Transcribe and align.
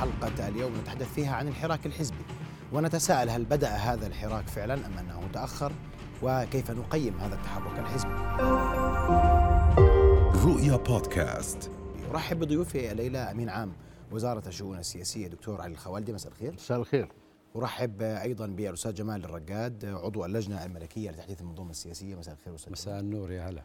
حلقة 0.00 0.48
اليوم 0.48 0.76
نتحدث 0.76 1.14
فيها 1.14 1.34
عن 1.34 1.48
الحراك 1.48 1.86
الحزبي 1.86 2.24
ونتساءل 2.72 3.30
هل 3.30 3.44
بدأ 3.44 3.68
هذا 3.68 4.06
الحراك 4.06 4.48
فعلا 4.48 4.86
أم 4.86 4.98
أنه 4.98 5.28
تأخر 5.32 5.72
وكيف 6.22 6.70
نقيم 6.70 7.18
هذا 7.20 7.34
التحرك 7.34 7.78
الحزبي؟ 7.78 8.10
رؤيا 10.44 10.76
بودكاست. 10.76 11.70
أرحب 12.10 12.38
بضيوفي 12.38 12.92
الليلة 12.92 13.30
أمين 13.30 13.48
عام 13.48 13.72
وزارة 14.12 14.48
الشؤون 14.48 14.78
السياسية 14.78 15.28
دكتور 15.28 15.60
علي 15.60 15.72
الخوالدي 15.72 16.12
مساء 16.12 16.32
الخير. 16.32 16.52
مساء 16.52 16.78
الخير. 16.78 17.08
أرحب 17.56 18.02
أيضا 18.02 18.46
بالأستاذ 18.46 18.94
جمال 18.94 19.24
الرقاد 19.24 19.84
عضو 19.84 20.24
اللجنة 20.24 20.64
الملكية 20.64 21.10
لتحديث 21.10 21.40
المنظومة 21.40 21.70
السياسية. 21.70 22.14
مساء 22.14 22.34
الخير 22.34 22.54
أستاذ 22.54 22.72
مساء 22.72 23.00
النور 23.00 23.32
يا 23.32 23.48
هلا. 23.48 23.62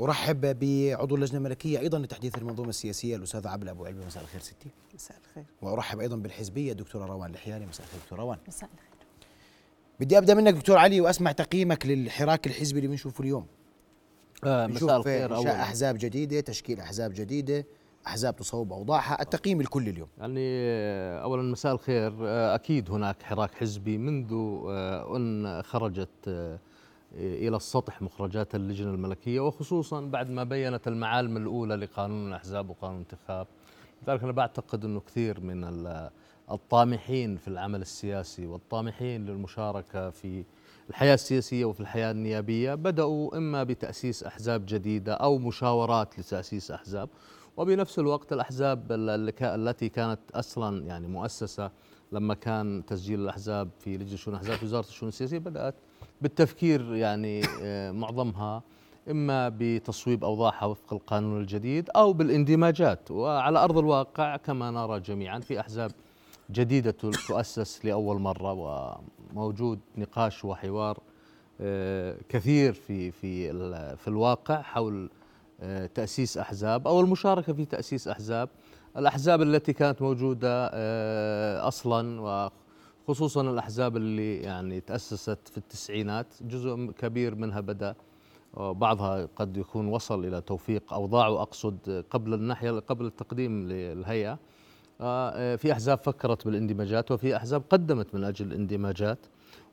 أرحب 0.00 0.40
بعضو 0.40 1.16
اللجنة 1.16 1.38
الملكية 1.38 1.78
أيضا 1.78 1.98
لتحديث 1.98 2.38
المنظومة 2.38 2.68
السياسية 2.68 3.16
الأستاذ 3.16 3.46
عبد 3.46 3.68
أبو 3.68 3.84
علبة 3.84 4.06
مساء 4.06 4.22
الخير 4.22 4.40
ستي. 4.40 4.70
مساء 4.94 5.16
الخير. 5.28 5.44
وأرحب 5.62 6.00
أيضا 6.00 6.16
بالحزبية 6.16 6.72
الدكتورة 6.72 7.06
روان 7.06 7.30
الحياني. 7.30 7.66
مساء 7.66 7.86
الخير 7.86 8.00
دكتور 8.00 8.18
روان. 8.18 8.38
مساء 8.48 8.70
الخير. 8.74 8.88
بدي 10.00 10.18
أبدأ 10.18 10.34
منك 10.34 10.54
دكتور 10.54 10.78
علي 10.78 11.00
وأسمع 11.00 11.32
تقييمك 11.32 11.86
للحراك 11.86 12.46
الحزبي 12.46 12.78
اللي 12.78 12.88
بنشوفه 12.88 13.22
اليوم. 13.24 13.46
آه 14.44 14.66
مساء 14.66 14.96
الخير 14.96 15.24
إنشاء 15.24 15.36
أولا 15.36 15.62
أحزاب 15.62 15.96
جديدة 15.98 16.40
تشكيل 16.40 16.80
أحزاب 16.80 17.12
جديدة 17.14 17.66
أحزاب 18.06 18.36
تصوب 18.36 18.72
أوضاعها 18.72 19.22
التقييم 19.22 19.60
الكل 19.60 19.88
اليوم. 19.88 20.08
يعني 20.18 20.40
آه، 20.40 21.22
أولا 21.22 21.42
مساء 21.42 21.72
الخير. 21.74 22.12
آه، 22.20 22.54
أكيد 22.54 22.90
هناك 22.90 23.22
حراك 23.22 23.54
حزبي 23.54 23.98
منذ 23.98 24.32
آه، 24.68 25.16
أن 25.16 25.62
خرجت 25.62 26.58
إلى 27.16 27.56
السطح 27.56 28.02
مخرجات 28.02 28.54
اللجنة 28.54 28.90
الملكية 28.90 29.40
وخصوصا 29.40 30.00
بعد 30.00 30.30
ما 30.30 30.44
بينت 30.44 30.88
المعالم 30.88 31.36
الأولى 31.36 31.74
لقانون 31.76 32.28
الأحزاب 32.28 32.70
وقانون 32.70 32.96
الانتخاب. 32.96 33.46
لذلك 34.06 34.22
أنا 34.22 34.32
بعتقد 34.32 34.84
أنه 34.84 35.00
كثير 35.00 35.40
من 35.40 35.64
ال- 35.64 36.10
الطامحين 36.50 37.36
في 37.36 37.48
العمل 37.48 37.80
السياسي 37.80 38.46
والطامحين 38.46 39.26
للمشاركة 39.26 40.10
في 40.10 40.44
الحياة 40.90 41.14
السياسية 41.14 41.64
وفي 41.64 41.80
الحياة 41.80 42.10
النيابية 42.10 42.74
بدأوا 42.74 43.36
إما 43.36 43.62
بتأسيس 43.64 44.22
أحزاب 44.24 44.66
جديدة 44.66 45.14
أو 45.14 45.38
مشاورات 45.38 46.18
لتأسيس 46.18 46.70
أحزاب. 46.70 47.08
وبنفس 47.56 47.98
الوقت 47.98 48.32
الأحزاب 48.32 48.86
التي 49.42 49.88
كانت 49.88 50.20
أصلا 50.34 50.86
يعني 50.86 51.06
مؤسسة 51.08 51.70
لما 52.12 52.34
كان 52.34 52.82
تسجيل 52.86 53.20
الأحزاب 53.20 53.68
في 53.80 53.96
لجنة 53.96 54.16
شؤون 54.16 54.34
الأحزاب 54.36 54.56
في 54.58 54.64
وزارة 54.64 54.86
الشؤون 54.86 55.08
السياسية 55.08 55.38
بدأت 55.38 55.74
بالتفكير 56.20 56.94
يعني 56.94 57.42
آه، 57.62 57.90
معظمها 57.90 58.62
إما 59.10 59.52
بتصويب 59.58 60.24
أوضاعها 60.24 60.64
وفق 60.64 60.92
القانون 60.92 61.40
الجديد 61.40 61.90
أو 61.96 62.12
بالإندماجات. 62.12 63.10
وعلى 63.10 63.58
أرض 63.58 63.78
الواقع 63.78 64.36
كما 64.36 64.70
نرى 64.70 65.00
جميعا 65.00 65.38
في 65.40 65.60
أحزاب 65.60 65.92
جديدة 66.50 66.90
تؤسس 67.28 67.84
لأول 67.84 68.20
مرة 68.20 68.52
وموجود 69.32 69.78
نقاش 69.96 70.44
وحوار 70.44 70.98
آه، 71.60 72.16
كثير 72.28 72.72
في 72.72 73.10
في 73.10 73.52
في 73.96 74.08
الواقع 74.08 74.62
حول 74.62 75.10
آه، 75.60 75.86
تأسيس 75.86 76.38
أحزاب 76.38 76.86
أو 76.88 77.00
المشاركة 77.00 77.52
في 77.52 77.64
تأسيس 77.64 78.08
أحزاب. 78.08 78.48
الأحزاب 78.96 79.42
التي 79.42 79.72
كانت 79.72 80.02
موجودة 80.02 80.70
أصلا 81.68 82.50
وخصوصا 83.08 83.40
الأحزاب 83.40 83.96
اللي 83.96 84.36
يعني 84.36 84.80
تأسست 84.80 85.48
في 85.48 85.58
التسعينات 85.58 86.26
جزء 86.40 86.90
كبير 86.98 87.34
منها 87.34 87.60
بدأ 87.60 87.94
وبعضها 88.54 89.28
قد 89.36 89.56
يكون 89.56 89.86
وصل 89.86 90.24
إلى 90.24 90.40
توفيق 90.40 90.92
أوضاعه 90.92 91.42
أقصد 91.42 92.04
قبل 92.10 92.34
الناحية 92.34 92.70
قبل 92.70 93.06
التقديم 93.06 93.68
للهيئة. 93.68 94.38
آه، 95.00 95.56
في 95.56 95.72
أحزاب 95.72 95.98
فكرت 95.98 96.44
بالاندماجات 96.44 97.10
وفي 97.10 97.36
أحزاب 97.36 97.62
قدمت 97.70 98.14
من 98.14 98.24
أجل 98.24 98.46
الاندماجات. 98.46 99.18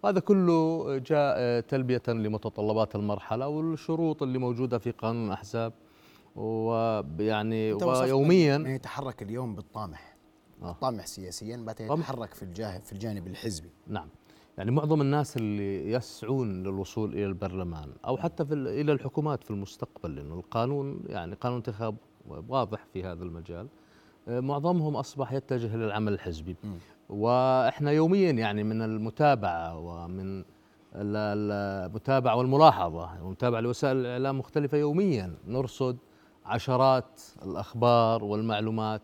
وهذا 0.03 0.19
كله 0.19 0.85
جاء 0.97 1.35
آه، 1.37 1.59
تلبية 1.59 2.01
لمتطلبات 2.07 2.95
المرحلة 2.95 3.47
والشروط 3.47 4.23
اللي 4.23 4.37
موجودة 4.37 4.77
في 4.77 4.91
قانون 4.91 5.27
الأحزاب. 5.27 5.73
ويعني 6.35 7.73
ويوميا 7.73 8.63
يتحرك 8.67 9.21
اليوم 9.21 9.55
بالطامح. 9.55 10.12
آه. 10.63 10.71
طامح 10.81 11.05
سياسيا 11.05 11.65
طمح. 11.87 11.99
يتحرك 11.99 12.33
في 12.33 12.43
الجاه 12.43 12.79
في 12.79 12.93
الجانب 12.93 13.27
الحزبي 13.27 13.69
نعم 13.87 14.07
يعني 14.57 14.71
معظم 14.71 15.01
الناس 15.01 15.37
اللي 15.37 15.91
يسعون 15.91 16.63
للوصول 16.63 17.13
إلى 17.13 17.25
البرلمان 17.25 17.89
أو 18.07 18.17
حتى 18.17 18.45
في 18.45 18.53
ال- 18.53 18.67
إلى 18.67 18.91
الحكومات 18.91 19.43
في 19.43 19.51
المستقبل 19.51 20.15
لأنه 20.15 20.33
القانون 20.35 20.99
يعني 21.07 21.35
قانون 21.35 21.57
انتخاب 21.57 21.95
واضح 22.27 22.85
في 22.93 23.03
هذا 23.03 23.23
المجال 23.23 23.67
آه، 24.27 24.39
معظمهم 24.39 24.95
أصبح 24.95 25.33
يتجه 25.33 25.75
للعمل 25.75 26.13
الحزبي 26.13 26.55
مم. 26.63 26.73
وإحنا 27.09 27.91
يوميا 27.91 28.31
يعني 28.31 28.63
من 28.63 28.81
المتابعة 28.81 29.77
ومن 29.77 30.39
ال- 30.39 30.45
ال- 30.95 31.51
المتابعة 31.91 32.35
والملاحظة 32.35 33.23
والمتابعه 33.23 33.59
لوسائل 33.59 33.97
الإعلام 33.97 34.39
مختلفة 34.39 34.77
يوميا 34.77 35.35
نرصد 35.47 35.97
عشرات 36.45 37.21
الأخبار 37.45 38.23
والمعلومات 38.23 39.01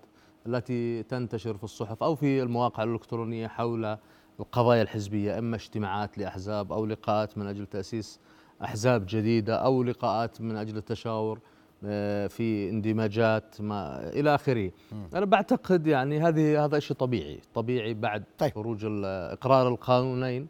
التي 0.50 1.04
تنتشر 1.04 1.58
في 1.58 1.64
الصحف 1.64 2.04
أو 2.04 2.16
في 2.16 2.44
المواقع 2.44 2.84
الإلكترونية 2.84 3.48
حول 3.48 3.98
القضايا 4.40 4.82
الحزبية 4.82 5.40
إما 5.40 5.56
اجتماعات 5.56 6.18
لأحزاب 6.18 6.72
أو 6.72 6.86
لقاءات 6.86 7.38
من 7.38 7.48
أجل 7.48 7.66
تأسيس 7.66 8.20
أحزاب 8.64 9.06
جديدة 9.08 9.56
أو 9.56 9.84
لقاءات 9.84 10.42
من 10.42 10.56
أجل 10.56 10.78
التشاور 10.78 11.40
آه، 11.86 12.28
في 12.28 12.70
اندماجات 12.70 13.62
ما 13.62 14.10
إلى 14.10 14.36
آخره. 14.36 14.72
أنا 15.14 15.26
بعتقد 15.26 15.88
يعني 15.88 16.20
هذه 16.20 16.66
هذا 16.66 16.80
شيء 16.80 16.98
طبيعي، 16.98 17.40
طبيعي 17.54 17.94
بعد 17.94 18.24
طيب. 18.38 18.52
خروج 18.52 18.86
إقرار 19.06 19.68
القانونين 19.68 20.48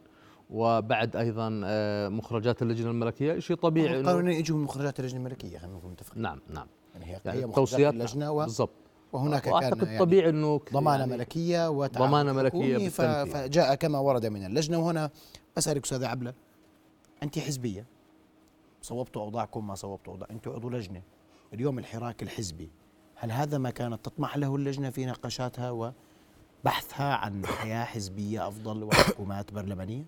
وبعد 0.50 1.16
أيضا 1.16 1.62
آه، 1.66 2.10
مخرجات 2.10 2.62
اللجنة 2.62 2.92
الملكية 2.92 3.40
شيء 3.40 3.56
طبيعي 3.56 4.00
القانونين 4.00 4.40
يجوا 4.40 4.58
من 4.58 4.64
مخرجات 4.64 5.00
اللجنة 5.00 5.20
الملكية 5.20 5.58
خلينا 5.58 5.78
نكون 5.78 5.92
متفقين 5.92 6.22
نعم 6.22 6.40
نعم 6.50 6.68
يعني 6.94 7.06
هي 7.06 7.20
يعني 7.26 7.46
التوصيات 7.46 7.94
اللجنة 7.94 8.32
و... 8.32 8.40
بالضبط 8.40 8.89
وهناك 9.14 9.42
كان 9.42 9.54
وأعتقد 9.54 9.88
يعني 9.88 10.00
طبيعي 10.00 10.30
إنه 10.30 10.62
ضمانة 10.74 11.00
يعني 11.00 11.12
ملكية 12.34 12.90
ف... 12.90 13.02
بالتنفيذ. 13.02 13.34
فجاء 13.44 13.76
كما 13.76 14.00
ورد 14.00 14.26
من 14.26 14.46
اللجنة 14.46 14.80
وهنا 14.80 15.10
أسألك 15.58 15.84
أستاذ 15.84 16.04
عبلة 16.06 16.34
أنت 17.24 17.40
حزبية 17.40 17.86
صوبتوا 18.82 19.22
أوضاعكم 19.22 19.68
ما 19.68 19.76
صوبتوا 19.76 20.14
اوضاع 20.14 20.28
أنتم 20.32 20.52
عضو 20.52 20.70
لجنة 20.70 21.02
اليوم 21.54 21.80
الحراك 21.80 22.24
الحزبي 22.24 22.70
هل 23.16 23.32
هذا 23.32 23.58
ما 23.58 23.70
كانت 23.70 24.06
تطمح 24.06 24.38
له 24.38 24.56
اللجنة 24.56 24.90
في 24.90 25.06
نقاشاتها 25.06 25.72
وبحثها 26.64 27.14
عن 27.16 27.46
حياة 27.46 27.84
حزبية 27.84 28.48
أفضل 28.48 28.84
وحكومات 28.84 29.54
برلمانية؟ 29.54 30.04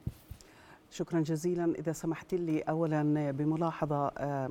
شكرا 0.92 1.20
جزيلا 1.20 1.74
إذا 1.80 1.92
سمحت 1.92 2.34
لي 2.34 2.62
أولا 2.62 3.32
بملاحظة 3.32 4.08
آم، 4.08 4.12
آه، 4.18 4.50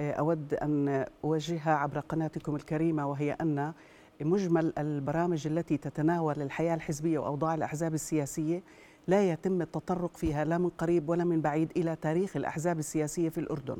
أود 0.00 0.54
أن 0.54 1.04
أوجهها 1.24 1.74
عبر 1.74 2.00
قناتكم 2.00 2.56
الكريمة 2.56 3.06
وهي 3.10 3.32
أن 3.32 3.72
مجمل 4.20 4.72
البرامج 4.78 5.46
التي 5.46 5.76
تتناول 5.76 6.42
الحياة 6.42 6.74
الحزبية 6.74 7.18
وأوضاع 7.18 7.54
الأحزاب 7.54 7.94
السياسية 7.94 8.62
لا 9.06 9.30
يتم 9.30 9.62
التطرق 9.62 10.16
فيها 10.16 10.44
لا 10.44 10.58
من 10.58 10.68
قريب 10.68 11.08
ولا 11.08 11.24
من 11.24 11.40
بعيد 11.40 11.72
إلى 11.76 11.96
تاريخ 11.96 12.36
الأحزاب 12.36 12.78
السياسية 12.78 13.28
في 13.28 13.38
الأردن. 13.38 13.76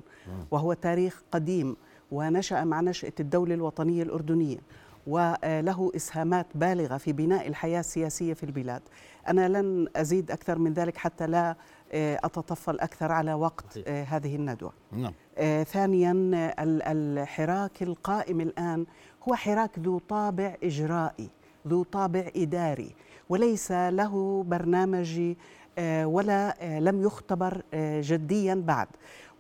وهو 0.51 0.73
تاريخ 0.73 1.23
قديم 1.33 1.77
ونشأ 2.11 2.65
مع 2.65 2.81
نشأة 2.81 3.13
الدولة 3.21 3.55
الوطنية 3.55 4.03
الأردنية 4.03 4.59
وله 5.07 5.93
إسهامات 5.97 6.47
بالغة 6.55 6.97
في 6.97 7.13
بناء 7.13 7.49
الحياة 7.49 7.81
السياسية 7.81 8.35
في 8.35 8.45
البلاد. 8.45 8.83
أنا 9.29 9.49
لن 9.49 9.89
أزيد 9.97 10.31
أكثر 10.31 10.59
من 10.59 10.73
ذلك 10.73 10.97
حتى 10.97 11.27
لا 11.27 11.57
أتطفل 11.95 12.81
أكثر 12.81 13.13
على 13.13 13.35
وقت. 13.35 13.79
آه، 13.87 14.05
هذه 14.05 14.37
الندوة. 14.37 14.73
نعم. 14.93 15.13
آه، 15.39 15.63
ثانيا 15.63 16.31
آه، 16.35 16.63
ال- 16.63 16.83
الحراك 17.19 17.83
القائم 17.83 18.41
الآن 18.41 18.87
هو 19.29 19.35
حراك 19.35 19.79
ذو 19.79 19.99
طابع 19.99 20.55
إجرائي 20.65 21.31
ذو 21.69 21.83
طابع 21.83 22.25
إداري 22.37 22.95
وليس 23.29 23.73
له 23.73 24.45
برنامج 24.49 25.35
آه، 25.79 26.07
ولا 26.07 26.55
آه، 26.61 26.81
لم 26.81 27.03
يختبر 27.03 27.63
آه، 27.75 28.01
جديا 28.05 28.55
بعد. 28.67 28.89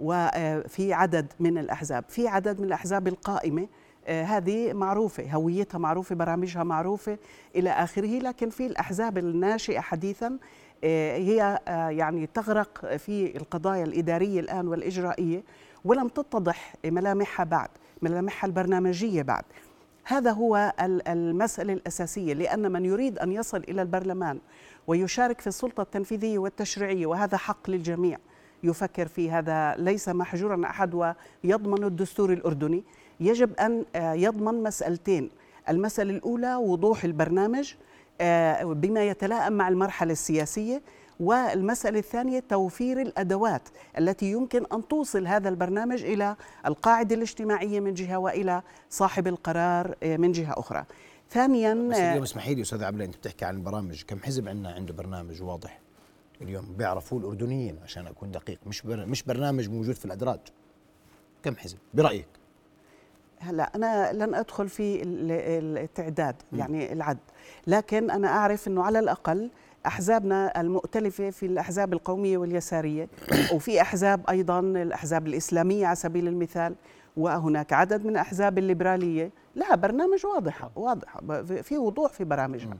وفي 0.01 0.93
عدد 0.93 1.33
من 1.41 1.59
الأحزاب 1.59 2.05
في 2.09 2.29
عدد 2.29 2.61
من 2.61 2.67
الأحزاب 2.67 3.09
القائمة 3.09 3.69
آه، 4.07 4.23
هذه 4.25 4.73
معروفة 4.73 5.33
هويتها 5.33 5.79
معروفة 5.79 6.15
برامجها 6.15 6.63
معروفة 6.65 7.19
إلى 7.57 7.71
آخره 7.71 8.19
لكن 8.19 8.51
في 8.51 8.67
الأحزاب 8.67 9.19
الناشئة 9.19 9.81
حديثا 9.81 10.27
آه، 10.29 10.39
هي 10.85 11.59
آه، 11.69 11.89
يعني 11.89 12.27
تغرق 12.27 12.97
في 12.97 13.37
القضايا 13.37 13.85
الإدارية 13.85 14.41
الآن 14.41 14.69
والإجرائية 14.69 15.43
ولم 15.85 16.09
تتضح 16.09 16.75
ملامحها 16.85 17.45
بعد 17.45 17.69
ملامحها 18.03 18.49
البرنامجية 18.49 19.23
بعد. 19.23 19.45
هذا 20.05 20.31
هو 20.31 20.73
ال- 20.83 21.09
المسألة 21.09 21.73
الأساسية 21.73 22.35
لأن 22.35 22.73
من 22.73 22.85
يريد 22.85 23.19
أن 23.19 23.33
يصل 23.33 23.57
إلى 23.69 23.83
البرلمان 23.83 24.39
ويشارك 24.87 25.41
في 25.41 25.47
السلطة 25.47 25.81
التنفيذية 25.81 26.39
والتشريعية 26.39 27.07
وهذا 27.07 27.37
حق 27.37 27.71
للجميع. 27.71 28.19
يفكر 28.63 29.09
في 29.09 29.31
هذا 29.31 29.75
ليس 29.79 30.09
محجورا 30.09 30.65
أحد 30.67 30.95
ويضمن 30.95 31.85
الدستور 31.85 32.33
الأردني. 32.33 32.85
يجب 33.21 33.55
أن 33.55 33.85
آه، 33.97 34.13
يضمن 34.13 34.63
مسألتين. 34.63 35.31
المسألة 35.69 36.11
الأولى 36.11 36.55
وضوح 36.57 37.05
البرنامج. 37.05 37.73
آه، 37.75 37.90
بما 38.65 39.05
يتلائم 39.05 39.53
مع 39.53 39.69
المرحلة 39.69 40.13
السياسية 40.13 40.83
والمسألة 41.21 41.99
الثانية 41.99 42.43
توفير 42.49 43.01
الأدوات 43.01 43.63
التي 43.99 44.31
يمكن 44.31 44.67
أن 44.73 44.89
توصل 44.89 45.27
هذا 45.27 45.49
البرنامج 45.49 46.03
إلى 46.05 46.37
القاعدة 46.67 47.15
الاجتماعية 47.15 47.81
من 47.81 47.95
جهة 47.95 48.17
وإلى 48.17 48.63
صاحب 48.91 49.27
القرار 49.27 49.95
آه، 50.03 50.17
من 50.17 50.33
جهة 50.33 50.55
أخرى. 50.57 50.85
ثانيا 51.31 51.75
بس 51.75 51.97
اليوم 51.97 52.23
اسمحي 52.23 52.55
لي 52.55 52.63
أستاذ 52.63 52.85
عبلة 52.85 53.05
أنت 53.05 53.17
بتحكي 53.17 53.45
عن 53.45 53.57
البرامج 53.57 54.03
كم 54.03 54.19
حزب 54.19 54.49
عندنا 54.49 54.73
عنده 54.73 54.95
برنامج 54.95 55.43
واضح؟ 55.43 55.79
اليوم 56.43 56.65
بيعرفوه 56.79 57.19
الأردنيين 57.21 57.79
عشان 57.85 58.07
أكون 58.07 58.31
دقيق 58.31 58.59
مش 58.67 58.83
بر... 58.83 59.07
مش 59.07 59.23
برنامج 59.23 59.69
موجود 59.69 59.95
في 59.95 60.05
الأدراج. 60.05 60.41
كم 61.43 61.57
حزب؟ 61.57 61.79
برأيك؟ 61.95 62.27
هلا 63.41 63.71
أنا 63.75 64.13
لن 64.13 64.35
أدخل 64.35 64.69
في 64.69 65.03
ال- 65.03 65.79
التعداد 65.79 66.35
يعني 66.53 66.93
العد 66.93 67.19
لكن 67.67 68.11
أنا 68.11 68.29
أعرف 68.29 68.69
إنه 68.69 68.83
على 68.83 68.99
الأقل 68.99 69.51
أحزابنا 69.87 70.61
المؤتلفة 70.61 71.31
في 71.31 71.47
الأحزاب 71.47 71.93
القومية 71.93 72.39
واليسارية 72.39 73.09
وفي 73.55 73.81
أحزاب 73.81 74.31
أيضا 74.31 74.61
الأحزاب 74.61 75.27
الإسلامية 75.27 75.87
على 75.87 75.97
سبيل 75.97 76.29
المثال 76.29 76.75
وهناك 77.17 77.73
عدد 77.73 78.05
من 78.05 78.11
الاحزاب 78.11 78.59
الليبرالية. 78.59 79.31
لها 79.57 79.75
برنامج 79.75 80.27
واضح 80.27 80.69
واضح 80.77 81.19
في 81.63 81.79
وضوح 81.79 82.13
في 82.13 82.25
برامجها 82.25 82.77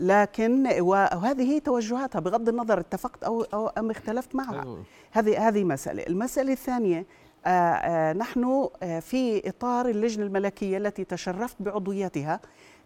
لكن 0.00 0.80
وهذه 0.80 1.42
هي 1.42 1.60
توجهاتها 1.60 2.20
بغض 2.20 2.48
النظر 2.48 2.80
اتفقت 2.80 3.24
أو 3.24 3.42
أو 3.42 3.68
أم 3.68 3.90
اختلفت 3.90 4.34
معها. 4.34 4.62
أيوة. 4.62 4.82
هذه 5.12 5.48
هذه 5.48 5.64
مسألة. 5.64 6.02
المسألة 6.02 6.52
الثانية 6.52 7.06
نحن 8.12 8.68
آه، 8.82 9.00
في 9.00 9.48
إطار 9.48 9.88
اللجنة 9.88 10.26
الملكية 10.26 10.78
التي 10.78 11.04
تشرفت 11.04 11.56
بعضويتها 11.60 12.40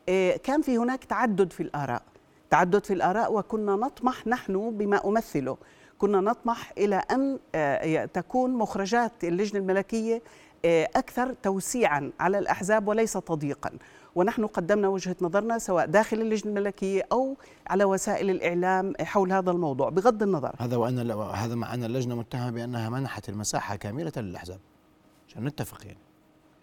آه، 0.08 0.36
كان 0.36 0.62
في 0.62 0.78
هناك 0.78 1.04
تعدد 1.04 1.52
في 1.52 1.62
الآراء. 1.62 2.02
تعدد 2.50 2.84
في 2.84 2.92
الآراء 2.92 3.32
وكنا 3.32 3.76
نطمح 3.76 4.26
نحن 4.26 4.70
بما 4.70 5.06
أمثله. 5.08 5.56
كنا 5.98 6.20
نطمح 6.20 6.72
أن 6.78 7.38
آه، 7.54 8.04
تكون 8.04 8.50
مخرجات 8.54 9.24
اللجنة 9.24 9.60
الملكية 9.60 10.22
آه، 10.64 10.88
أكثر 10.96 11.32
توسيعا 11.42 12.12
على 12.20 12.38
الأحزاب 12.38 12.88
وليس 12.88 13.12
تضييقا. 13.12 13.70
ونحن 14.18 14.46
قدمنا 14.46 14.88
وجهة 14.88 15.16
نظرنا 15.20 15.58
سواء 15.58 15.86
داخل 15.86 16.20
اللجنة 16.20 16.52
الملكية 16.52 17.02
أو 17.12 17.36
على 17.66 17.84
وسائل 17.84 18.30
الإعلام 18.30 18.92
حول 19.00 19.32
هذا 19.32 19.50
الموضوع 19.50 19.88
بغض 19.88 20.22
النظر. 20.22 20.54
هذا 20.58 20.76
وأن 20.76 21.10
هذا 21.10 21.54
مع 21.54 21.74
أن 21.74 21.84
اللجنة 21.84 22.14
متهمة 22.16 22.50
بأنها 22.50 22.90
منحت 22.90 23.28
المساحة 23.28 23.76
كاملة 23.76 24.12
للأحزاب 24.16 24.58
عشان 25.28 25.44
نتفق 25.44 25.86
يعني. 25.86 25.98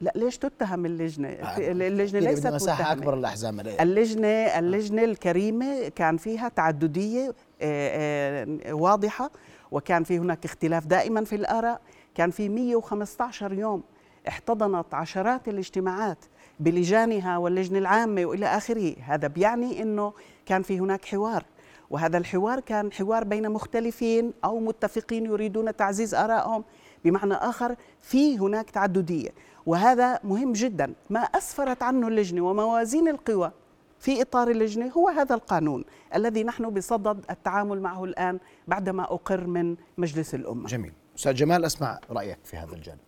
لا 0.01 0.11
ليش 0.15 0.37
تتهم 0.37 0.85
اللجنة؟ 0.85 1.29
اللجنة 1.57 2.19
ليست 2.19 2.47
مساحه 2.47 2.83
متهمة. 2.83 3.01
أكبر 3.01 3.15
للأحزاب 3.15 3.59
اللجنة 3.59 4.27
اللجنة 4.27 5.03
الكريمة 5.03 5.87
كان 5.87 6.17
فيها 6.17 6.49
تعددية 6.49 7.35
آه، 7.61 8.47
آه، 8.65 8.73
واضحة 8.73 9.31
وكان 9.71 10.03
في 10.03 10.19
هناك 10.19 10.45
اختلاف 10.45 10.85
دائما 10.85 11.23
في 11.23 11.35
الآراء. 11.35 11.81
كان 12.15 12.31
في 12.31 12.49
115 12.49 13.53
يوم 13.53 13.83
احتضنت 14.27 14.93
عشرات 14.93 15.47
الاجتماعات 15.47 16.25
بلجانها 16.59 17.37
واللجنة 17.37 17.79
العامة 17.79 18.25
وإلى 18.25 18.45
آخره. 18.45 18.95
هذا 19.01 19.27
بيعني 19.27 19.81
أنه 19.81 20.13
كان 20.45 20.61
في 20.61 20.79
هناك 20.79 21.05
حوار 21.05 21.45
وهذا 21.89 22.17
الحوار 22.17 22.59
كان 22.59 22.91
حوار 22.91 23.23
بين 23.23 23.49
مختلفين 23.51 24.33
أو 24.43 24.59
متفقين 24.59 25.25
يريدون 25.25 25.75
تعزيز 25.75 26.15
آرائهم. 26.15 26.63
بمعنى 27.05 27.33
آخر 27.33 27.75
في 28.01 28.39
هناك 28.39 28.69
تعددية 28.69 29.29
وهذا 29.65 30.19
مهم 30.23 30.53
جدا. 30.53 30.93
ما 31.09 31.19
أسفرت 31.19 31.83
عنه 31.83 32.07
اللجنة 32.07 32.41
وموازين 32.41 33.07
القوى 33.07 33.51
في 33.99 34.21
إطار 34.21 34.47
اللجنة 34.51 34.87
هو 34.87 35.09
هذا 35.09 35.35
القانون 35.35 35.85
الذي 36.15 36.43
نحن 36.43 36.69
بصدد 36.69 37.25
التعامل 37.29 37.81
معه 37.81 38.03
الآن 38.03 38.39
بعدما 38.67 39.03
أقر 39.03 39.47
من 39.47 39.75
مجلس 39.97 40.35
الأمة. 40.35 40.67
جميل. 40.67 40.93
أستاذ 41.17 41.33
جمال 41.33 41.65
أسمع 41.65 41.99
رأيك 42.11 42.37
في 42.43 42.57
هذا 42.57 42.73
الجانب. 42.73 42.99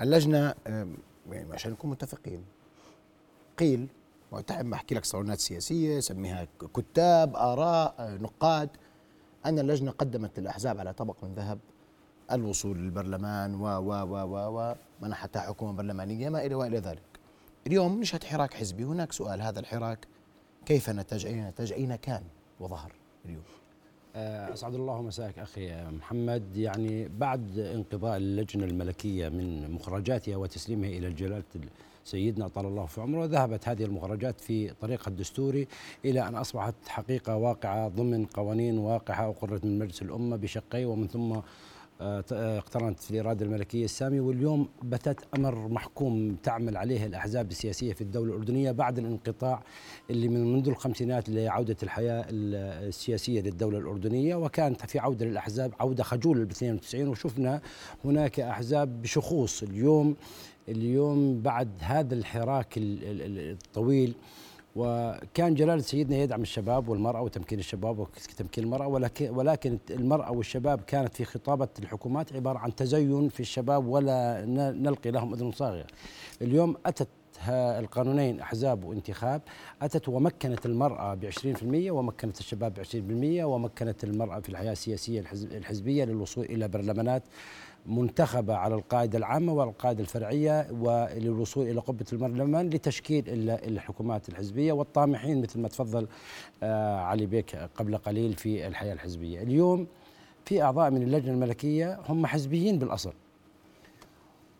اللجنة 0.00 0.54
أم، 0.66 0.96
يعني 1.30 1.52
عشان 1.52 1.72
نكون 1.72 1.90
متفقين 1.90 2.44
قيل 3.58 3.88
ما 4.50 4.74
أحكي 4.74 4.94
لك 4.94 5.04
صالونات 5.04 5.40
سياسية 5.40 6.00
سميها 6.00 6.46
كتاب 6.74 7.36
آراء 7.36 8.18
نقاد 8.20 8.68
أن 9.46 9.58
اللجنة 9.58 9.90
قدمت 9.90 10.40
للاحزاب 10.40 10.78
على 10.78 10.92
طبق 10.92 11.24
من 11.24 11.34
ذهب 11.34 11.58
الوصول 12.32 12.78
للبرلمان 12.78 13.54
و 13.54 13.66
و 13.66 13.90
و 13.90 14.16
و 14.26 14.74
ومنحتها 15.02 15.42
حكومة 15.42 15.72
برلمانية 15.72 16.28
ما 16.28 16.46
إلى 16.46 16.54
والى 16.54 16.78
ذلك. 16.78 17.02
اليوم 17.66 18.00
نشهد 18.00 18.24
حراك 18.24 18.54
حزبي 18.54 18.84
هناك 18.84 19.12
سؤال 19.12 19.42
هذا 19.42 19.60
الحراك 19.60 20.06
كيف 20.66 20.90
نتج 20.90 21.26
أين 21.26 21.48
نتج 21.48 21.72
أين 21.72 21.96
كان 21.96 22.22
وظهر 22.60 22.92
اليوم؟ 23.24 23.42
آه، 24.16 24.52
أسعد 24.52 24.74
الله 24.74 25.02
مساك 25.02 25.38
أخي 25.38 25.84
محمد 25.84 26.56
يعني 26.56 27.08
بعد 27.08 27.58
انقضاء 27.58 28.16
اللجنة 28.16 28.64
الملكية 28.64 29.28
من 29.28 29.70
مخرجاتها 29.70 30.36
وتسليمها 30.36 30.88
إلى 30.88 31.12
جلالة 31.12 31.44
سيدنا 32.04 32.48
طال 32.48 32.66
الله 32.66 32.86
في 32.86 33.00
عمره 33.00 33.24
ذهبت 33.24 33.68
هذه 33.68 33.84
المخرجات 33.84 34.40
في 34.40 34.68
طريقها 34.80 35.08
الدستوري 35.08 35.68
إلى 36.04 36.28
أن 36.28 36.34
أصبحت 36.34 36.74
حقيقة 36.86 37.36
واقعة 37.36 37.88
ضمن 37.88 38.24
قوانين 38.24 38.78
واقعة 38.78 39.30
اقرت 39.30 39.64
من 39.64 39.78
مجلس 39.78 40.02
الأمة 40.02 40.36
بشقيه 40.36 40.86
ومن 40.86 41.08
ثم 41.08 41.32
آه، 42.00 42.24
آه، 42.32 42.58
اقترنت 42.58 43.00
في 43.00 43.10
الإرادة 43.10 43.46
الملكية 43.46 43.84
السامية 43.84 44.20
واليوم 44.20 44.68
بتت 44.82 45.20
أمر 45.36 45.68
محكوم 45.68 46.36
تعمل 46.42 46.76
عليه 46.76 47.06
الأحزاب 47.06 47.50
السياسية 47.50 47.92
في 47.92 48.00
الدولة 48.00 48.32
الأردنية 48.32 48.70
بعد 48.72 48.98
الانقطاع 48.98 49.62
اللي 50.10 50.28
من 50.28 50.52
منذ 50.52 50.68
الخمسينات 50.68 51.28
لعودة 51.28 51.76
الحياة 51.82 52.20
ال- 52.28 52.88
السياسية 52.88 53.40
للدولة 53.40 53.78
الأردنية 53.78 54.34
وكانت 54.36 54.86
في 54.86 54.98
عودة 54.98 55.26
للأحزاب 55.26 55.72
عودة 55.80 56.02
خجوله 56.04 56.44
ب 56.44 56.50
92 56.50 57.08
وشفنا 57.08 57.60
هناك 58.04 58.40
أحزاب 58.40 59.02
بشخوص. 59.02 59.62
اليوم 59.62 60.16
اليوم 60.68 61.40
بعد 61.42 61.68
هذا 61.80 62.14
الحراك 62.14 62.78
ال- 62.78 63.04
ال- 63.04 63.22
ال- 63.22 63.50
الطويل 63.50 64.14
وكان 64.76 65.54
جلالة 65.54 65.82
سيدنا 65.82 66.16
يدعم 66.16 66.42
الشباب 66.42 66.88
والمرأة 66.88 67.22
وتمكين 67.22 67.58
الشباب 67.58 67.98
وتمكين 67.98 68.64
المرأة 68.64 68.86
ولكن 68.86 69.30
ولكن 69.30 69.78
المرأة 69.90 70.32
والشباب 70.32 70.80
كانت 70.80 71.14
في 71.14 71.24
خطابة 71.24 71.68
الحكومات 71.78 72.32
عبارة 72.32 72.58
عن 72.58 72.74
تزين 72.74 73.28
في 73.28 73.40
الشباب 73.40 73.86
ولا 73.86 74.44
نلقي 74.72 75.10
لهم 75.10 75.34
أذن 75.34 75.52
صاغية. 75.52 75.86
اليوم 76.42 76.76
أتت 76.86 77.08
القانونين 77.50 78.40
أحزاب 78.40 78.84
وانتخاب 78.84 79.42
أتت 79.82 80.08
ومكنت 80.08 80.66
المرأة 80.66 81.14
ب 81.14 81.24
20% 81.24 81.90
ومكنت 81.90 82.40
الشباب 82.40 82.74
ب 82.74 82.78
20% 82.78 83.44
ومكنت 83.44 84.04
المرأة 84.04 84.40
في 84.40 84.48
الحياة 84.48 84.72
السياسية 84.72 85.20
الحزب- 85.20 85.52
الحزبية 85.52 86.04
للوصول 86.04 86.44
إلى 86.44 86.68
برلمانات 86.68 87.22
منتخبة 87.86 88.54
على 88.54 88.74
القاعدة 88.74 89.18
العامة 89.18 89.52
والقاعدة 89.52 90.00
الفرعية 90.00 90.66
وللوصول 90.70 91.68
إلى 91.68 91.80
قبة 91.80 92.04
البرلمان 92.12 92.70
لتشكيل 92.70 93.24
ال- 93.28 93.50
الحكومات 93.50 94.28
الحزبية 94.28 94.72
والطامحين 94.72 95.42
مثل 95.42 95.60
ما 95.60 95.68
تفضل 95.68 96.06
آه، 96.62 96.96
علي 96.96 97.26
بيك 97.26 97.56
قبل 97.76 97.96
قليل 97.96 98.32
في 98.32 98.66
الحياة 98.66 98.92
الحزبية. 98.92 99.42
اليوم 99.42 99.86
في 100.44 100.62
أعضاء 100.62 100.90
من 100.90 101.02
اللجنة 101.02 101.32
الملكية 101.32 102.00
هم 102.08 102.26
حزبيين 102.26 102.78
بالأصل. 102.78 103.12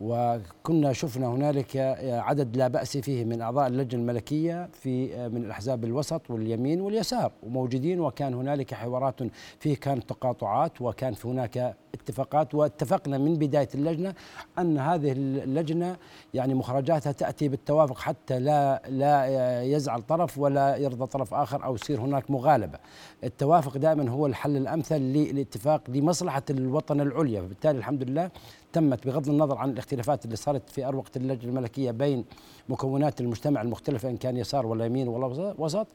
وكنا 0.05 0.93
شفنا 0.93 1.27
هنالك 1.27 1.77
عدد 2.03 2.57
لا 2.57 2.69
بأس 2.69 2.97
فيه 2.97 3.25
من 3.25 3.41
أعضاء 3.41 3.67
اللجنة 3.67 4.01
الملكية 4.01 4.69
في 4.73 5.29
من 5.29 5.45
الأحزاب 5.45 5.85
الوسط 5.85 6.31
واليمين 6.31 6.81
واليسار 6.81 7.33
وموجودين 7.43 8.01
وكان 8.01 8.35
هنالك 8.35 8.75
حوارات 8.75 9.15
فيه 9.59 9.77
كانت 9.77 10.09
تقاطعات 10.09 10.81
وكان 10.81 11.15
هناك 11.25 11.77
اتفاقات. 11.95 12.55
واتفقنا 12.55 13.19
من 13.19 13.35
بداية 13.35 13.69
اللجنة 13.75 14.15
أن 14.59 14.79
هذه 14.79 15.13
اللجنة 15.13 15.97
يعني 16.35 16.55
مخرجاتها 16.55 17.13
تأتي 17.13 17.49
بالتوافق 17.49 17.99
حتى 17.99 18.39
لا 18.39 18.83
لا 18.89 19.63
يزعل 19.63 20.03
طرف 20.03 20.39
ولا 20.39 20.77
يرضى 20.77 21.07
طرف 21.07 21.35
آخر 21.35 21.65
أو 21.65 21.75
يصير 21.75 22.01
هناك 22.01 22.31
مغالبة. 22.31 22.79
التوافق 23.25 23.77
دائما 23.77 24.11
هو 24.11 24.27
الحل 24.27 24.57
الأمثل 24.57 25.01
للاتفاق 25.01 25.83
لمصلحة 25.89 26.43
الوطن 26.51 27.01
العليا. 27.01 27.43
فبالتالي 27.43 27.79
الحمد 27.79 28.11
لله 28.11 28.31
تمت 28.73 29.07
بغض 29.07 29.29
النظر 29.29 29.59
عن 29.59 29.71
الاختلافات 29.71 30.25
اللي 30.25 30.37
صارت 30.37 30.71
في 30.71 30.85
أروقة 30.85 31.11
اللجنة 31.17 31.51
الملكية 31.51 31.91
بين 31.91 32.25
مكونات 32.69 33.21
المجتمع 33.21 33.63
المختلفة 33.63 34.11
إن 34.11 34.17
كان 34.17 34.37
يسار 34.37 34.67
ولا 34.67 34.87
يمين 34.87 35.09
ولا 35.09 35.55
وسط 35.59 35.87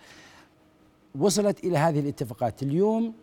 وصلت 1.19 1.63
إلى 1.63 1.77
هذه 1.77 1.99
الاتفاقات. 1.99 2.63
اليوم 2.63 3.13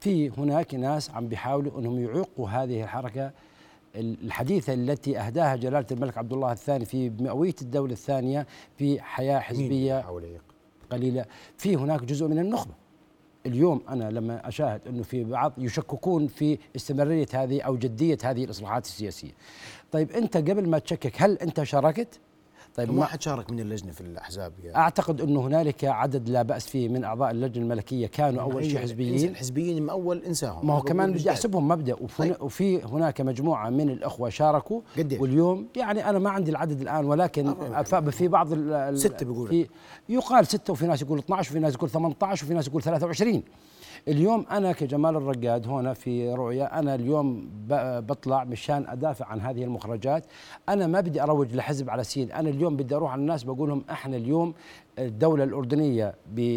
في 0.00 0.30
هناك 0.30 0.74
ناس 0.74 1.10
عم 1.10 1.28
بيحاولوا 1.28 1.78
أنهم 1.78 2.00
يعيقوا 2.04 2.48
هذه 2.48 2.82
الحركة 2.82 3.32
الحديثة 3.94 4.74
التي 4.74 5.18
أهداها 5.18 5.56
جلالة 5.56 5.86
الملك 5.92 6.18
عبد 6.18 6.32
الله 6.32 6.52
الثاني 6.52 6.84
في 6.84 7.10
مئوية 7.10 7.54
الدولة 7.62 7.92
الثانية 7.92 8.46
في 8.76 9.00
حياة 9.00 9.38
حزبية 9.38 10.00
قليلة. 10.90 11.24
في 11.56 11.76
هناك 11.76 12.04
جزء 12.04 12.26
من 12.26 12.38
النخبة. 12.38 12.81
اليوم 13.46 13.82
أنا 13.88 14.10
لما 14.10 14.48
أشاهد 14.48 14.80
أنه 14.88 15.02
في 15.02 15.24
بعض 15.24 15.52
يشككون 15.58 16.26
في 16.26 16.58
استمرارية 16.76 17.26
هذه 17.34 17.60
أو 17.60 17.76
جدية 17.76 18.18
هذه 18.24 18.44
الإصلاحات 18.44 18.84
السياسية 18.84 19.32
طيب 19.92 20.10
أنت 20.10 20.36
قبل 20.36 20.68
ما 20.68 20.78
تشكك 20.78 21.22
هل 21.22 21.38
أنت 21.38 21.62
شاركت؟ 21.62 22.20
طيب 22.74 22.92
ما 22.92 23.00
واحد 23.00 23.22
شارك 23.22 23.50
من 23.50 23.60
اللجنة 23.60 23.92
في 23.92 24.00
الأحزاب 24.00 24.52
يا 24.64 24.76
أعتقد 24.76 25.20
أنه 25.20 25.40
هنالك 25.46 25.84
عدد 25.84 26.28
لا 26.28 26.42
بأس 26.42 26.66
فيه 26.66 26.88
من 26.88 27.04
أعضاء 27.04 27.30
اللجنة 27.30 27.62
الملكية 27.64 28.06
كانوا 28.06 28.42
أول 28.42 28.64
شيء 28.64 28.78
حزبيين 28.78 29.28
الحزبيين 29.28 29.82
من 29.82 29.90
أول 29.90 30.22
إنساهم 30.22 30.66
ما 30.66 30.74
هو 30.74 30.82
كمان 30.82 31.12
بدي. 31.12 31.30
أحسبهم 31.30 31.68
مبدأ 31.68 31.94
وفي, 31.94 32.18
طيب. 32.18 32.36
وفي 32.42 32.82
هناك 32.82 33.20
مجموعة 33.20 33.70
من 33.70 33.90
الأخوة 33.90 34.28
شاركوا 34.28 34.80
قديش؟ 34.98 35.20
واليوم 35.20 35.68
يعني 35.76 36.10
أنا 36.10 36.18
ما 36.18 36.30
عندي 36.30 36.50
العدد 36.50 36.80
الآن 36.80 37.04
ولكن. 37.04 37.54
ف- 37.84 37.94
في 37.94 38.28
بعض 38.28 38.48
ستة 38.96 39.26
بيقولوا. 39.26 39.64
يقال 40.08 40.46
ستة 40.46 40.72
وفي 40.72 40.86
ناس 40.86 41.02
يقول 41.02 41.18
12 41.18 41.50
وفي 41.50 41.58
ناس 41.58 41.74
يقول 41.74 41.90
18 41.90 42.44
وفي 42.44 42.54
ناس 42.54 42.68
يقول 42.68 42.82
23 42.82 43.42
اليوم 44.08 44.46
أنا 44.50 44.72
كجمال 44.72 45.16
الرقاد 45.16 45.68
هنا 45.68 45.94
في 45.94 46.34
رؤيا 46.34 46.78
أنا 46.78 46.94
اليوم 46.94 47.50
بطلع 48.00 48.44
مشان 48.44 48.84
أدافع 48.88 49.26
عن 49.26 49.40
هذه 49.40 49.64
المخرجات. 49.64 50.26
أنا 50.68 50.86
ما 50.86 51.00
بدي 51.00 51.22
أروج 51.22 51.54
لحزب 51.54 51.90
على 51.90 52.04
سين 52.04 52.32
أنا 52.32 52.48
اليوم 52.48 52.76
بدي 52.76 52.94
أروح 52.94 53.12
على 53.12 53.20
الناس 53.20 53.44
بقول 53.44 53.68
لهم 53.68 53.84
إحنا 53.90 54.16
اليوم 54.16 54.54
الدولة 54.98 55.44
الأردنية 55.44 56.14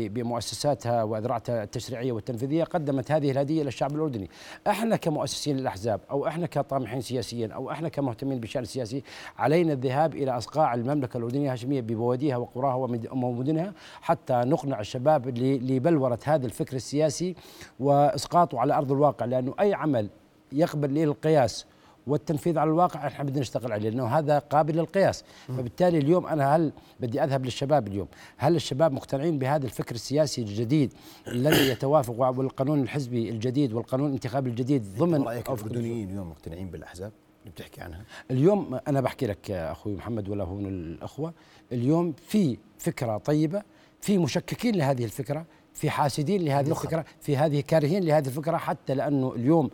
بمؤسساتها 0.10 1.04
وأذرعتها 1.04 1.64
التشريعية 1.64 2.12
والتنفيذية 2.12 2.64
قدمت 2.64 3.12
هذه 3.12 3.32
الهدية 3.32 3.64
للشعب 3.64 3.96
الأردني. 3.96 4.30
إحنا 4.68 4.96
كمؤسسين 4.96 5.58
للأحزاب 5.58 6.00
أو 6.12 6.28
إحنا 6.28 6.46
كطامحين 6.48 7.02
سياسيا 7.02 7.48
أو 7.48 7.72
إحنا 7.72 7.90
كمهتمين 7.90 8.40
بالشأن 8.40 8.64
السياسي 8.64 9.04
علينا 9.38 9.74
الذهاب 9.74 10.16
إلى 10.16 10.32
أصقاع 10.38 10.74
المملكة 10.74 11.18
الأردنية 11.18 11.46
الهاشمية 11.46 11.82
ببواديها 11.82 12.38
وقراها 12.38 12.76
ومد- 12.76 13.08
ومدنها 13.12 13.74
حتى 14.02 14.34
نقنع 14.34 14.80
الشباب 14.80 15.28
لبلورة 15.38 16.20
هذا 16.26 16.46
الفكر 16.46 16.76
السياسي 16.76 17.36
وإسقاطه 17.80 18.60
على 18.60 18.74
أرض 18.74 18.92
الواقع. 18.92 19.26
لأنه 19.26 19.54
أي 19.60 19.74
عمل 19.74 20.10
يقبل 20.52 20.94
للقياس 20.94 21.66
والتنفيذ 22.08 22.58
على 22.58 22.70
الواقع 22.70 23.08
إحنا 23.08 23.24
بدنا 23.24 23.40
نشتغل 23.40 23.72
عليه 23.72 23.90
لأنه 23.90 24.06
هذا 24.08 24.40
قابل 24.40 24.76
للقياس. 24.78 25.24
فبالتالي 25.48 25.98
اليوم 25.98 26.26
أنا 26.26 26.56
هل 26.56 26.72
بدي 27.00 27.24
أذهب 27.24 27.46
للشباب 27.46 27.88
اليوم 27.88 28.08
هل 28.38 28.56
الشباب 28.56 28.92
مقتنعين 28.92 29.40
بهذا 29.40 29.66
الفكر 29.66 29.96
السياسي 29.96 30.42
الجديد 30.42 30.94
الذي 31.28 31.70
يتوافق 31.70 32.20
مع 32.20 32.30
القانون 32.30 32.82
الحزبي 32.82 33.30
الجديد 33.30 33.74
والقانون 33.74 34.08
الانتخابي 34.08 34.50
الجديد 34.50 34.84
ضمن 34.98 35.24
رايك 35.24 35.50
الاردنيين 35.50 36.10
اليوم 36.10 36.30
مقتنعين 36.30 36.70
بالأحزاب 36.70 37.12
اللي 37.42 37.52
بتحكي 37.52 37.82
عنها. 37.82 38.02
اليوم 38.32 38.80
أنا 38.88 39.02
بحكي 39.02 39.28
لك 39.28 39.50
يا 39.50 39.72
أخوي 39.72 39.96
محمد 39.96 40.30
ولا 40.30 40.44
هون 40.44 40.66
الأخوة 40.66 41.34
اليوم 41.72 42.14
في 42.28 42.58
فكرة 42.78 43.18
طيبة 43.18 43.62
في 44.02 44.18
مشككين 44.18 44.76
لهذه 44.76 45.04
الفكرة 45.06 45.46
في 45.74 45.90
حاسدين 45.90 46.42
لهذه 46.42 46.70
نخب. 46.70 46.84
الفكرة 46.84 47.06
في 47.22 47.38
هذه 47.38 47.60
كارهين 47.60 48.04
لهذه 48.04 48.28
الفكرة 48.28 48.58
حتى 48.58 48.96
لأنه 48.96 49.34
اليوم 49.36 49.70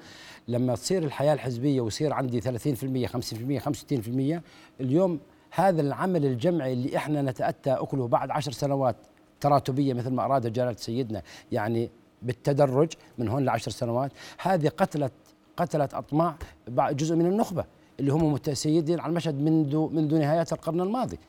لما 0.51 0.75
تصير 0.75 1.03
الحياة 1.03 1.34
الحزبية 1.34 1.81
ويصير 1.81 2.13
عندي 2.13 2.41
30% 2.41 2.46
50% 2.46 2.48
65% 3.63 4.41
اليوم 4.81 5.20
هذا 5.51 5.81
العمل 5.81 6.25
الجمعي 6.25 6.74
اللي 6.74 6.98
إحنا 6.98 7.22
نتأتى 7.22 7.72
أكله 7.72 8.08
بعد 8.08 8.31
عشر 8.31 8.51
سنوات 8.51 8.96
تراتبية 9.39 9.93
مثل 9.93 10.10
ما 10.10 10.25
أراد 10.25 10.53
جلالة 10.53 10.75
سيدنا 10.77 11.22
يعني 11.51 11.89
بالتدرج 12.22 12.93
من 13.17 13.27
هون 13.27 13.46
لعشر 13.46 13.72
سنوات 13.72 14.12
هذه 14.41 14.67
قتلت 14.67 15.13
قتلت 15.58 15.93
أطماع 15.93 16.36
جزء 16.70 17.15
من 17.15 17.25
النخبة 17.25 17.65
اللي 18.00 18.13
هم 18.13 18.34
متسيدين 18.34 19.00
على 19.00 19.10
المشهد 19.10 19.41
منذ 19.41 19.77
منذ 19.77 20.15
نهايات 20.15 20.53
القرن 20.53 20.81
الماضي. 20.81 21.20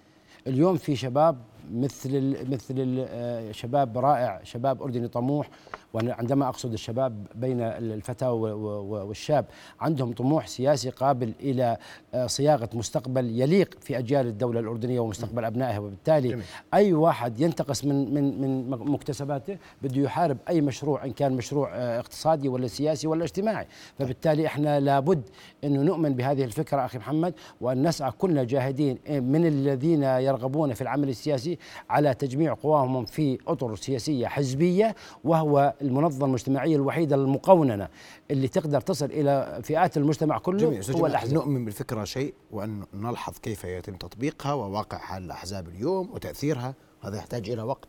اليوم 0.46 0.76
في 0.76 0.96
شباب 0.96 1.36
مثل 1.72 2.36
مثل 2.50 3.04
آه، 3.08 3.52
شباب 3.52 3.98
رائع 3.98 4.40
شباب 4.44 4.82
أردني 4.82 5.08
طموح 5.08 5.48
وأنا 5.92 6.14
عندما 6.14 6.48
أقصد 6.48 6.72
الشباب 6.72 7.26
بين 7.34 7.60
الفتى 7.60 8.26
والشاب 8.26 9.44
عندهم 9.80 10.12
طموح 10.12 10.46
سياسي 10.46 10.90
قابل 10.90 11.32
إلى 11.40 11.76
آه، 12.14 12.26
صياغة 12.26 12.68
مستقبل 12.74 13.40
يليق 13.40 13.74
في 13.80 13.98
أجيال 13.98 14.26
الدولة 14.26 14.60
الأردنية 14.60 15.00
ومستقبل 15.00 15.44
أبنائها 15.44 15.78
وبالتالي 15.78 16.28
جميل. 16.28 16.44
أي 16.74 16.92
واحد 16.92 17.40
ينتقص 17.40 17.84
من 17.84 18.14
من 18.14 18.40
من 18.40 18.68
مكتسباته 18.70 19.58
بده 19.82 20.00
يحارب 20.02 20.38
أي 20.48 20.60
مشروع 20.60 21.04
إن 21.04 21.12
كان 21.12 21.32
مشروع 21.32 21.74
آه، 21.74 21.98
اقتصادي 22.00 22.48
ولا 22.48 22.66
سياسي 22.66 23.06
ولا 23.06 23.24
اجتماعي 23.24 23.66
فبالتالي 23.98 24.46
إحنا 24.46 24.80
لابد 24.80 25.22
إنه 25.64 25.82
نؤمن 25.82 26.14
بهذه 26.14 26.44
الفكرة 26.44 26.84
أخي 26.84 26.98
محمد 26.98 27.34
وأن 27.60 27.88
نسعى 27.88 28.10
كلنا 28.10 28.44
جاهدين 28.44 28.98
آه، 29.06 29.20
من 29.20 29.46
الذين 29.46 30.02
يرغبون 30.02 30.74
في 30.74 30.82
العمل 30.82 31.08
السياسي 31.08 31.58
على 31.90 32.14
تجميع 32.14 32.54
قواهم 32.54 33.04
في 33.04 33.38
أطر 33.46 33.76
سياسية 33.76 34.26
حزبية 34.26 34.94
وهو 35.24 35.72
المنظمة 35.82 36.26
المجتمعية 36.26 36.76
الوحيدة 36.76 37.16
المقوننة 37.16 37.88
اللي 38.30 38.48
تقدر 38.48 38.80
تصل 38.80 39.04
إلى 39.06 39.60
فئات 39.62 39.96
المجتمع 39.96 40.38
كله 40.38 40.58
جميل 40.58 40.90
هو 40.90 41.06
الأحزاب. 41.06 41.34
نؤمن 41.34 41.64
بالفكرة 41.64 42.04
شيء 42.04 42.34
وأن 42.50 42.84
نلحظ 42.94 43.38
كيف 43.38 43.64
يتم 43.64 43.96
تطبيقها 43.96 44.52
وواقع 44.52 44.98
حال 44.98 45.24
الأحزاب 45.24 45.68
اليوم 45.68 46.10
وتأثيرها. 46.12 46.74
هذا 47.02 47.16
يحتاج 47.16 47.50
إلى 47.50 47.62
وقت 47.62 47.88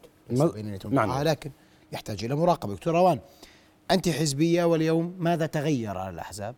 نعم. 0.90 1.24
لكن 1.24 1.52
يحتاج 1.92 2.24
إلى 2.24 2.36
مراقبة. 2.36 2.74
دكتور 2.74 2.94
روان 2.94 3.20
أنت 3.92 4.10
حزبية 4.10 4.64
واليوم 4.64 5.16
ماذا 5.20 5.46
تغير 5.46 5.98
على 5.98 6.10
الأحزاب؟ 6.10 6.56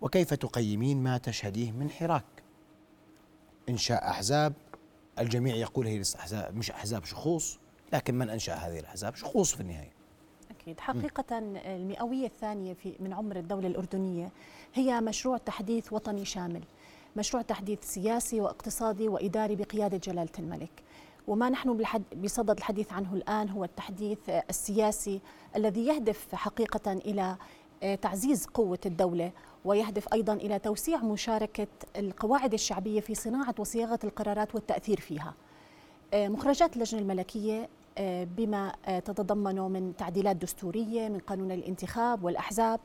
وكيف 0.00 0.34
تقيمين 0.34 1.02
ما 1.02 1.18
تشهديه 1.18 1.72
من 1.72 1.90
حراك؟ 1.90 2.24
انشاء 3.68 4.10
أحزاب 4.10 4.52
الجميع 5.18 5.54
يقول 5.54 5.86
هي 5.86 6.02
احزاب 6.18 6.56
مش 6.56 6.70
أحزاب 6.70 7.04
شخوص 7.04 7.58
لكن 7.92 8.14
من 8.14 8.30
أنشأ 8.30 8.54
هذه 8.54 8.78
الأحزاب؟ 8.78 9.14
شخوص 9.14 9.54
في 9.54 9.60
النهاية. 9.60 9.99
أكيد 10.70 10.80
حقيقة 10.80 11.38
المئوية 11.66 12.26
الثانية 12.26 12.72
في 12.72 12.94
من 13.00 13.12
عمر 13.12 13.36
الدولة 13.36 13.66
الأردنية 13.66 14.30
هي 14.74 15.00
مشروع 15.00 15.36
تحديث 15.38 15.92
وطني 15.92 16.24
شامل. 16.24 16.62
مشروع 17.16 17.42
تحديث 17.42 17.78
سياسي 17.82 18.40
واقتصادي 18.40 19.08
وإداري 19.08 19.56
بقيادة 19.56 19.96
جلالة 19.96 20.30
الملك. 20.38 20.70
وما 21.28 21.50
نحن 21.50 21.84
بصدد 22.16 22.56
الحديث 22.58 22.92
عنه 22.92 23.14
الآن 23.14 23.48
هو 23.48 23.64
التحديث 23.64 24.18
السياسي 24.28 25.20
الذي 25.56 25.86
يهدف 25.86 26.34
حقيقة 26.34 26.92
إلى 26.92 27.36
تعزيز 28.02 28.46
قوة 28.46 28.78
الدولة 28.86 29.32
ويهدف 29.64 30.12
أيضا 30.12 30.32
إلى 30.32 30.58
توسيع 30.58 30.98
مشاركة 31.02 31.66
القواعد 31.96 32.52
الشعبية 32.52 33.00
في 33.00 33.14
صناعة 33.14 33.54
وصياغة 33.58 33.98
القرارات 34.04 34.54
والتأثير 34.54 35.00
فيها. 35.00 35.34
آه، 36.14 36.28
مخرجات 36.28 36.76
اللجنة 36.76 37.00
الملكية 37.00 37.62
آه، 37.62 37.68
بما 37.98 38.72
آه، 38.86 38.98
تتضمنه 38.98 39.68
من 39.68 39.96
تعديلات 39.96 40.36
دستورية 40.36 41.08
من 41.08 41.18
قانون 41.18 41.52
الانتخاب 41.52 42.24
والأحزاب 42.24 42.80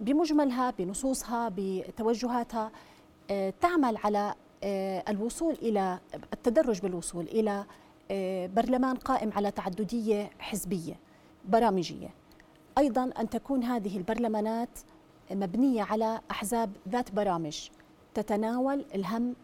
بمجملها 0.00 0.70
بنصوصها 0.70 1.52
بتوجهاتها 1.56 2.70
آه، 3.30 3.52
تعمل 3.60 3.96
على 3.96 4.34
آه، 4.64 5.04
الوصول 5.08 5.54
إلى 5.54 5.98
التدرج 6.32 6.80
بالوصول 6.80 7.24
إلى 7.24 7.64
آه، 8.10 8.46
برلمان 8.46 8.96
قائم 8.96 9.32
على 9.32 9.50
تعددية 9.50 10.30
حزبية 10.38 10.94
برامجية. 11.48 12.08
أيضا 12.78 13.10
أن 13.18 13.30
تكون 13.30 13.64
هذه 13.64 13.96
البرلمانات 13.96 14.78
مبنية 15.30 15.82
على 15.82 16.20
أحزاب 16.30 16.72
ذات 16.88 17.12
برامج 17.12 17.68
تتناول 18.14 18.84
الهم 18.94 19.34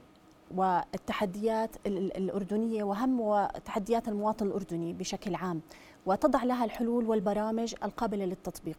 والتحديات 0.57 1.71
ال- 1.87 1.99
ال- 1.99 2.17
الأردنية 2.17 2.85
وهم 2.85 3.21
وتحديات 3.21 4.09
المواطن 4.09 4.47
الأردني 4.47 4.93
بشكل 4.93 5.35
عام 5.35 5.61
وتضع 6.07 6.45
لها 6.45 6.65
الحلول 6.65 7.05
والبرامج 7.07 7.75
القابلة 7.85 8.25
للتطبيق. 8.25 8.79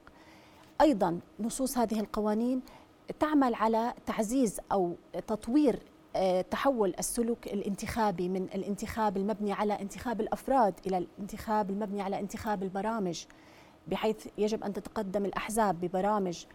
أيضا 0.81 1.19
نصوص 1.39 1.77
هذه 1.77 1.99
القوانين 1.99 2.61
تعمل 3.19 3.53
على 3.55 3.93
تعزيز 4.05 4.59
أو 4.71 4.93
تطوير 5.27 5.79
آه، 6.15 6.41
تحول 6.41 6.93
السلوك 6.99 7.47
الانتخابي 7.47 8.29
من 8.29 8.43
الانتخاب 8.55 9.17
المبني 9.17 9.53
على 9.53 9.81
انتخاب 9.81 10.21
الأفراد 10.21 10.73
إلى 10.87 10.97
الانتخاب 10.97 11.69
المبني 11.69 12.01
على 12.01 12.19
انتخاب 12.19 12.63
البرامج 12.63 13.25
بحيث 13.87 14.27
يجب 14.37 14.63
أن 14.63 14.73
تتقدم 14.73 15.25
الأحزاب 15.25 15.79
ببرامج 15.81 16.45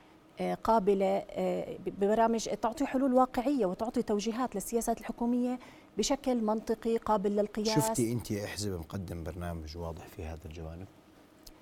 قابلة 0.64 1.24
آه، 1.30 1.76
ببرامج 1.86 2.48
تعطي 2.62 2.86
حلول 2.86 3.12
واقعية 3.14 3.66
وتعطي 3.66 4.02
توجيهات 4.02 4.54
للسياسات 4.54 5.00
الحكومية 5.00 5.58
بشكل 5.98 6.42
منطقي 6.42 6.96
قابل 6.96 7.36
للقياس. 7.36 7.68
شفتي 7.68 8.12
انت 8.12 8.32
حزب 8.32 8.72
مقدم 8.72 9.24
برنامج 9.24 9.76
واضح 9.76 10.06
في 10.06 10.24
هذا 10.24 10.44
الجوانب؟ 10.44 10.86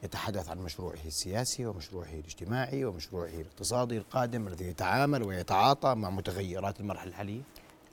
يتحدث 0.02 0.48
عن 0.48 0.58
مشروعه 0.58 0.98
السياسي 1.06 1.66
ومشروعه 1.66 2.10
الاجتماعي 2.10 2.84
ومشروعه 2.84 3.28
الاقتصادي 3.28 3.98
القادم 3.98 4.46
الذي 4.46 4.64
يتعامل 4.64 5.22
ويتعاطى 5.22 5.94
مع 5.94 6.10
متغيرات 6.10 6.80
المرحلة 6.80 7.08
الحالية؟ 7.08 7.40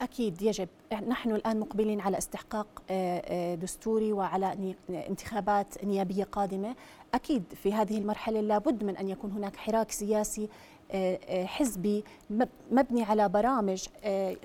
أكيد 0.00 0.42
يجب. 0.42 0.68
نحن 1.08 1.30
الآن 1.32 1.60
مقبلين 1.60 2.00
على 2.00 2.18
استحقاق 2.18 2.82
آه، 2.90 3.22
آه، 3.24 3.54
دستوري 3.54 4.12
وعلى 4.12 4.74
انتخابات 4.90 5.84
نيابية 5.84 6.24
قادمة. 6.24 6.74
أكيد 7.14 7.44
في 7.54 7.72
هذه 7.72 7.98
المرحلة 7.98 8.40
لابد 8.40 8.84
من 8.84 8.96
أن 8.96 9.08
يكون 9.08 9.30
هناك 9.32 9.56
حراك 9.56 9.90
سياسي 9.90 10.48
آه، 10.92 11.44
حزبي 11.44 12.04
مب- 12.30 12.48
مبني 12.70 13.02
على 13.02 13.28
برامج 13.28 13.86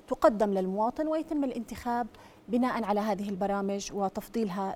تقدم 0.08 0.54
للمواطن 0.54 1.08
ويتم 1.08 1.44
الانتخاب 1.44 2.08
بناء 2.50 2.84
على 2.84 3.00
هذه 3.00 3.30
البرامج 3.30 3.90
وتفضيلها 3.94 4.76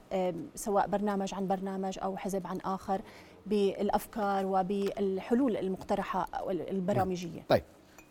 سواء 0.56 0.88
برنامج 0.88 1.34
عن 1.34 1.48
برنامج 1.48 2.00
أو 2.04 2.18
حزب 2.18 2.48
عن 2.48 2.58
آخر 2.66 3.02
بالأفكار 3.46 4.46
وبالحلول 4.46 5.58
المقترحة 5.58 6.28
أو 6.34 6.50
البرامجية. 6.52 7.46
طيب. 7.50 7.64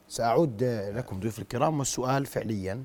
سأعود 0.08 0.64
لكم 0.94 1.20
ضيوف 1.20 1.38
الكرام 1.38 1.78
والسؤال 1.78 2.26
فعليا 2.26 2.84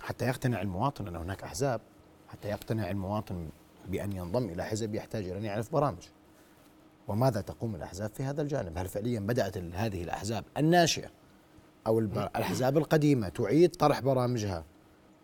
حتى 0.00 0.24
يقتنع 0.24 0.62
المواطن 0.62 1.08
أن 1.08 1.16
هناك 1.16 1.42
أحزاب 1.42 1.80
حتى 2.28 2.48
يقتنع 2.48 2.90
المواطن 2.90 3.48
بأن 3.88 4.12
ينضم 4.12 4.48
إلى 4.48 4.64
حزب 4.64 4.94
يحتاج 4.94 5.24
إلى 5.28 5.38
أن 5.38 5.44
يعرف 5.44 5.72
برامج 5.72 6.08
وماذا 7.08 7.40
تقوم 7.40 7.74
الأحزاب 7.74 8.10
في 8.10 8.22
هذا 8.22 8.42
الجانب؟ 8.42 8.78
هل 8.78 8.88
فعليا 8.88 9.20
بدأت 9.20 9.58
هذه 9.58 10.02
الأحزاب 10.02 10.44
الناشئة 10.56 11.10
أو 11.86 11.98
الأحزاب 11.98 12.78
القديمة 12.78 13.28
تعيد 13.28 13.70
طرح 13.70 14.00
برامجها 14.00 14.64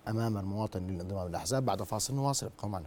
أمام 0.08 0.38
المواطن 0.38 0.86
للانضمام 0.86 1.28
للأحزاب 1.28 1.64
بعد 1.64 1.82
فاصل 1.82 2.14
نواصل 2.14 2.46
ابقوا 2.46 2.70
معنا. 2.70 2.86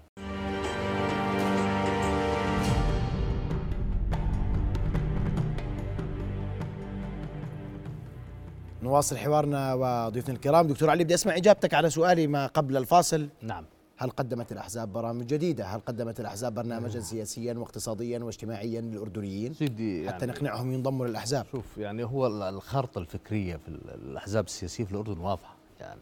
نواصل 8.89 9.17
حوارنا 9.17 9.74
وضيوفنا 9.74 10.36
الكرام. 10.36 10.67
دكتور 10.67 10.89
علي 10.89 11.03
بدي 11.03 11.13
أسمع 11.13 11.38
إجابتك 11.38 11.74
على 11.74 11.89
سؤالي 11.89 12.27
ما 12.27 12.48
قبل 12.48 12.77
الفاصل. 12.77 13.29
نعم. 13.41 13.65
هل 13.98 14.10
قدمت 14.10 14.51
الأحزاب 14.51 14.93
برامج 14.93 15.25
جديدة؟ 15.25 15.65
هل 15.65 15.79
قدمت 15.79 16.19
الأحزاب 16.19 16.53
برنامجا 16.53 17.00
سياسيا 17.00 17.53
واقتصاديا 17.53 18.19
واجتماعيا 18.19 18.81
للأردنيين؟ 18.81 19.53
سيدي 19.53 20.10
حتى 20.10 20.25
يعني 20.25 20.38
نقنعهم 20.38 20.72
ينضموا 20.72 21.08
للأحزاب. 21.08 21.46
شوف 21.51 21.77
يعني 21.77 22.03
هو 22.03 22.27
الخارطة 22.27 23.00
الفكرية 23.00 23.55
في 23.55 23.67
الأحزاب 23.96 24.46
السياسية 24.46 24.84
في 24.84 24.91
الأردن 24.91 25.17
واضحة. 25.17 25.55
يعني 25.79 26.01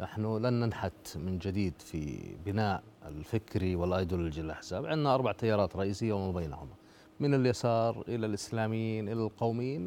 نحن 0.00 0.36
لن 0.36 0.60
ننحت 0.60 1.16
من 1.16 1.38
جديد 1.38 1.74
في 1.78 2.18
بناء 2.46 2.82
الفكري 3.08 3.76
والأيديولوجي 3.76 4.42
للأحزاب. 4.42 4.86
عندنا 4.86 5.14
أربع 5.14 5.32
تيارات 5.32 5.76
رئيسية 5.76 6.12
وما 6.12 6.32
بينهما. 6.32 6.74
من 7.20 7.34
اليسار 7.34 8.04
إلى 8.08 8.26
الإسلاميين 8.26 9.08
إلى 9.08 9.22
القوميين 9.22 9.86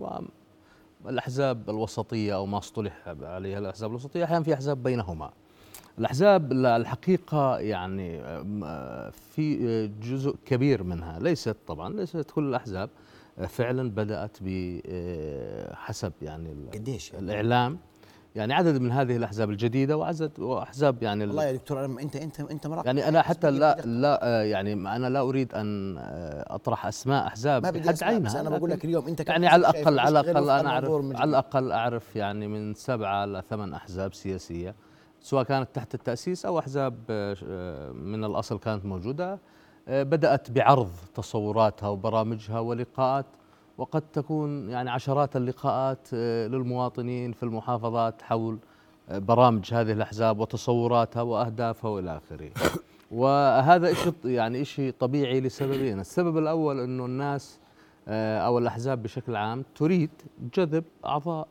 والأحزاب 1.06 1.70
الوسطية 1.70 2.36
أو 2.36 2.46
ما 2.46 2.58
اصطلح 2.58 3.08
عليها 3.22 3.60
الأحزاب 3.60 3.90
الوسطية 3.90 4.24
أحيانا 4.24 4.44
في 4.44 4.54
أحزاب 4.54 4.84
بينهما 4.84 5.32
الأحزاب 6.00 6.52
الحقيقة 6.52 7.58
يعني 7.60 8.22
في 9.12 9.88
جزء 9.88 10.36
كبير 10.46 10.84
منها 10.84 11.20
ليست 11.20 11.56
طبعا 11.68 11.94
ليست 11.94 12.32
كل 12.32 12.44
الأحزاب 12.50 12.90
فعلا 13.48 13.90
بدأت 13.92 14.38
بحسب 14.42 16.14
يعني 16.22 16.52
ال- 16.52 16.70
قديش 16.72 17.14
يعني؟ 17.14 17.32
يعني 18.36 18.54
عدد 18.54 18.82
من 18.82 18.92
هذه 18.92 19.16
الأحزاب 19.16 19.50
الجديدة 19.50 19.98
وعدد 19.98 20.40
وأحزاب 20.40 21.04
يعني 21.04 21.24
ال- 21.24 21.30
والله 21.30 21.46
يا 21.46 21.52
دكتور 21.52 21.86
أنا 21.86 22.02
انت 22.02 22.16
انت 22.16 22.40
أنت 22.40 22.68
مراقب 22.68 22.86
يعني 22.86 23.08
أنا 23.08 23.22
حتى 23.22 23.52
لا. 23.52 23.76
لا 23.86 24.20
آه، 24.24 24.42
يعني 24.44 24.74
أنا 24.74 25.10
لا 25.10 25.20
أريد 25.22 25.54
أن 25.54 25.98
آه، 25.98 26.56
أطرح 26.56 26.86
أسماء 26.86 27.28
أحزاب 27.28 27.64
ما 27.64 27.70
بدي 27.70 27.90
أسمع، 27.90 28.08
عينها 28.08 28.26
بس 28.30 28.36
أنا 28.36 28.50
بقول 28.50 28.70
لك 28.70 28.86
اليوم 28.86 29.08
أنت 29.08 29.30
يعني 29.30 29.48
على 29.48 29.60
الاقل 29.60 30.00
على 30.00 30.20
الأقل 30.20 30.50
أنا 30.50 30.70
اعرف 30.70 30.92
على 31.16 31.30
الأقل 31.30 31.72
أعرف 31.72 32.16
يعني 32.16 32.48
من 32.48 32.74
سبعة 32.74 33.26
لثمان 33.26 33.74
أحزاب 33.74 34.14
سياسية 34.14 34.76
سواء 35.22 35.44
كانت 35.44 35.70
تحت 35.74 35.94
التأسيس 35.96 36.46
أو 36.46 36.60
أحزاب 36.60 36.96
آه، 37.10 37.92
من 37.92 38.24
الأصل 38.24 38.60
كانت 38.60 38.86
موجودة 38.86 39.40
بدأت 39.88 40.52
بعرض 40.52 40.90
تصوراتها 41.16 41.90
وبرامجها 41.90 42.60
ولقاءات. 42.60 43.26
وقد 43.78 44.02
تكون 44.14 44.70
يعني 44.70 44.90
عشرات 44.90 45.36
اللقاءات 45.36 46.08
آه، 46.14 46.48
للمواطنين 46.48 47.32
في 47.32 47.44
المحافظات 47.44 48.22
حول 48.22 48.58
آه، 49.10 49.18
برامج 49.18 49.74
هذه 49.74 49.92
الأحزاب 49.92 50.40
وتصوراتها 50.40 51.22
وأهدافها 51.22 51.92
وإلى 51.92 52.18
آخره. 52.18 52.52
وهذا 53.12 53.94
شيء 53.94 54.14
يعني 54.26 54.66
شيء 54.66 54.94
طبيعي 55.00 55.42
لسببين، 55.42 56.00
السبب 56.00 56.38
الأول 56.38 56.80
أنه 56.80 57.06
الناس 57.06 57.60
آه، 58.08 58.40
أو 58.40 58.58
الأحزاب 58.58 59.04
بشكل 59.04 59.36
عام 59.36 59.64
تريد 59.76 60.10
جذب 60.56 60.84
أعضاء 61.06 61.48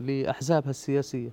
لأحزابها 0.00 0.70
السياسية 0.70 1.30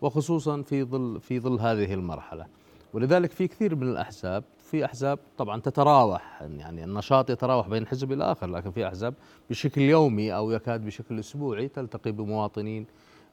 وخصوصا 0.00 0.62
في 0.62 0.84
ظل 0.84 1.20
في 1.20 1.40
ظل 1.40 1.60
هذه 1.60 1.94
المرحلة. 1.94 2.46
ولذلك 2.92 3.30
في 3.30 3.48
كثير 3.48 3.74
من 3.74 3.88
الأحزاب 3.88 4.44
في 4.66 4.84
أحزاب 4.84 5.18
طبعا 5.38 5.60
تتراوح 5.60 6.42
يعني 6.42 6.84
النشاط 6.84 7.30
يتراوح 7.30 7.68
بين 7.68 7.86
حزب 7.86 8.12
إلى 8.12 8.24
اخر 8.24 8.46
لكن 8.46 8.70
في 8.70 8.86
أحزاب 8.88 9.14
بشكل 9.50 9.80
يومي 9.80 10.34
أو 10.34 10.50
يكاد 10.50 10.84
بشكل 10.84 11.18
أسبوعي 11.18 11.68
تلتقي 11.68 12.12
بمواطنين 12.12 12.86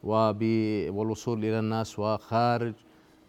والوصول 0.03 1.37
إلى 1.37 1.59
الناس 1.59 1.99
وخارج 1.99 2.73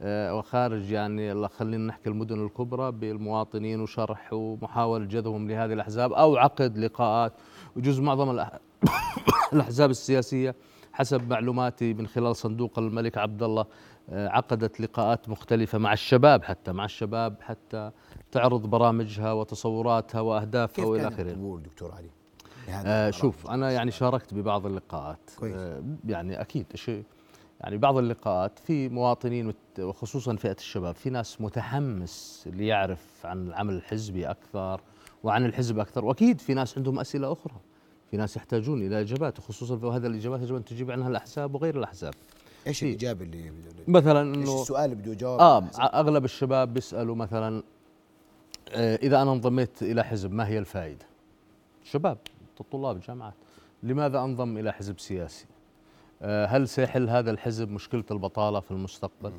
آه، 0.03 0.35
وخارج 0.35 0.91
يعني 0.91 1.49
خلينا 1.49 1.87
نحكي 1.87 2.09
المدن 2.09 2.45
الكبرى 2.45 2.93
بالمواطنين 2.93 3.81
وشرح 3.81 4.33
ومحاولة 4.33 5.05
جذبهم 5.05 5.49
لهذه 5.49 5.73
الأحزاب 5.73 6.13
أو 6.13 6.37
عقد 6.37 6.79
لقاءات. 6.79 7.33
وجزء 7.77 8.03
معظم 8.03 8.31
الأحزاب 9.53 9.91
السياسية 9.91 10.55
حسب 10.93 11.31
معلوماتي 11.31 11.95
من 11.95 12.07
خلال 12.07 12.37
صندوق 12.37 12.79
الملك 12.79 13.19
عبد 13.19 13.43
الله 13.43 13.67
عقدت 14.13 14.81
لقاءات 14.81 15.29
مختلفة 15.29 15.79
مع 15.79 15.93
الشباب 15.93 16.45
حتى 16.45 16.73
مع 16.73 16.85
الشباب 16.85 17.37
حتى 17.41 17.91
تعرض 18.33 18.67
برامجها 18.67 19.33
وتصوراتها 19.33 20.21
وأهدافها 20.21 20.77
كيف 20.77 20.85
وإلى 20.85 21.03
كان 21.03 21.13
آخره 21.13 21.31
القبول 21.31 21.63
دكتور 21.63 21.93
علي؟ 21.93 22.11
آه؟ 22.69 23.11
شوف 23.11 23.51
أنا 23.51 23.71
يعني 23.71 23.91
شاركت 23.91 24.35
ببعض 24.35 24.67
اللقاءات 24.67 25.31
كويس. 25.39 25.55
آه 25.57 25.83
يعني 26.05 26.41
أكيد 26.41 26.67
شيء 26.75 27.05
يعني 27.61 27.77
بعض 27.77 27.97
اللقاءات 27.97 28.59
في 28.59 28.89
مواطنين 28.89 29.53
وخصوصا 29.79 30.37
فئة 30.37 30.57
الشباب 30.59 30.95
في 30.95 31.11
ناس 31.11 31.41
متحمس 31.41 32.49
ليعرف 32.53 33.27
عن 33.27 33.47
العمل 33.47 33.75
الحزبي 33.75 34.27
أكثر 34.31 34.81
وعن 35.23 35.45
الحزب 35.45 35.79
أكثر 35.79 36.05
وأكيد 36.05 36.41
في 36.41 36.55
ناس 36.55 36.79
عندهم 36.79 36.99
أسئلة 36.99 37.33
أخرى 37.33 37.55
في 38.11 38.17
ناس 38.17 38.37
يحتاجون 38.37 38.83
إلى 38.87 39.01
إجابات 39.01 39.39
وخصوصا 39.39 39.77
في 39.77 39.87
هذه 39.87 40.07
الإجابات 40.07 40.41
يجب 40.41 40.55
أن 40.55 40.65
تجيب 40.65 40.91
عنها 40.91 41.09
الأحزاب 41.09 41.55
وغير 41.55 41.79
الأحزاب 41.79 42.15
إيش 42.67 42.83
الإجابة 42.83 43.25
اللي 43.25 43.53
مثلا 43.89 44.35
إنه 44.35 44.63
السؤال 44.63 44.85
اللي 44.85 44.95
بده 44.95 45.13
يجاوب 45.13 45.41
آه 45.41 45.69
أغلب 45.81 46.25
الشباب 46.25 46.75
بيسألوا 46.75 47.17
مثلا 47.17 47.63
آه، 48.73 48.97
إذا 48.97 49.23
أنا 49.23 49.33
انضميت 49.33 49.83
إلى 49.83 50.05
حزب 50.05 50.33
ما 50.33 50.49
هي 50.49 50.59
الفائدة؟ 50.59 51.07
شباب 51.85 52.19
طلاب 52.73 53.01
جامعات 53.01 53.35
لماذا 53.83 54.19
أنضم 54.19 54.59
إلى 54.59 54.73
حزب 54.73 55.01
سياسي؟ 55.01 55.47
آه، 56.23 56.47
هل 56.47 56.69
سيحل 56.69 57.09
هذا 57.09 57.31
الحزب 57.31 57.71
مشكلة 57.71 58.05
البطالة 58.11 58.61
في 58.61 58.71
المستقبل؟ 58.71 59.33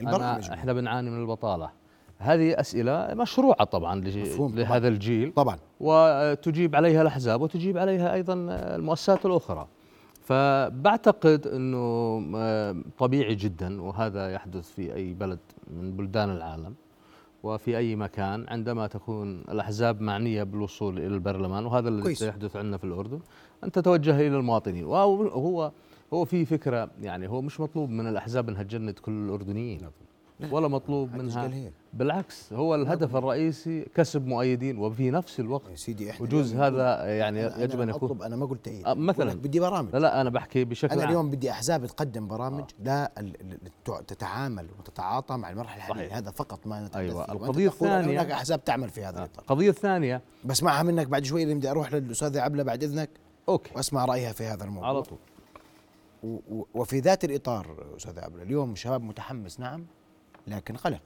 البرامج 0.00 0.44
أنا 0.44 0.54
إحنا 0.54 0.72
بنعاني 0.72 1.10
من 1.10 1.20
البطالة 1.20 1.70
هذه 2.18 2.60
أسئلة 2.60 3.14
مشروعة 3.14 3.64
طبعا. 3.64 4.00
لهذا 4.38 4.88
الجيل 4.88 5.32
طبعا 5.32 5.58
وتجيب 5.80 6.76
عليها 6.76 7.02
الأحزاب 7.02 7.40
وتجيب 7.40 7.78
عليها 7.78 8.14
أيضا 8.14 8.34
المؤسسات 8.50 9.26
الأخرى 9.26 9.68
فبعتقد 10.26 11.46
إنه 11.46 11.78
آه، 12.36 12.76
طبيعي 12.98 13.34
جدا 13.34 13.82
وهذا 13.82 14.32
يحدث 14.32 14.70
في 14.70 14.94
أي 14.94 15.14
بلد 15.14 15.38
من 15.70 15.96
بلدان 15.96 16.30
العالم 16.30 16.74
وفي 17.42 17.76
أي 17.76 17.96
مكان 17.96 18.46
عندما 18.48 18.86
تكون 18.86 19.40
الأحزاب 19.48 20.00
معنية 20.00 20.42
بالوصول 20.42 20.98
إلى 20.98 21.06
البرلمان 21.06 21.66
وهذا 21.66 21.88
الذي. 21.88 22.14
سيحدث 22.14 22.56
عندنا 22.56 22.76
في 22.76 22.84
الأردن 22.84 23.20
أن 23.64 23.72
تتوجه 23.72 24.16
إلى 24.26 24.36
المواطنين. 24.36 24.84
وهو 24.84 25.22
هو 25.28 25.72
هو 26.12 26.24
في 26.24 26.44
فكرة 26.44 26.90
يعني 27.02 27.28
هو 27.28 27.42
مش 27.42 27.60
مطلوب 27.60 27.90
من 27.90 28.06
الأحزاب 28.06 28.48
أنها 28.48 28.62
تجند 28.62 28.98
كل 28.98 29.12
الأردنيين. 29.12 29.80
ولا 30.50 30.68
مطلوب 30.68 31.14
منها. 31.14 31.70
بالعكس 31.92 32.52
هو 32.52 32.74
الهدف 32.74 33.16
الرئيسي 33.16 33.86
كسب 33.94 34.26
مؤيدين 34.26 34.78
وفي 34.78 35.10
نفس 35.10 35.40
الوقت 35.40 35.70
يا 35.70 35.76
سيدي 35.76 36.10
إحنا 36.10 36.22
وجوز 36.26 36.54
هذا 36.54 37.04
يعني 37.04 37.50
أنا- 37.50 37.58
يجب 37.58 37.80
أن 37.80 37.88
يكون. 37.88 38.08
اطلب 38.10 38.22
أنا 38.22 38.36
ما 38.36 38.46
قلت 38.46 38.68
إيه 38.68 38.86
آه، 38.90 38.94
مثلاً. 38.94 39.34
بدي 39.34 39.60
برامج. 39.60 39.92
لا 39.92 39.98
لا 39.98 40.20
أنا 40.20 40.30
بحكي 40.30 40.64
بشكل 40.64 40.92
أنا 40.92 41.04
اليوم 41.04 41.30
بدي 41.30 41.50
أحزاب 41.50 41.86
تقدم 41.86 42.28
برامج 42.28 42.64
لا 42.84 43.12
ال- 43.18 43.58
تع- 43.84 44.00
تتعامل 44.00 44.66
وتتعاطى 44.78 45.36
مع 45.36 45.50
المرحلة 45.50 45.76
الحالية. 45.76 46.18
هذا 46.18 46.30
فقط 46.30 46.66
ما 46.66 46.86
نتحدث 46.86 47.10
تقول 47.12 47.24
أن 47.30 47.70
الثانية- 47.70 48.08
هناك 48.08 48.30
أحزاب 48.30 48.64
تعمل 48.64 48.88
في 48.90 49.04
هذا 49.04 49.18
الإطار. 49.18 49.42
القضية 49.42 49.70
الثانية 49.70 50.22
بسمعها 50.44 50.82
منك 50.82 51.06
بعد 51.06 51.24
شوي 51.24 51.54
بدي 51.54 51.70
أروح 51.70 51.92
للأستاذة 51.94 52.40
عبلة 52.40 52.62
بعد 52.62 52.82
إذنك. 52.82 53.10
أوكي. 53.48 53.70
وأسمع 53.76 54.04
رأيها 54.04 54.32
في 54.32 54.44
هذا 54.44 54.64
الموضوع. 54.64 54.88
على 54.88 55.02
طول. 55.02 55.18
وفي 56.74 57.00
ذات 57.00 57.24
الإطار 57.24 57.66
أستاذ 57.96 58.18
عبلة 58.18 58.42
اليوم 58.42 58.74
شباب 58.74 59.02
متحمس 59.02 59.60
نعم؟ 59.60 59.86
لكن 60.46 60.76
قلق. 60.76 61.02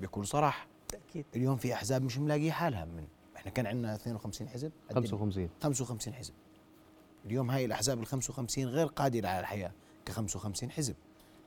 بكل 0.00 0.26
صراحة. 0.26 0.66
بالتأكيد. 0.80 1.24
اليوم 1.36 1.56
في 1.56 1.74
أحزاب 1.74 2.02
مش 2.02 2.18
ملاقيه 2.18 2.50
حالها. 2.50 2.84
من 2.84 3.06
إحنا 3.36 3.50
كان 3.50 3.66
عندنا 3.66 3.94
52 3.94 4.48
حزب 4.48 4.72
قدم 4.90 5.06
55 5.06 5.48
55 5.62 6.14
حزب. 6.14 6.34
اليوم 7.26 7.50
هاي 7.50 7.64
الأحزاب 7.64 8.00
ال 8.00 8.06
55 8.06 8.66
غير 8.66 8.86
قادرة 8.86 9.28
على 9.28 9.40
الحياة 9.40 9.72
ك 10.06 10.10
55 10.10 10.70
حزب. 10.70 10.94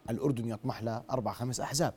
الأردن 0.10 0.48
يطمح 0.50 0.84
ل 0.84 0.88
أربع 0.88 1.34
خمس 1.34 1.60
أحزاب. 1.60 1.94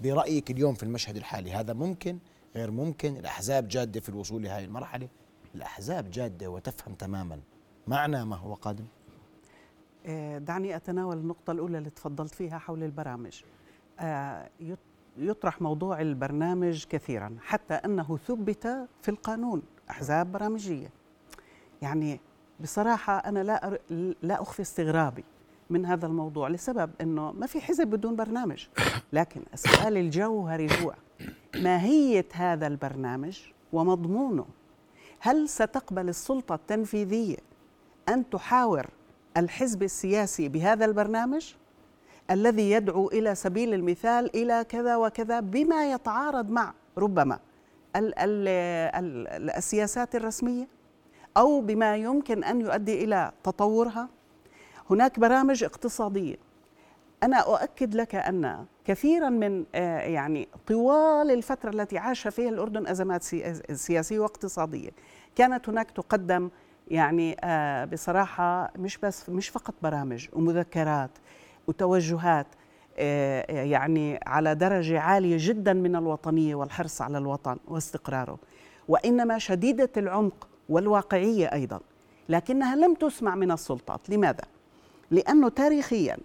برأيك 0.00 0.50
اليوم 0.50 0.74
في 0.74 0.82
المشهد 0.82 1.16
الحالي 1.16 1.52
هذا 1.52 1.72
ممكن؟ 1.72 2.18
غير 2.54 2.70
ممكن؟ 2.70 3.16
الأحزاب 3.16 3.68
جادة 3.68 4.00
في 4.00 4.08
الوصول 4.08 4.42
لهذه 4.42 4.64
المرحلة؟ 4.64 5.08
الأحزاب 5.54 6.10
جادة 6.10 6.50
وتفهم 6.50 6.94
تماما 6.94 7.40
معنى 7.86 8.24
ما 8.24 8.36
هو 8.36 8.54
قادم؟ 8.54 8.84
آه، 10.06 10.38
دعني 10.38 10.76
أتناول 10.76 11.16
النقطة 11.16 11.50
الأولى 11.50 11.78
اللي 11.78 11.90
تفضلت 11.90 12.34
فيها 12.34 12.58
حول 12.58 12.82
البرامج. 12.82 13.42
يطرح 15.18 15.62
موضوع 15.62 16.00
البرنامج 16.00 16.84
كثيرا 16.84 17.36
حتى 17.42 17.74
أنه 17.74 18.16
ثبت 18.16 18.88
في 19.02 19.08
القانون 19.08 19.62
أحزاب 19.90 20.32
برامجية. 20.32 20.90
يعني 21.82 22.20
بصراحة 22.60 23.18
أنا 23.18 23.42
لا 23.42 23.78
لا 24.22 24.42
أخفي 24.42 24.62
استغرابي 24.62 25.24
من 25.70 25.86
هذا 25.86 26.06
الموضوع 26.06 26.48
لسبب 26.48 26.90
إنه 27.00 27.32
ما 27.32 27.46
في 27.46 27.60
حزب 27.60 27.86
بدون 27.86 28.16
برنامج. 28.16 28.66
لكن 29.12 29.42
السؤال 29.54 29.96
الجوهري 29.96 30.68
هو 30.82 30.94
ماهية 31.54 32.26
هذا 32.32 32.66
البرنامج 32.66 33.40
ومضمونه؟ 33.72 34.46
هل 35.20 35.48
ستقبل 35.48 36.08
السلطة 36.08 36.54
التنفيذية 36.54 37.36
أن 38.08 38.30
تحاور 38.30 38.86
الحزب 39.36 39.82
السياسي 39.82 40.48
بهذا 40.48 40.84
البرنامج؟ 40.84 41.54
الذي 42.30 42.70
يدعو 42.70 43.08
إلى 43.08 43.34
سبيل 43.34 43.74
المثال 43.74 44.36
إلى 44.36 44.64
كذا 44.68 44.96
وكذا 44.96 45.40
بما 45.40 45.92
يتعارض 45.92 46.50
مع 46.50 46.74
ربما 46.98 47.38
ال 47.96 48.18
ال 48.18 48.48
ال 49.28 49.50
السياسات 49.50 50.14
الرسمية 50.14 50.68
أو 51.36 51.60
بما 51.60 51.96
يمكن 51.96 52.44
أن 52.44 52.60
يؤدي 52.60 53.04
إلى 53.04 53.32
تطورها. 53.44 54.08
هناك 54.90 55.18
برامج 55.18 55.64
اقتصادية. 55.64 56.36
أنا 57.22 57.36
أؤكد 57.36 57.94
لك 57.94 58.14
أن 58.14 58.64
كثيرا 58.84 59.28
من 59.28 59.64
آه، 59.74 59.98
يعني 60.00 60.48
طوال 60.66 61.30
الفترة 61.30 61.70
التي 61.70 61.98
عاش 61.98 62.28
فيها 62.28 62.48
الأردن 62.48 62.86
أزمات 62.86 63.22
سياسية 63.72 64.18
واقتصادية 64.18 64.90
كانت 65.36 65.68
هناك 65.68 65.90
تقدم 65.90 66.50
يعني 66.88 67.36
آه، 67.44 67.84
بصراحة 67.84 68.72
مش 68.78 68.98
بس 68.98 69.28
مش 69.30 69.48
فقط 69.48 69.74
برامج 69.82 70.28
ومذكرات 70.32 71.10
وتوجهات 71.66 72.46
آه، 72.98 73.62
يعني 73.62 74.20
على 74.26 74.54
درجة 74.54 75.00
عالية 75.00 75.36
جدا 75.40 75.72
من 75.72 75.96
الوطنية 75.96 76.54
والحرص 76.54 77.02
على 77.02 77.18
الوطن 77.18 77.56
واستقراره. 77.68 78.38
وإنما 78.88 79.38
شديدة 79.38 79.90
العمق 79.96 80.48
والواقعية 80.68 81.46
أيضا. 81.52 81.80
لكنها 82.28 82.76
لم 82.76 82.94
تسمع 82.94 83.34
من 83.34 83.50
السلطات. 83.50 84.10
لماذا؟ 84.10 84.44
لأنه 85.10 85.48
تاريخيا 85.48 86.16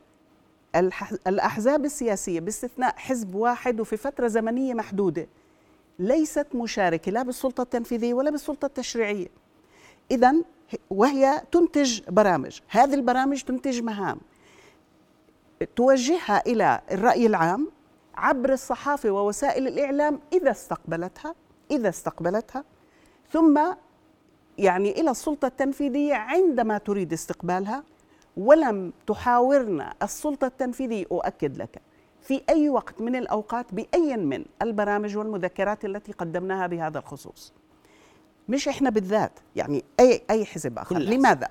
الأحزاب 1.28 1.86
السياسية 1.86 2.40
باستثناء 2.40 2.96
حزب 2.98 3.36
واحد 3.36 3.80
وفي 3.80 3.98
فترة 3.98 4.28
زمنية 4.28 4.74
محدودة 4.74 5.28
ليست 6.00 6.48
مشاركة 6.56 7.12
لا 7.12 7.24
بالسلطة 7.24 7.62
التنفيذية 7.62 8.14
ولا 8.14 8.32
بالسلطة 8.32 8.66
التشريعية. 8.66 9.28
اذا 10.12 10.34
وهي 10.90 11.42
تنتج 11.52 12.02
برامج. 12.10 12.60
هذه 12.70 12.94
البرامج 12.94 13.42
تنتج 13.42 13.82
مهام. 13.82 14.18
توجهها 15.76 16.44
إلى 16.48 16.82
الرأي 16.92 17.26
العام 17.26 17.68
عبر 18.16 18.54
الصحافة 18.54 19.12
ووسائل 19.12 19.68
الإعلام 19.68 20.20
إذا 20.34 20.52
استقبلتها 20.52 21.36
إذا 21.72 21.90
استقبلتها. 21.90 22.64
ثم 23.32 23.60
يعني 24.58 24.92
إلى 25.02 25.12
السلطة 25.12 25.46
التنفيذية 25.46 26.14
عندما 26.14 26.78
تريد 26.78 27.14
استقبالها 27.14 27.84
ولم 28.38 28.94
تحاورنا 29.08 29.94
السلطة 30.04 30.48
التنفيذية. 30.48 31.06
أؤكد 31.12 31.58
لك 31.58 31.82
في 32.22 32.42
أي 32.50 32.70
وقت 32.70 33.02
من 33.02 33.16
الأوقات 33.16 33.74
بأي 33.74 34.18
من 34.18 34.46
البرامج 34.62 35.18
والمذكرات 35.18 35.86
التي 35.86 36.12
قدمناها 36.12 36.68
بهذا 36.68 37.00
الخصوص. 37.00 37.54
مش 38.50 38.68
إحنا 38.68 38.90
بالذات 38.90 39.32
يعني 39.56 39.84
أي 40.00 40.22
أي 40.30 40.46
حزب 40.46 40.80
آخر. 40.80 40.98
لماذا؟ 40.98 41.50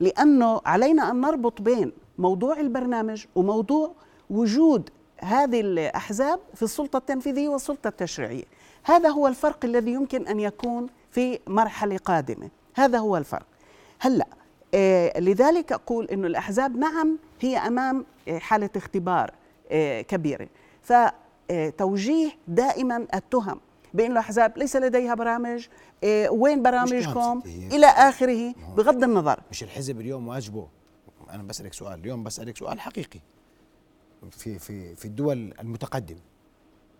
لأنه 0.00 0.60
علينا 0.66 1.10
أن 1.10 1.20
نربط 1.20 1.62
بين 1.62 1.92
موضوع 2.20 2.60
البرنامج 2.60 3.24
وموضوع 3.34 3.94
وجود 4.30 4.90
هذه 5.20 5.60
الأحزاب 5.60 6.40
في 6.54 6.62
السلطة 6.62 6.96
التنفيذية 6.96 7.48
والسلطة 7.48 7.88
التشريعية. 7.88 8.44
هذا 8.84 9.08
هو 9.08 9.26
الفرق 9.26 9.64
الذي 9.64 9.92
يمكن 9.92 10.26
أن 10.26 10.40
يكون 10.40 10.86
في 11.10 11.38
مرحلة 11.46 11.96
قادمة. 11.96 12.50
هذا 12.74 12.98
هو 12.98 13.16
الفرق. 13.16 13.46
هلأ 14.00 14.26
آه 14.74 15.20
لذلك 15.20 15.72
أقول 15.72 16.06
إنه 16.06 16.26
الأحزاب 16.26 16.76
نعم 16.76 17.18
هي 17.40 17.58
أمام 17.58 18.04
آه، 18.28 18.38
حالة 18.38 18.70
اختبار 18.76 19.30
آه 19.70 20.00
كبيرة. 20.02 20.48
فتوجيه 20.82 22.30
دائما 22.48 23.06
التهم 23.14 23.60
بأن 23.94 24.12
الأحزاب 24.12 24.58
ليس 24.58 24.76
لديها 24.76 25.14
برامج 25.14 25.66
آه 26.04 26.30
وين 26.30 26.62
برامجكم؟ 26.62 27.42
إلى 27.46 27.86
آخره 27.86 28.54
بغض 28.76 29.04
النظر. 29.04 29.40
مش 29.50 29.62
الحزب 29.62 30.00
اليوم 30.00 30.28
واجبه. 30.28 30.79
أنا 31.34 31.42
بسألك 31.42 31.72
سؤال 31.72 32.00
اليوم 32.00 32.24
بسألك 32.24 32.56
سؤال 32.56 32.80
حقيقي. 32.80 33.20
في 34.30 34.58
في 34.58 34.94
في 34.94 35.04
الدول 35.04 35.54
المتقدمة 35.60 36.20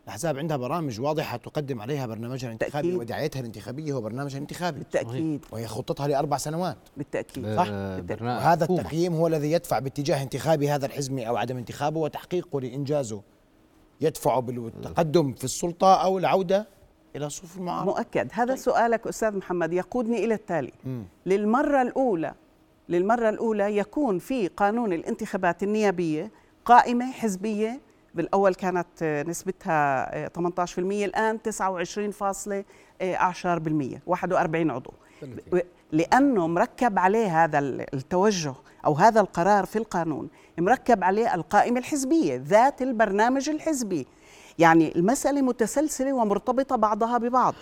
الأحزاب 0.05 0.39
عندها 0.39 0.57
برامج 0.57 1.01
واضحة 1.01 1.37
تقدم 1.37 1.81
عليها 1.81 2.07
برنامجها 2.07 2.47
الانتخابي 2.47 2.97
ودعايتها 2.97 3.41
الانتخابية 3.41 3.93
هو 3.93 4.01
برنامجها 4.01 4.37
الانتخابي. 4.37 4.79
بالتأكيد. 4.79 5.45
وهي 5.53 5.67
خطتها 5.67 6.09
لأربع 6.09 6.37
سنوات. 6.37 6.79
بالتأكيد. 6.97 7.57
صح؟ 7.57 7.67
آه 7.71 8.05
وهذا 8.21 8.65
التقييم 8.65 9.15
هو 9.15 9.27
الذي 9.27 9.53
يدفع 9.53 9.79
باتجاه 9.79 10.23
انتخاب 10.23 10.63
هذا 10.63 10.87
الحزب 10.87 11.19
أو 11.19 11.37
عدم 11.37 11.57
انتخابه 11.57 12.01
وتحقيقه 12.01 12.61
لإنجازه. 12.61 13.23
يدفعه 14.01 14.41
بالتقدم 14.41 15.33
في 15.33 15.45
السلطة 15.45 15.95
أو 15.95 16.19
العودة 16.19 16.67
إلى 17.17 17.31
صفوف 17.31 17.57
المعارضه 17.57 17.93
مؤكد. 17.93 18.29
هذا 18.33 18.55
طيب. 18.55 18.57
سؤالك 18.57 19.07
أستاذ 19.07 19.37
محمد 19.37 19.73
يقودني 19.73 20.25
إلى 20.25 20.35
التالي. 20.35 20.73
م. 20.85 21.03
للمرة 21.27 21.83
الأولى 21.83 22.35
للمرة 22.91 23.29
الأولى 23.29 23.77
يكون 23.77 24.19
في 24.19 24.49
قانون 24.49 24.93
الانتخابات 24.93 25.63
النيابية 25.63 26.31
قائمة 26.65 27.13
حزبية. 27.13 27.81
بالأول 28.15 28.55
كانت 28.55 29.25
نسبتها 29.29 30.29
18% 30.29 30.79
الآن 30.79 31.39
29.10% 31.39 31.43
41 34.07 34.71
عضو. 34.71 34.91
لأنه 35.93 36.47
مركب 36.47 36.99
عليه 36.99 37.45
هذا 37.45 37.59
التوجه 37.59 38.55
أو 38.87 38.95
هذا 38.95 39.21
القرار 39.21 39.67
في 39.67 39.77
القانون 39.77 40.29
مركب 40.59 41.05
عليه 41.05 41.35
القائمة 41.35 41.79
الحزبية 41.79 42.43
ذات 42.47 42.83
البرنامج 42.83 43.49
الحزبي. 43.49 44.07
يعني 44.59 44.97
المسألة 44.97 45.43
متسلسلة 45.43 46.13
ومرتبطة 46.13 46.77
بعضها 46.77 47.19
ببعض. 47.19 47.55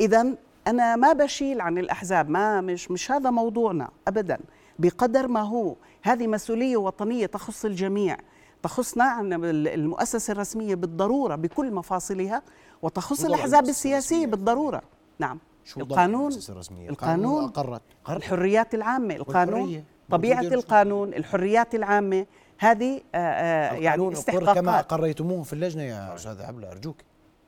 اذا 0.00 0.34
أنا 0.66 0.96
ما 0.96 1.12
بشيل 1.12 1.60
عن 1.60 1.78
الأحزاب 1.78 2.30
ما 2.30 2.60
مش 2.60 2.90
مش 2.90 3.10
هذا 3.10 3.30
موضوعنا 3.30 3.88
ابدا. 4.08 4.38
بقدر 4.78 5.28
ما 5.28 5.40
هو. 5.40 5.76
هذه 6.02 6.26
مسؤولية 6.26 6.76
وطنية 6.76 7.26
تخص 7.26 7.64
الجميع. 7.64 8.16
تخصنا 8.62 9.04
عن 9.04 9.44
المؤسسة 9.44 10.32
الرسمية 10.32 10.74
بالضرورة 10.74 11.34
بكل 11.34 11.72
مفاصلها 11.72 12.42
وتخص 12.82 13.24
الأحزاب 13.24 13.68
السياسية 13.68 14.26
بالضرورة. 14.26 14.82
نعم. 15.18 15.38
شو 15.64 15.80
القانون 15.80 16.32
الرسمية؟ 16.48 16.88
القانون 16.88 17.44
أقرت. 17.44 17.82
الحريات 18.08 18.74
العامة 18.74 19.14
القانون 19.14 19.84
طبيعة 20.10 20.40
القانون 20.40 21.14
الحريات 21.14 21.74
العامة. 21.74 22.26
هذه 22.58 23.00
آه، 23.14 23.18
آه، 23.18 23.74
يعني 23.74 24.12
استحقاقات 24.12 24.56
كما 24.56 24.78
أقريتموه 24.78 25.42
في 25.42 25.52
اللجنة 25.52 25.82
يا 25.82 26.14
أستاذ 26.14 26.42
عبلة 26.42 26.70
أرجوك. 26.70 26.96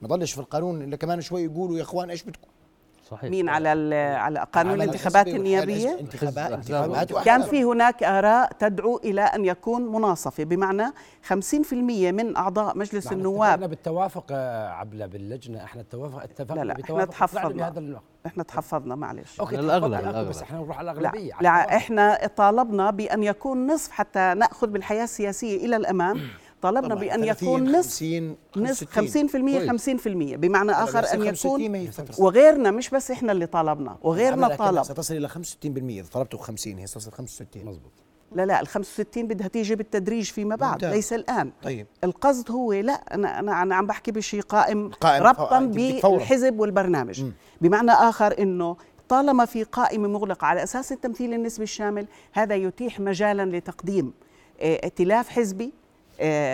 ما 0.03 0.09
ضلش 0.09 0.33
في 0.33 0.39
القانون 0.39 0.83
إلا 0.83 0.97
كمان 0.97 1.21
شوي 1.21 1.45
يقولوا 1.45 1.77
يا 1.77 1.83
إخوان 1.83 2.11
إيش 2.11 2.23
بدكم؟ 2.23 2.49
صحيح. 3.11 3.31
مين؟ 3.31 3.49
على 3.49 3.95
على 3.97 4.47
قانون 4.53 4.75
الانتخابات 4.75 5.29
النيابية؟ 5.29 6.01
انتخابات 6.01 6.53
انتخابات 6.53 7.13
كان 7.13 7.43
في 7.43 7.65
هناك 7.65 8.03
آراء 8.03 8.53
تدعو 8.53 9.01
إلى 9.05 9.23
أن 9.23 9.45
يكون 9.45 9.93
مناصفة 9.93 10.45
بمعنى 10.45 10.87
50% 11.23 11.73
من 12.13 12.37
أعضاء 12.37 12.79
مجلس 12.79 13.13
النواب. 13.13 13.55
إحنا 13.55 13.67
بالتوافق 13.67 14.33
عبله 14.69 15.07
باللجنة. 15.07 15.65
إحنا 15.65 15.81
التوافق 15.83 16.23
اتفقنا 16.23 16.61
لا 16.61 16.65
لا 16.65 16.81
إحنا 16.85 17.05
تحفظنا. 17.05 18.01
إحنا 18.27 18.43
تحفظنا 18.43 18.95
معلش. 18.95 19.41
أوكي 19.41 19.57
الاغلب 19.57 20.29
بس 20.29 20.43
إحنا 20.43 20.59
نروح 20.59 20.79
على 20.79 20.91
الأغلبية. 20.91 21.33
لا, 21.33 21.43
لا 21.43 21.77
إحنا 21.77 22.31
طالبنا 22.37 22.91
بأن 22.91 23.23
يكون 23.23 23.67
نصف 23.67 23.91
حتى 23.91 24.35
نأخذ 24.37 24.67
بالحياة 24.67 25.05
السياسية 25.05 25.67
إلى 25.67 25.77
الأمام. 25.77 26.21
طالبنا 26.65 26.95
بأن 26.95 27.25
يكون 27.25 27.77
نصف 27.77 28.01
50 28.01 28.37
نصف 28.57 28.99
50% 28.99 30.05
50% 30.05 30.09
بمعنى 30.37 30.73
آخر 30.73 31.15
أن 31.15 31.23
يكون 31.23 31.89
وغيرنا 32.19 32.71
مش 32.71 32.91
بس 32.91 33.11
إحنا 33.11 33.33
اللي 33.33 33.47
طالبنا 33.47 33.97
وغيرنا 34.03 34.57
طالب 34.57 34.83
ستصل 34.83 35.17
إلى 35.17 35.29
65% 35.29 35.35
إذا 35.65 36.07
طلبته 36.13 36.39
50 36.39 36.79
هي 36.79 36.87
ستصل 36.87 37.13
65 37.13 37.65
مزبوط 37.65 37.93
لا 38.33 38.47
لا 38.47 38.61
ال 38.61 38.67
65 38.67 39.27
بدها 39.27 39.49
تيجي 39.49 39.75
بالتدريج 39.75 40.25
فيما 40.31 40.57
بعد 40.57 40.73
ممتاز. 40.73 40.95
ليس 40.95 41.13
الآن. 41.13 41.53
طيب. 41.63 41.87
القصد 42.05 42.51
هو 42.51 42.73
لا 42.73 42.93
أنا 42.93 43.39
أنا 43.39 43.63
أنا 43.63 43.75
عم 43.75 43.87
بحكي 43.87 44.11
بشيء 44.11 44.41
قائم, 44.41 44.91
قائم 44.91 45.23
ربطا 45.23 45.61
بالحزب 45.61 46.61
والبرنامج. 46.61 47.23
م. 47.23 47.33
بمعنى 47.61 47.91
آخر 47.91 48.39
إنه 48.39 48.77
طالما 49.09 49.45
في 49.45 49.63
قائمه 49.63 50.09
مغلقه 50.09 50.47
على 50.47 50.63
أساس 50.63 50.93
التمثيل 50.93 51.35
النسبي 51.35 51.65
الشامل 51.65 52.07
هذا 52.33 52.55
يتيح 52.55 53.01
مجالا 53.01 53.57
لتقديم 53.57 54.13
ائتلاف 54.61 55.29
حزبي 55.29 55.65
آه، 55.65 55.84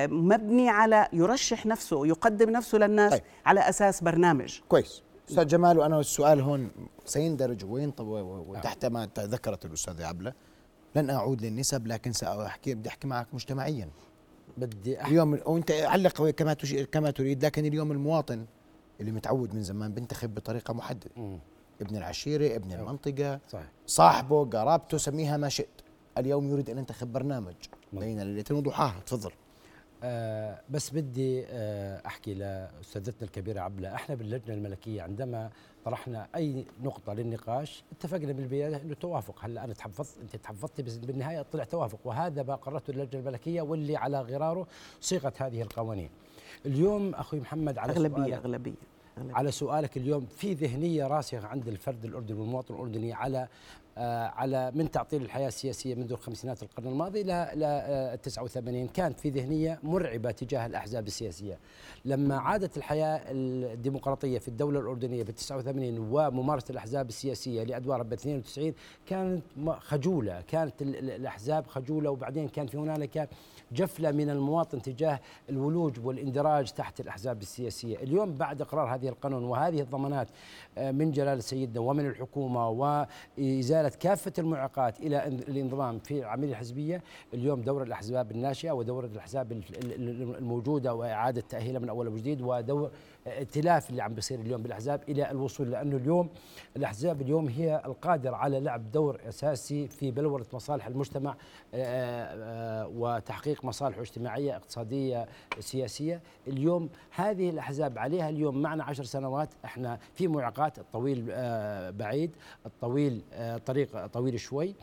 مبني 0.07 0.68
على 0.68 1.09
يرشح 1.12 1.66
نفسه 1.66 2.07
يقدم 2.07 2.51
نفسه 2.51 2.79
للناس 2.79 3.12
طيب. 3.12 3.23
على 3.46 3.68
أساس 3.68 4.03
برنامج. 4.03 4.61
كويس. 4.68 5.03
أستاذ 5.31 5.46
جمال 5.46 5.79
وأنا 5.79 6.01
السؤال 6.01 6.40
هون 6.40 6.70
سيندرج 7.05 7.64
وين 7.64 7.90
طب 7.90 8.07
وتحت 8.07 8.87
ما 8.87 9.09
ذكرت 9.18 9.64
الاستاذه 9.64 10.07
عبلة. 10.07 10.33
لن 10.94 11.11
أعود 11.11 11.42
للنسب 11.42 11.87
لكن 11.87 12.12
سأحكي 12.12 12.75
بدي 12.75 12.88
أحكي 12.88 13.07
معك 13.07 13.27
مجتمعيا. 13.33 13.90
بدي 14.57 15.01
أحكي. 15.01 15.11
اليوم 15.11 15.38
وأنت 15.46 15.70
علق 15.70 16.29
كما 16.29 16.55
كما 16.92 17.11
تريد 17.11 17.44
لكن 17.44 17.64
اليوم 17.64 17.92
المواطن 17.92 18.46
اللي 19.01 19.12
متعود 19.12 19.55
من 19.55 19.62
زمان 19.62 19.92
بينتخب 19.92 20.35
بطريقة 20.35 20.75
محددة. 20.75 21.11
م. 21.16 21.38
ابن 21.81 21.96
العشيرة 21.96 22.57
ابن 22.57 22.73
المنطقة 22.73 23.40
صحيح. 23.49 23.66
صاحبه 23.87 24.44
قرابته 24.44 24.99
سميها 24.99 25.37
ما 25.37 25.49
شئت. 25.49 25.81
اليوم 26.18 26.49
يريد 26.49 26.70
أن 26.70 26.79
ينتخب 26.79 27.12
برنامج. 27.12 27.55
بين 27.92 28.20
ليلتين 28.20 28.57
وضحاها. 28.57 29.01
تفضل. 29.07 29.31
آه 30.03 30.61
بس 30.71 30.91
بدي 30.91 31.45
آه 31.47 32.03
أحكي 32.07 32.35
لأستاذتنا 32.35 33.23
الكبيرة 33.23 33.61
عبلة. 33.61 33.95
إحنا 33.95 34.15
باللجنة 34.15 34.55
الملكية 34.55 35.03
عندما 35.03 35.51
طرحنا 35.85 36.29
أي 36.37 36.65
نقطة 36.83 37.13
للنقاش 37.13 37.85
اتفقنا 37.93 38.33
بالبداية 38.33 38.77
إنه 38.77 38.95
توافق. 38.95 39.45
هلأ 39.45 39.65
أنا 39.65 39.75
تحفظت 39.75 40.19
أنت 40.23 40.37
تحفظتي 40.37 40.83
بس 40.83 40.97
بالنهاية 40.97 41.43
طلع 41.43 41.65
توافق. 41.65 41.99
وهذا 42.05 42.43
ما 42.43 42.55
قررته 42.55 42.91
اللجنة 42.91 43.21
الملكية 43.21 43.63
واللي 43.63 43.97
على 43.97 44.21
غراره 44.21 44.67
صيغت 45.01 45.43
هذه 45.43 45.63
القوانين. 45.63 46.11
اليوم 46.67 47.15
أخوي 47.15 47.41
محمد 47.41 47.79
على 47.79 47.93
أغلبية 47.93 48.23
سؤالك 48.23 48.45
أغلبية. 48.45 48.75
على 49.19 49.51
سؤالك 49.51 49.97
اليوم 49.97 50.27
في 50.27 50.55
ذهنية 50.55 51.07
راسخة 51.07 51.47
عند 51.47 51.69
الفرد 51.69 52.05
الأردني 52.05 52.39
والمواطن 52.39 52.75
الأردني 52.75 53.13
على 53.13 53.49
على 54.37 54.73
من 54.75 54.91
تعطيل 54.91 55.23
الحياة 55.23 55.49
السياسية 55.49 55.95
منذ 55.95 56.13
الخمسينات 56.13 56.63
القرن 56.63 56.87
الماضي 56.87 57.21
إلى 57.21 57.51
إلى 57.53 58.19
89 58.23 58.89
كانت 58.89 59.21
في 59.21 59.31
ذهنية 59.31 59.79
مرعبة 59.83 60.31
تجاه 60.31 60.67
الأحزاب 60.67 61.07
السياسية. 61.07 61.59
لما 62.05 62.37
عادت 62.39 62.77
الحياة 62.77 63.21
الديمقراطية 63.29 64.39
في 64.39 64.49
الدولة 64.49 64.81
الأردنية 64.81 65.25
في 65.25 65.33
89 65.33 65.99
وممارسة 65.99 66.73
الأحزاب 66.73 67.09
السياسية 67.09 67.63
لادوارها 67.63 68.03
ب 68.03 68.13
92 68.13 68.75
كانت 69.07 69.43
خجولة. 69.81 70.41
كانت 70.41 70.83
الأحزاب 70.83 71.67
خجولة 71.67 72.11
وبعدين 72.11 72.49
كان 72.49 72.67
في 72.67 72.79
هنالك 72.79 73.29
جفلة 73.73 74.11
من 74.11 74.31
المواطن 74.31 74.83
تجاه 74.83 75.21
الولوج 75.49 76.07
والإندراج 76.07 76.73
تحت 76.73 77.01
الأحزاب 77.01 77.43
السياسية. 77.43 77.97
اليوم 77.97 78.35
بعد 78.35 78.63
إقرار 78.63 78.95
هذه 78.95 79.09
القانون 79.09 79.45
وهذه 79.45 79.81
الضمانات 79.81 80.29
آه، 80.79 80.91
من 80.91 81.11
جلالة 81.11 81.41
سيدنا 81.41 81.81
ومن 81.81 82.07
الحكومة 82.07 82.69
وإزالة 83.90 84.03
كافة 84.03 84.33
المعوقات 84.38 85.00
إلى 85.00 85.26
الانضمام 85.26 85.98
في 85.98 86.18
العملية 86.18 86.50
الحزبية 86.50 87.03
اليوم 87.35 87.61
دور 87.62 87.83
الأحزاب 87.83 88.31
الناشئة 88.31 88.70
ودور 88.72 89.05
الأحزاب 89.05 89.62
الموجودة 90.38 90.94
وإعادة 90.94 91.40
تأهيلها 91.40 91.81
من 91.81 91.88
أول 91.88 92.09
وجديد 92.09 92.42
ودور 92.42 92.90
ائتلاف 93.26 93.90
اللي 93.90 94.02
عم 94.02 94.14
بيصير 94.14 94.40
اليوم 94.40 94.62
بالأحزاب 94.62 95.02
إلى 95.09 95.30
الوصول 95.30 95.70
لأنه 95.70 95.96
اليوم 95.96 96.28
الأحزاب 96.76 97.20
اليوم 97.20 97.48
هي 97.48 97.83
القادرة 97.87 98.37
على 98.37 98.61
لعب 98.61 98.92
دور 98.92 99.20
أساسي 99.28 99.88
في 99.88 100.11
بلورة 100.11 100.46
مصالح 100.52 100.87
المجتمع 100.87 101.30
آه، 101.30 101.37
آه، 101.74 102.88
وتحقيق 102.88 103.64
مصالحه 103.64 104.00
اجتماعية 104.00 104.56
اقتصادية 104.56 105.26
سياسية. 105.59 106.20
اليوم 106.48 106.88
هذه 107.11 107.50
الأحزاب 107.50 107.98
عليها 107.98 108.28
اليوم 108.28 108.62
معنا 108.62 108.85
عشر 108.85 109.04
سنوات. 109.04 109.48
إحنا 109.64 109.98
في 110.14 110.28
معوقات 110.28 110.78
الطويل 110.78 111.26
آه، 111.30 111.90
بعيد 111.90 112.37
الطويل 112.66 113.22
طريق 113.66 114.06
طويل 114.06 114.40
شوي. 114.40 114.74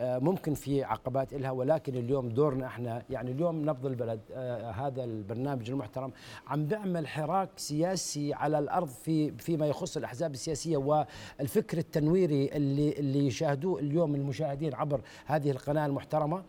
ممكن 0.00 0.54
في 0.54 0.84
عقبات 0.84 1.34
لها 1.34 1.50
ولكن 1.50 1.94
اليوم 1.94 2.28
دورنا 2.28 2.66
إحنا 2.66 3.02
يعني 3.10 3.30
اليوم 3.30 3.70
نبض 3.70 3.86
البلد 3.86 4.20
آه 4.32 4.70
هذا 4.70 5.04
البرنامج 5.04 5.70
المحترم 5.70 6.12
عم 6.46 6.66
بيعمل 6.66 7.08
حراك 7.08 7.48
سياسي 7.56 8.34
على 8.34 8.58
الأرض 8.58 8.86
في 8.88 9.30
فيما 9.30 9.66
يخص 9.66 9.96
الأحزاب 9.96 10.32
السياسية 10.34 10.76
والفكر 10.76 11.78
التنويري 11.78 12.46
اللي 12.56 12.92
اللي 12.92 13.26
يشاهدوه 13.26 13.80
اليوم 13.80 14.14
المشاهدين 14.14 14.74
عبر 14.74 15.00
هذه 15.26 15.50
القناة 15.50 15.86
المحترمة. 15.86 16.42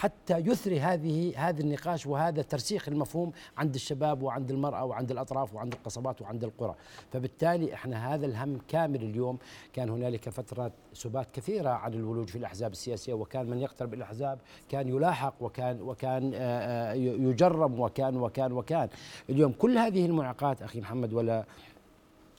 حتى 0.00 0.38
يثري 0.38 0.80
هذه 0.80 1.32
هذا 1.36 1.60
النقاش 1.60 2.06
وهذا 2.06 2.42
ترسيخ 2.42 2.88
المفهوم 2.88 3.32
عند 3.56 3.74
الشباب 3.74 4.22
وعند 4.22 4.50
المرأة 4.50 4.84
وعند 4.84 5.10
الأطراف 5.10 5.54
وعند 5.54 5.72
القصبات 5.72 6.22
وعند 6.22 6.44
القرى. 6.44 6.74
فبالتالي 7.12 7.74
إحنا 7.74 8.14
هذا 8.14 8.26
الهم 8.26 8.58
كامل 8.68 9.02
اليوم. 9.02 9.38
كان 9.72 9.88
هنالك 9.88 10.28
فترات 10.28 10.72
سبات 10.92 11.26
كثيرة 11.32 11.70
عن 11.70 11.94
الولوج 11.94 12.28
في 12.28 12.38
الأحزاب 12.38 12.72
السياسية 12.72 13.14
وكان 13.14 13.50
من 13.50 13.58
يقترب 13.58 13.94
الأحزاب 13.94 14.38
كان 14.68 14.88
يلاحق 14.88 15.34
وكان 15.40 15.80
وكان 15.80 16.32
آه، 16.34 16.92
آه، 16.92 16.94
يجرم 16.94 17.80
وكان 17.80 18.16
وكان 18.16 18.52
وكان. 18.52 18.88
اليوم 19.30 19.52
كل 19.52 19.78
هذه 19.78 20.06
المعوقات 20.06 20.62
أخي 20.62 20.80
محمد 20.80 21.12
ولا 21.12 21.44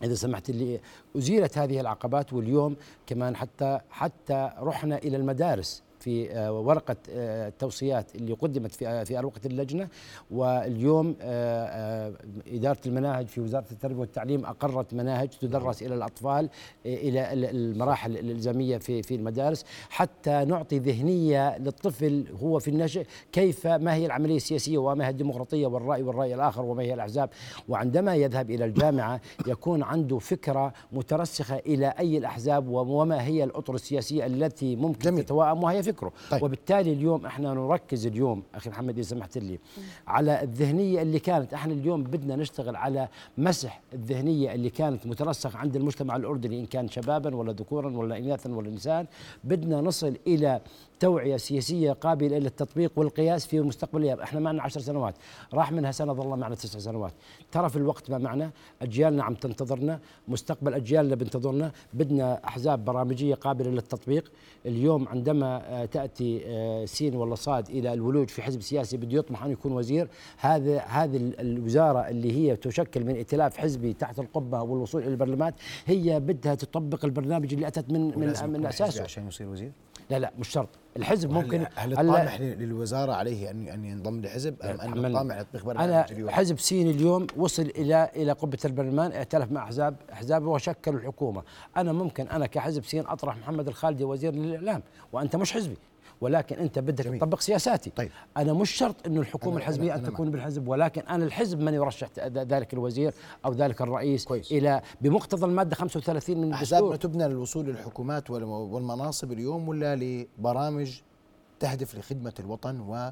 إذا 0.03 0.15
سمحت 0.15 0.51
لي 0.51 0.79
أزيلت 1.17 1.57
هذه 1.57 1.79
العقبات. 1.79 2.33
واليوم 2.33 2.75
كمان 3.07 3.35
حتى 3.35 3.79
حتى 3.89 4.51
رحنا 4.59 4.97
إلى 4.97 5.17
المدارس. 5.17 5.83
في 6.01 6.31
آه، 6.31 6.51
ورقة 6.51 6.95
آه، 7.09 7.47
التوصيات 7.47 8.15
اللي 8.15 8.33
قدمت 8.33 8.75
في 8.75 8.87
آه، 8.87 9.03
في 9.03 9.19
وقت 9.25 9.45
اللجنة. 9.45 9.87
واليوم 10.31 11.15
إدارة 12.47 12.77
المناهج 12.85 13.27
في 13.27 13.41
وزارة 13.41 13.65
التربية 13.71 13.99
والتعليم 13.99 14.45
أقرت 14.45 14.93
مناهج 14.93 15.29
تدرس 15.29 15.83
إلى 15.83 15.95
الأطفال 15.95 16.49
إلى 16.85 17.33
المراحل 17.33 18.17
الإلزامية 18.17 18.77
في 18.77 19.03
في 19.03 19.15
المدارس. 19.15 19.65
حتى 19.89 20.45
نعطي 20.45 20.79
ذهنية 20.79 21.57
للطفل 21.57 22.25
هو 22.43 22.59
في 22.59 22.67
النشأ 22.67 23.03
كيف 23.31 23.67
ما 23.67 23.93
هي 23.93 24.05
العملية 24.05 24.35
السياسية 24.35 24.77
وما 24.77 25.05
هي 25.05 25.09
الديمقراطية 25.09 25.67
والرأي 25.67 26.03
والرأي 26.03 26.35
الآخر 26.35 26.65
وما 26.65 26.83
هي 26.83 26.93
الأحزاب. 26.93 27.29
وعندما 27.69 28.15
يذهب 28.15 28.51
إلى 28.51 28.65
الجامعة 28.65 29.21
يكون 29.47 29.83
عنده 29.83 30.19
فكرة 30.19 30.73
مترسخة 30.91 31.55
إلى 31.55 31.93
أي 31.99 32.17
الأحزاب 32.17 32.67
وما 32.67 33.23
هي 33.23 33.43
الأطر 33.43 33.75
السياسية 33.75 34.25
التي 34.25 34.75
ممكن 34.75 34.99
جميل. 34.99 35.23
تتوائم 35.23 35.63
وهي 35.63 35.81
فكره. 35.91 36.11
طيب. 36.31 36.43
وبالتالي 36.43 36.93
اليوم 36.93 37.25
إحنا 37.25 37.53
نركز 37.53 38.05
اليوم 38.05 38.43
أخي 38.55 38.69
محمد 38.69 38.97
إذا 38.97 39.07
سمحت 39.07 39.37
لي 39.37 39.59
على 40.07 40.41
الذهنية 40.41 41.01
اللي 41.01 41.19
كانت. 41.19 41.53
إحنا 41.53 41.73
اليوم 41.73 42.03
بدنا 42.03 42.35
نشتغل 42.35 42.75
على 42.75 43.07
مسح 43.37 43.81
الذهنية 43.93 44.53
اللي 44.53 44.69
كانت 44.69 45.07
مترسخه 45.07 45.59
عند 45.59 45.75
المجتمع 45.75 46.15
الأردني 46.15 46.59
إن 46.59 46.65
كان 46.65 46.89
شبابا 46.89 47.35
ولا 47.35 47.51
ذكورا 47.51 47.97
ولا 47.97 48.17
اناثا 48.17 48.53
ولا 48.53 48.69
نساء. 48.69 49.05
بدنا 49.43 49.81
نصل 49.81 50.15
إلى 50.27 50.61
توعية 51.01 51.37
سياسية 51.37 51.91
قابلة 51.91 52.37
للتطبيق 52.37 52.91
والقياس 52.95 53.45
في 53.45 53.59
مستقبل 53.59 54.07
إحنا 54.07 54.39
معنا 54.39 54.63
عشر 54.63 54.79
سنوات. 54.79 55.15
راح 55.53 55.71
منها 55.71 55.91
سنة 55.91 56.13
ظل 56.13 56.39
معنا 56.39 56.55
تسع 56.55 56.79
سنوات. 56.79 57.13
ترى 57.51 57.69
في 57.69 57.75
الوقت 57.75 58.11
ما 58.11 58.17
معنا 58.17 58.51
أجيالنا 58.81 59.23
عم 59.23 59.33
تنتظرنا 59.33 59.99
مستقبل 60.27 60.73
أجيالنا 60.73 61.15
بنتظرنا 61.15 61.71
بدنا 61.93 62.41
أحزاب 62.47 62.85
برامجية 62.85 63.35
قابلة 63.35 63.69
للتطبيق. 63.71 64.31
اليوم 64.65 65.07
عندما 65.07 65.81
آه، 65.81 65.85
تأتي 65.85 66.41
آه، 66.45 66.85
سين 66.85 67.15
ولا 67.15 67.35
صاد 67.35 67.69
إلى 67.69 67.93
الولوج 67.93 68.29
في 68.29 68.41
حزب 68.41 68.61
سياسي 68.61 68.97
بده 68.97 69.17
يطمح 69.17 69.43
أن 69.43 69.51
يكون 69.51 69.71
وزير 69.71 70.07
هذا 70.37 70.79
هذه 70.79 71.17
الوزارة 71.39 71.99
اللي 71.99 72.31
هي 72.31 72.55
تشكل 72.55 73.03
من 73.03 73.15
ائتلاف 73.15 73.57
حزبي 73.57 73.93
تحت 73.93 74.19
القبة 74.19 74.61
والوصول 74.61 75.01
إلى 75.01 75.09
البرلمان 75.11 75.53
هي 75.85 76.19
بدها 76.19 76.55
تطبق 76.55 77.05
البرنامج 77.05 77.53
اللي 77.53 77.67
أتت 77.67 77.89
من 77.89 78.19
من, 78.19 78.33
من 78.47 78.65
أساسه. 78.65 79.03
عشان 79.03 79.27
يصير 79.27 79.49
وزير؟ 79.49 79.71
لا 80.11 80.19
لا 80.19 80.31
مش 80.39 80.49
شرط. 80.49 80.69
الحزب 80.97 81.31
ممكن 81.31 81.65
هل 81.75 81.91
الطامح 81.91 82.41
للوزارة 82.41 83.13
عليه 83.13 83.51
ان 83.51 83.67
أن 83.67 83.85
ينضم 83.85 84.21
لحزب؟ 84.21 84.55
أم 84.61 84.81
ان 84.81 85.05
الطامح 85.05 85.39
لتطبيق 85.39 85.65
برنامج 85.65 86.11
اليوم؟ 86.11 86.29
حزب 86.29 86.59
سين 86.59 86.89
اليوم 86.89 87.27
وصل 87.37 87.61
إلى 87.61 88.09
إلى 88.15 88.31
قبة 88.31 88.57
البرلمان 88.65 89.11
ائتلف 89.11 89.51
مع 89.51 89.63
احزاب 89.63 89.95
احزاب 90.13 90.45
وشكلوا 90.45 90.99
الحكومة. 90.99 91.43
أنا 91.77 91.91
ممكن 91.93 92.27
أنا 92.27 92.45
كحزب 92.45 92.85
سين 92.85 93.07
أطرح 93.07 93.37
محمد 93.37 93.67
الخالدي 93.67 94.03
وزير 94.03 94.33
للإعلام 94.33 94.83
وأنت 95.11 95.35
مش 95.35 95.53
حزبي. 95.53 95.77
ولكن 96.21 96.55
انت 96.55 96.79
بدك 96.79 97.05
جميل. 97.05 97.19
تطبق 97.19 97.39
سياساتي 97.39 97.89
طيب. 97.89 98.09
أنا 98.37 98.53
مش 98.53 98.71
شرط 98.71 98.95
إنه 99.07 99.21
الحكومة 99.21 99.51
أنا 99.55 99.61
الحزبية 99.61 99.95
أنا 99.95 100.07
ان 100.07 100.13
تكون 100.13 100.31
بالحزب 100.31 100.67
ولكن 100.67 101.01
أنا 101.01 101.25
الحزب 101.25 101.59
من 101.59 101.73
يرشح 101.73 102.09
ذلك 102.27 102.73
الوزير 102.73 103.13
أو 103.45 103.53
ذلك 103.53 103.81
الرئيس 103.81 104.25
كويس. 104.25 104.51
إلى 104.51 104.81
بمقتضى 105.01 105.45
المادة 105.45 105.75
35 105.75 106.37
من 106.37 106.43
الدستور 106.43 106.57
احزابنا 106.57 106.95
تبنى 106.95 107.27
للوصول 107.27 107.65
للحكومات 107.65 108.29
والمناصب 108.29 109.31
اليوم 109.31 109.69
ولا 109.69 109.95
لبرامج 109.95 110.99
تهدف 111.59 111.95
لخدمة 111.95 112.33
الوطن 112.39 112.79
و 112.79 113.11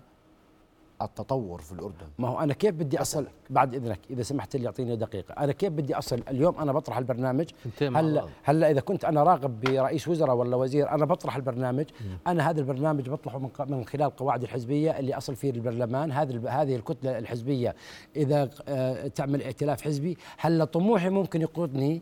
التطور 1.01 1.61
في 1.61 1.71
الأردن. 1.71 2.07
ما 2.19 2.27
هو 2.27 2.39
أنا 2.39 2.53
كيف 2.53 2.75
بدي 2.75 3.01
اصل 3.01 3.27
بعد 3.49 3.75
إذنك 3.75 3.99
إذا 4.09 4.23
سمحت 4.23 4.55
لي 4.55 4.67
أعطيني 4.67 4.95
دقيقة. 4.95 5.33
أنا 5.33 5.51
كيف 5.51 5.69
بدي 5.73 5.95
أصل؟ 5.95 6.23
اليوم 6.29 6.59
أنا 6.59 6.73
بطرح 6.73 6.97
البرنامج. 6.97 7.49
هلا 7.81 8.25
هلا 8.43 8.71
إذا 8.71 8.81
كنت 8.81 9.05
أنا 9.05 9.23
راغب 9.23 9.59
برئيس 9.59 10.07
وزراء 10.07 10.35
ولا 10.35 10.55
وزير 10.55 10.91
أنا 10.91 11.05
بطرح 11.05 11.35
البرنامج. 11.35 11.85
م. 12.01 12.29
أنا 12.29 12.49
هذا 12.49 12.59
البرنامج 12.59 13.09
بطرحه 13.09 13.39
من 13.39 13.49
من 13.67 13.85
خلال 13.85 14.15
قواعد 14.15 14.43
الحزبية 14.43 14.99
اللي 14.99 15.17
أصل 15.17 15.35
فيه 15.35 15.49
البرلمان. 15.49 16.11
هذه 16.11 16.61
هذه 16.61 16.75
الكتلة 16.75 17.17
الحزبية 17.17 17.75
إذا 18.15 18.49
آه، 18.67 19.07
تعمل 19.07 19.41
ائتلاف 19.43 19.81
حزبي. 19.81 20.17
هلا 20.37 20.65
طموحي 20.65 21.09
ممكن 21.09 21.41
يقودني 21.41 21.99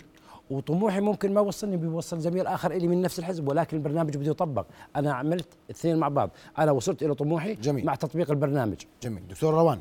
وطموحي 0.52 1.00
ممكن 1.00 1.34
ما 1.34 1.42
وصلني 1.42 1.78
بيوصل 1.78 2.20
زميل 2.20 2.48
اخر 2.48 2.72
إلي 2.72 2.88
من 2.88 3.02
نفس 3.02 3.20
الحزب 3.20 3.48
ولكن 3.48 3.78
البرنامج 3.78 4.18
بده 4.18 4.32
يطبق. 4.32 4.66
أنا 4.96 5.14
عملت 5.14 5.48
اثنين 5.72 5.98
مع 5.98 6.08
بعض. 6.08 6.30
أنا 6.58 6.72
وصلت 6.72 7.04
إلى 7.04 7.16
طموحي 7.16 7.56
جميل. 7.56 7.86
مع 7.86 7.96
تطبيق 7.96 8.32
البرنامج. 8.32 8.78
جميل. 9.04 9.28
دكتور 9.28 9.54
روان 9.54 9.80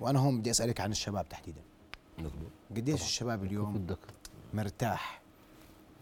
وأنا 0.00 0.18
هون 0.18 0.38
بدي 0.38 0.50
أسألك 0.50 0.80
عن 0.80 0.90
الشباب 0.90 1.28
تحديدا. 1.28 1.60
قديش 2.70 3.02
الشباب 3.02 3.44
اليوم 3.44 3.86
مرتاح؟ 4.54 5.22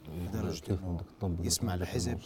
لدرجة 0.09 0.79
إنه 1.23 1.37
يسمع 1.41 1.75
لحزب 1.75 2.19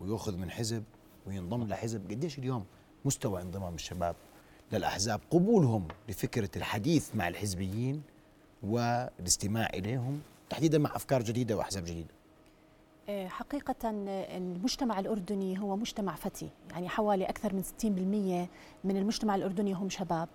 ويأخذ 0.00 0.36
من 0.36 0.50
حزب 0.50 0.82
وينضم 1.26 1.68
لحزب. 1.68 2.10
قديش 2.10 2.38
اليوم 2.38 2.64
مستوى 3.04 3.42
انضمام 3.42 3.74
الشباب 3.74 4.16
للأحزاب؟ 4.72 5.20
قبولهم 5.30 5.88
لفكرة 6.08 6.50
الحديث 6.56 7.16
مع 7.16 7.28
الحزبيين 7.28 8.02
والاستماع 8.62 9.66
إليهم 9.74 10.20
تحديدا 10.54 10.78
مع 10.78 10.96
أفكار 10.96 11.22
جديدة 11.22 11.56
وأحزاب 11.56 11.84
جديدة. 11.84 12.14
آه، 13.08 13.28
حقيقة 13.28 13.74
آه، 13.84 14.36
المجتمع 14.36 14.98
الأردني 15.00 15.60
هو 15.60 15.76
مجتمع 15.76 16.14
فتي 16.14 16.48
يعني 16.70 16.88
حوالي 16.88 17.24
أكثر 17.24 17.54
من 17.54 17.62
60% 17.62 18.48
من 18.84 18.96
المجتمع 18.96 19.34
الأردني 19.34 19.72
هم 19.72 19.88
شباب. 19.90 20.28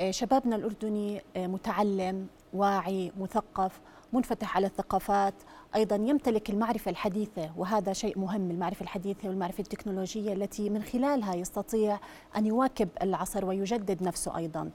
آه، 0.00 0.10
شبابنا 0.10 0.56
الأردني 0.56 1.22
متعلم 1.36 2.26
واعي 2.52 3.12
مثقف 3.20 3.80
منفتح 4.12 4.56
على 4.56 4.66
الثقافات. 4.66 5.34
أيضا 5.74 5.96
يمتلك 5.96 6.50
المعرفة 6.50 6.90
الحديثة 6.90 7.50
وهذا 7.56 7.92
شيء 7.92 8.18
مهم 8.18 8.50
المعرفة 8.50 8.82
الحديثة 8.82 9.28
والمعرفة 9.28 9.60
التكنولوجية 9.60 10.32
التي 10.32 10.70
من 10.70 10.82
خلالها 10.82 11.34
يستطيع 11.34 11.98
أن 12.36 12.46
يواكب 12.46 12.88
العصر 13.02 13.44
ويجدد 13.44 14.02
نفسه 14.02 14.36
أيضا. 14.36 14.70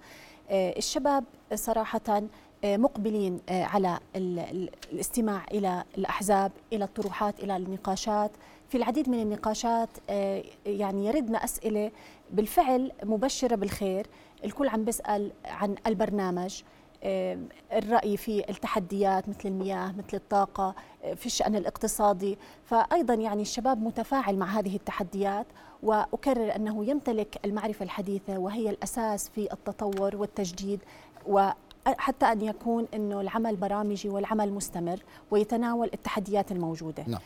الشباب 0.52 1.24
صراحة 1.54 2.24
مقبلين 2.65 3.39
آه، 3.49 3.63
على 3.63 3.99
الاستماع 4.15 5.45
إلى 5.51 5.84
الأحزاب 5.97 6.51
إلى 6.73 6.84
الطروحات 6.86 7.39
إلى 7.39 7.58
النقاشات. 7.58 8.32
في 8.69 8.78
العديد 8.78 9.10
من 9.10 9.21
النقاشات 9.21 9.89
آه، 10.10 10.43
يعني 10.65 11.06
يردنا 11.06 11.43
أسئلة 11.43 11.91
بالفعل 12.32 12.91
مبشرة 13.04 13.56
بالخير. 13.56 14.08
الكل 14.45 14.67
عم 14.67 14.86
بيسأل 14.86 15.32
عن 15.45 15.75
البرنامج 15.88 16.62
آه، 17.04 17.39
الرأي 17.73 18.17
في 18.17 18.49
التحديات 18.49 19.30
مثل 19.30 19.49
المياه 19.49 19.91
مثل 19.91 20.17
الطاقة 20.17 20.75
في 21.15 21.25
الشأن 21.25 21.56
الاقتصادي. 21.56 22.38
فأيضا 22.63 23.13
يعني 23.13 23.41
الشباب 23.41 23.84
متفاعل 23.84 24.38
مع 24.38 24.45
هذه 24.45 24.75
التحديات 24.75 25.47
وأكرر 25.84 26.56
أنه 26.56 26.86
يمتلك 26.86 27.39
المعرفة 27.45 27.84
الحديثة 27.84 28.38
وهي 28.38 28.69
الأساس 28.69 29.30
في 29.30 29.54
التطور 29.54 30.15
والتجديد 30.15 30.80
حتى 31.88 32.26
أن 32.26 32.41
يكون 32.41 32.88
أنه 32.93 33.21
العمل 33.21 33.56
برامجي 33.56 34.10
والعمل 34.10 34.54
مستمر 34.54 35.00
ويتناول 35.32 35.89
التحديات 35.93 36.52
الموجودة 36.52 37.04
نعم. 37.08 37.19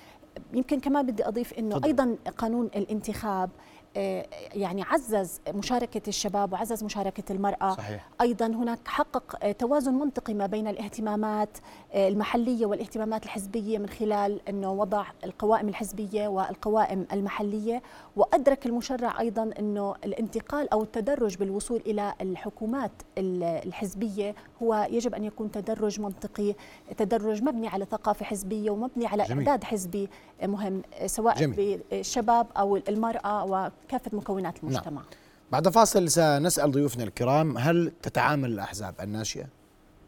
يمكن 0.54 0.80
كمان 0.80 1.06
بدي 1.06 1.28
أضيف 1.28 1.54
أنه. 1.54 1.82
أيضا 1.86 2.16
قانون 2.38 2.66
الانتخاب 2.66 3.50
يعني 3.96 4.84
عزز 4.84 5.42
مشاركة 5.50 6.02
الشباب 6.08 6.54
وعزز 6.54 6.84
مشاركة 6.84 7.34
المرأة 7.34 7.74
صحيح. 7.76 8.10
أيضا 8.22 8.46
هناك 8.48 8.80
حقق 8.88 9.46
آه، 9.46 9.52
توازن 9.52 9.94
منطقي 9.94 10.34
ما 10.34 10.46
بين 10.46 10.68
الاهتمامات 10.68 11.58
آه، 11.94 12.08
المحلية 12.08 12.66
والاهتمامات 12.66 13.24
الحزبية 13.26 13.78
من 13.78 13.90
خلال 13.90 14.42
أنه 14.50 14.72
وضع 14.72 15.06
القوائم 15.24 15.70
الحزبية 15.70 16.28
والقوائم 16.28 17.06
المحلية 17.14 17.82
وأدرك 18.16 18.66
المشرع 18.66 19.20
أيضا 19.20 19.52
أنه 19.60 19.96
الانتقال 20.06 20.70
أو 20.74 20.84
التدرج 20.84 21.38
بالوصول 21.38 21.82
إلى 21.86 22.14
الحكومات 22.22 22.92
الحزبية 23.18 24.36
هو 24.64 24.88
يجب 24.92 25.16
أن 25.16 25.24
يكون 25.24 25.52
تدرج 25.52 26.00
منطقي 26.02 26.56
تدرج 26.98 27.44
مبني 27.44 27.68
على 27.68 27.86
ثقافة 27.86 28.26
حزبية 28.26 28.72
ومبني 28.72 29.08
على 29.08 29.24
جميل. 29.24 29.48
إعداد 29.50 29.64
حزبي 29.64 30.10
مهم 30.44 30.82
سواء 31.06 31.36
جميل. 31.36 31.80
بالشباب 31.92 32.48
أو 32.58 32.76
المرأة 32.78 33.46
وكافة 33.90 34.18
مكونات 34.18 34.64
نعم. 34.64 34.72
المجتمع. 34.72 35.02
نعم. 35.02 35.10
بعد 35.52 35.70
فاصل 35.70 36.10
سنسأل 36.10 36.72
ضيوفنا 36.72 37.04
الكرام 37.04 37.58
هل 37.58 37.92
تتعامل 38.02 38.52
الأحزاب 38.52 38.96
الناشئة 39.02 39.46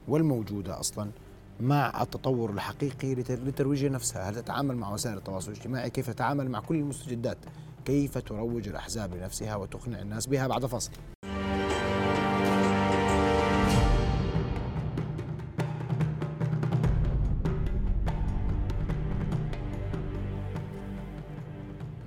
والموجودة 0.07 0.79
أصلا 0.79 1.11
مع 1.59 2.01
التطور 2.01 2.49
الحقيقي 2.49 3.15
لترويج 3.15 3.85
نفسها؟ 3.85 4.29
هل 4.29 4.35
تتعامل 4.35 4.75
مع 4.75 4.93
وسائل 4.93 5.17
التواصل 5.17 5.51
الاجتماعي؟ 5.51 5.89
كيف 5.89 6.09
تتعامل 6.09 6.49
مع 6.49 6.59
كل 6.59 6.75
المستجدات؟ 6.75 7.37
كيف 7.85 8.17
تروج 8.17 8.67
الأحزاب 8.67 9.15
لنفسها 9.15 9.55
وتقنع 9.55 10.01
الناس 10.01 10.27
بها؟ 10.27 10.47
بعد 10.47 10.65
فاصل. 10.65 10.91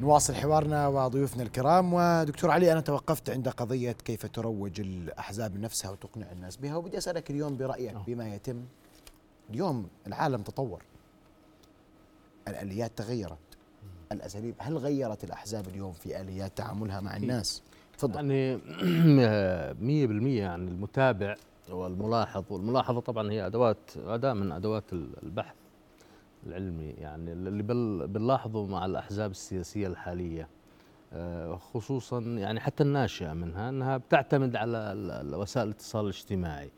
نواصل 0.05 0.35
حوارنا 0.35 0.89
وضيوفنا 0.89 1.43
الكرام. 1.43 1.95
ودكتور 1.95 2.51
علي 2.51 2.73
أنا 2.73 2.81
توقفت 2.81 3.31
عند 3.31 3.49
قضية 3.49 3.93
كيف 3.93 4.27
تروج 4.27 4.81
الأحزاب 4.81 5.61
نفسها 5.61 5.91
وتقنع 5.91 6.33
الناس 6.33 6.57
بها 6.57 6.77
وبدي 6.77 6.99
أسألك 6.99 7.31
اليوم 7.31 7.57
برأيك 7.57 7.97
بما 8.07 8.35
يتم. 8.35 8.65
اليوم 9.51 9.89
العالم 10.07 10.43
تطور. 10.43 10.83
الآليات 12.49 12.93
تغيرت. 12.97 13.39
الأساليب 14.13 14.55
هل 14.59 14.79
غيرت 14.79 15.25
الأحزاب 15.25 15.69
اليوم 15.69 15.93
في 15.93 16.21
آليات 16.21 16.57
تعاملها 16.57 17.01
مع 17.01 17.17
الناس؟ 17.17 17.63
تفضل. 17.99 18.15
يعني 18.15 18.57
100% 20.29 20.41
يعني 20.41 20.71
المتابع 20.71 21.35
والملاحظ 21.71 22.45
والملاحظة 22.51 23.01
طبعا 23.01 23.31
هي 23.31 23.47
أدوات 23.47 23.91
أداة 23.97 24.33
من 24.33 24.53
أدوات 24.53 24.93
البحث. 25.23 25.55
العلمي 26.47 26.91
يعني 26.91 27.33
اللي 27.33 27.63
بنلاحظه 28.07 28.67
مع 28.67 28.87
الأحزاب 28.87 29.31
السياسية 29.31 29.87
الحالية 29.87 30.49
آه، 31.13 31.57
خصوصا 31.57 32.21
يعني 32.21 32.61
حتى 32.61 32.83
الناشئة 32.83 33.33
منها 33.33 33.69
إنها 33.69 33.97
بتعتمد 33.97 34.57
على 34.57 34.95
وسائل 35.37 35.67
الاتصال 35.69 36.05
الاجتماعي. 36.05 36.71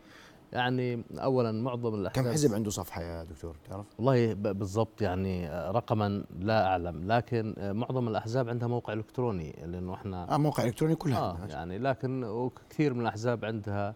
يعني 0.53 1.05
اولا 1.19 1.53
معظم 1.53 1.95
الأحزاب 1.95 2.25
كم 2.25 2.33
حزب 2.33 2.55
عنده 2.55 2.71
صفحة 2.71 3.03
يا 3.03 3.25
دكتور؟ 3.25 3.57
تعرف؟ 3.71 3.87
والله 3.99 4.35
بالضبط 4.35 5.03
يعني 5.03 5.49
رقما 5.51 6.25
لا 6.41 6.67
أعلم. 6.67 7.13
لكن 7.13 7.55
معظم 7.59 8.09
الأحزاب 8.09 8.49
عندها 8.49 8.69
موقع 8.69 8.93
إلكتروني 8.93 9.55
لأنه 9.67 9.95
إحنا 9.95 10.35
آه 10.35 10.37
موقع 10.37 10.65
إلكتروني 10.65 10.95
كلها. 10.95 11.19
آه 11.19 11.47
يعني 11.51 11.79
لكن 11.79 12.49
كثير 12.71 12.95
من 12.95 13.01
الأحزاب 13.01 13.45
عندها 13.45 13.89
آه، 13.89 13.95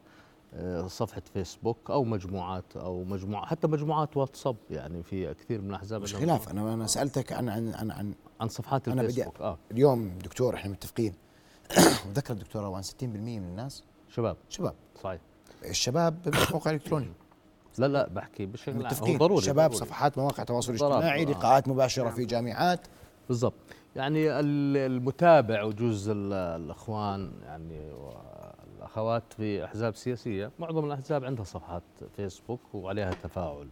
صفحة 0.86 1.22
فيسبوك 1.32 1.90
أو 1.90 2.04
مجموعات 2.04 2.76
أو 2.76 3.04
مجموعة 3.04 3.46
حتى 3.46 3.66
مجموعات 3.66 4.16
واتساب 4.16 4.56
يعني 4.70 5.02
في 5.02 5.34
كثير 5.34 5.60
من 5.60 5.70
الأحزاب 5.70 6.02
مش 6.02 6.14
خلاف 6.14 6.48
أنا 6.48 6.74
أنا 6.74 6.86
سألتك 6.86 7.32
عن 7.32 7.48
عن 7.48 7.74
عن 7.74 7.90
عن, 7.90 8.14
عن 8.40 8.48
صفحات 8.48 8.88
أنا 8.88 9.02
الفيسبوك 9.02 9.40
آه. 9.40 9.58
اليوم 9.70 10.18
دكتور 10.24 10.54
إحنا 10.54 10.70
متفقين. 10.70 11.14
وذكر 12.08 12.34
الدكتور 12.34 12.64
روان 12.64 12.82
60% 12.82 13.02
من 13.02 13.36
الناس. 13.36 13.84
شباب. 14.08 14.36
شباب. 14.48 14.74
صحيح. 15.02 15.20
الشباب 15.64 16.34
موقع 16.52 16.70
إلكتروني. 16.70 17.12
لا 17.78 17.86
لا 17.86 18.08
بحكي 18.08 18.46
بشكل 18.46 18.74
متفقين. 18.74 19.18
ضروري 19.18 19.42
شباب 19.42 19.70
ضروري. 19.70 19.86
صفحات 19.86 20.18
مواقع 20.18 20.44
تواصل 20.44 20.72
اجتماعي 20.72 21.24
لقاءات 21.24 21.68
مباشرة 21.68 22.10
في 22.10 22.24
جامعات. 22.24 22.80
بالضبط. 23.28 23.54
يعني 23.96 24.40
المتابع 24.40 25.62
وجوز 25.62 26.08
الأخوان 26.08 27.32
يعني 27.42 27.92
أخوات 28.90 29.33
في 29.33 29.64
أحزاب 29.64 29.94
سياسية. 29.96 30.50
معظم 30.59 30.85
الأحزاب 30.85 31.24
عندها 31.24 31.44
صفحات 31.44 31.83
فيسبوك 32.16 32.61
وعليها 32.74 33.11
تفاعل. 33.11 33.68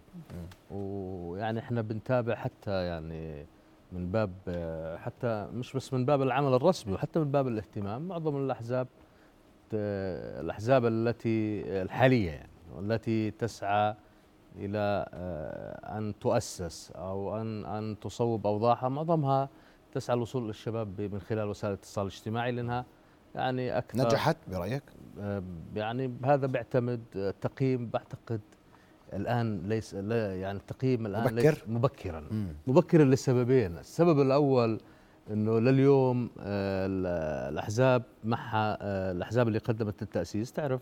ويعني 0.70 1.58
إحنا 1.58 1.82
بنتابع 1.82 2.34
حتى 2.34 2.84
يعني 2.84 3.46
من 3.92 4.10
باب 4.10 4.30
حتى 4.98 5.48
مش 5.52 5.72
بس 5.72 5.92
من 5.92 6.04
باب 6.04 6.22
العمل 6.22 6.54
الرسمي 6.54 6.94
وحتى 6.94 7.18
من 7.18 7.30
باب 7.30 7.48
الاهتمام. 7.48 8.08
معظم 8.08 8.36
الأحزاب 8.36 8.88
الأحزاب 9.72 10.86
التي 10.86 11.62
الحالية 11.82 12.30
يعني 12.30 12.48
والتي 12.76 13.30
تسعى 13.30 13.94
إلى 14.56 15.06
أن 15.84 16.14
تؤسس 16.20 16.92
أو 16.96 17.40
أن 17.40 17.64
أن 17.64 17.96
تصوب 18.00 18.46
أوضاعها. 18.46 18.88
معظمها 18.88 19.48
تسعى 19.92 20.16
الوصول 20.16 20.46
للشباب 20.46 21.00
من 21.00 21.20
خلال 21.20 21.48
وسائل 21.48 21.72
الاتصال 21.72 22.06
الاجتماعي 22.06 22.52
لأنها 22.52 22.84
يعني 23.34 23.78
أكثر. 23.78 23.98
نجحت 23.98 24.36
برأيك؟ 24.48 24.82
آه، 25.20 25.42
يعني 25.74 26.14
هذا 26.24 26.46
بيعتمد 26.46 27.00
التقييم 27.16 27.86
بعتقد 27.90 28.40
الآن 29.12 29.62
ليس 29.68 29.94
لا 29.94 30.36
يعني 30.36 30.58
التقييم 30.58 31.06
الآن 31.06 31.22
مبكر؟ 31.22 31.34
ليس 31.50 31.68
مبكرا. 31.68 32.24
مم. 32.30 32.52
مبكرا 32.66 33.04
لسببين. 33.04 33.78
السبب 33.78 34.20
الأول 34.20 34.80
إنه 35.30 35.58
لليوم 35.58 36.30
آه، 36.40 36.86
الأحزاب 37.50 38.02
معها 38.24 38.78
آه، 38.80 39.12
الأحزاب 39.12 39.48
اللي 39.48 39.58
قدمت 39.58 40.02
التأسيس 40.02 40.52
تعرف 40.52 40.80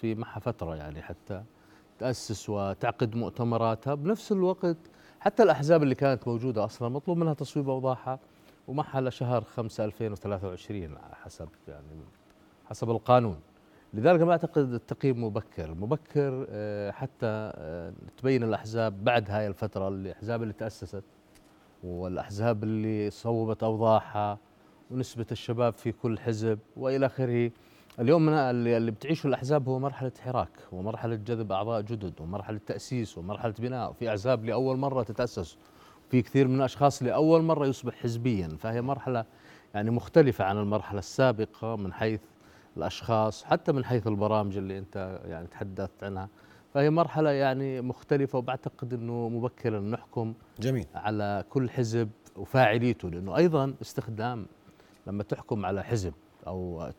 في 0.00 0.14
معها 0.14 0.40
فترة 0.40 0.76
يعني 0.76 1.02
حتى 1.02 1.42
تأسس 1.98 2.48
وتعقد 2.48 3.16
مؤتمراتها. 3.16 3.94
بنفس 3.94 4.32
الوقت 4.32 4.76
حتى 5.20 5.42
الأحزاب 5.42 5.82
اللي 5.82 5.94
كانت 5.94 6.28
موجودة 6.28 6.64
أصلا 6.64 6.88
مطلوب 6.88 7.18
منها 7.18 7.34
تصويب 7.34 7.68
أوضاعها. 7.68 8.18
ومعها 8.68 9.00
لشهر 9.00 9.44
5 9.44 9.84
2023 9.84 10.98
حسب 11.12 11.48
يعني 11.68 11.86
حسب 12.66 12.90
القانون. 12.90 13.40
لذلك 13.94 14.20
ما 14.20 14.32
أعتقد 14.32 14.72
التقييم 14.72 15.24
مبكر. 15.24 15.74
مبكر 15.74 16.46
آه، 16.50 16.90
حتى 16.90 17.26
آه، 17.26 17.92
تبين 18.18 18.42
الأحزاب 18.42 19.04
بعد 19.04 19.30
هاي 19.30 19.46
الفترة 19.46 19.88
الأحزاب 19.88 20.42
اللي 20.42 20.54
تأسست 20.54 21.04
والأحزاب 21.84 22.64
اللي 22.64 23.10
صوبت 23.10 23.62
أوضاعها 23.62 24.38
ونسبة 24.90 25.26
الشباب 25.32 25.72
في 25.72 25.92
كل 25.92 26.18
حزب 26.18 26.58
وإلى 26.76 27.06
آخره. 27.06 27.50
اليوم 28.00 28.28
اللي 28.28 28.90
بتعيشه 28.90 29.26
الأحزاب 29.26 29.68
هو 29.68 29.78
مرحلة 29.78 30.12
حراك 30.24 30.50
ومرحلة 30.72 31.14
جذب 31.14 31.52
أعضاء 31.52 31.80
جدد 31.80 32.20
ومرحلة 32.20 32.60
تأسيس 32.66 33.18
ومرحلة 33.18 33.54
بناء 33.58 33.92
في 33.92 34.10
أحزاب 34.10 34.44
لأول 34.44 34.76
مرة 34.76 35.02
تتأسس. 35.02 35.58
في 36.10 36.22
كثير 36.22 36.48
من 36.48 36.56
الأشخاص 36.56 37.02
لأول 37.02 37.42
مرة 37.42 37.66
يصبح 37.66 37.94
حزبيا. 37.94 38.56
فهي 38.60 38.82
مرحلة 38.82 39.24
يعني 39.74 39.90
مختلفة 39.90 40.44
عن 40.44 40.56
المرحلة 40.58 40.98
السابقة 40.98 41.76
من 41.76 41.92
حيث 41.92 42.20
الأشخاص 42.76 43.44
حتى 43.44 43.72
من 43.72 43.84
حيث 43.84 44.06
البرامج 44.06 44.56
اللي 44.56 44.78
أنت 44.78 45.20
يعني 45.24 45.46
تحدثت 45.46 46.04
عنها. 46.04 46.28
فهي 46.74 46.90
مرحلة 46.90 47.30
يعني 47.30 47.80
مختلفة 47.80 48.38
وبعتقد 48.38 48.92
إنه 48.92 49.28
مبكرا 49.28 49.80
نحكم 49.80 50.34
جميل. 50.60 50.86
على 50.94 51.44
كل 51.50 51.70
حزب 51.70 52.08
وفاعليته 52.36 53.10
لأنه 53.10 53.36
أيضا 53.36 53.74
استخدام 53.82 54.46
لما 55.06 55.22
تحكم 55.22 55.66
على 55.66 55.84
حزب 55.84 56.12
أو 56.46 56.90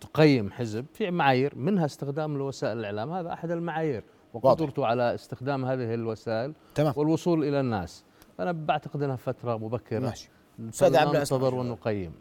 تقيم 0.00 0.52
حزب 0.52 0.86
في 0.92 1.10
معايير 1.10 1.52
منها 1.56 1.84
استخدام 1.84 2.38
لوسائل 2.38 2.78
الإعلام. 2.78 3.10
هذا 3.10 3.32
أحد 3.32 3.50
المعايير. 3.50 4.04
وقدرته 4.34 4.86
على 4.86 5.14
استخدام 5.14 5.64
هذه 5.64 5.94
الوسائل 5.94 6.52
تمام. 6.74 6.92
والوصول 6.96 7.44
إلى 7.44 7.60
الناس. 7.60 8.04
أنا 8.40 8.52
بعتقد 8.52 9.02
إنها 9.02 9.16
فترة 9.16 9.56
مبكرة. 9.56 9.98
ماشي. 9.98 10.30
أستاذ 10.68 10.96
عبد 10.96 11.16
ننتظر 11.16 11.54
ونقيم. 11.54 12.12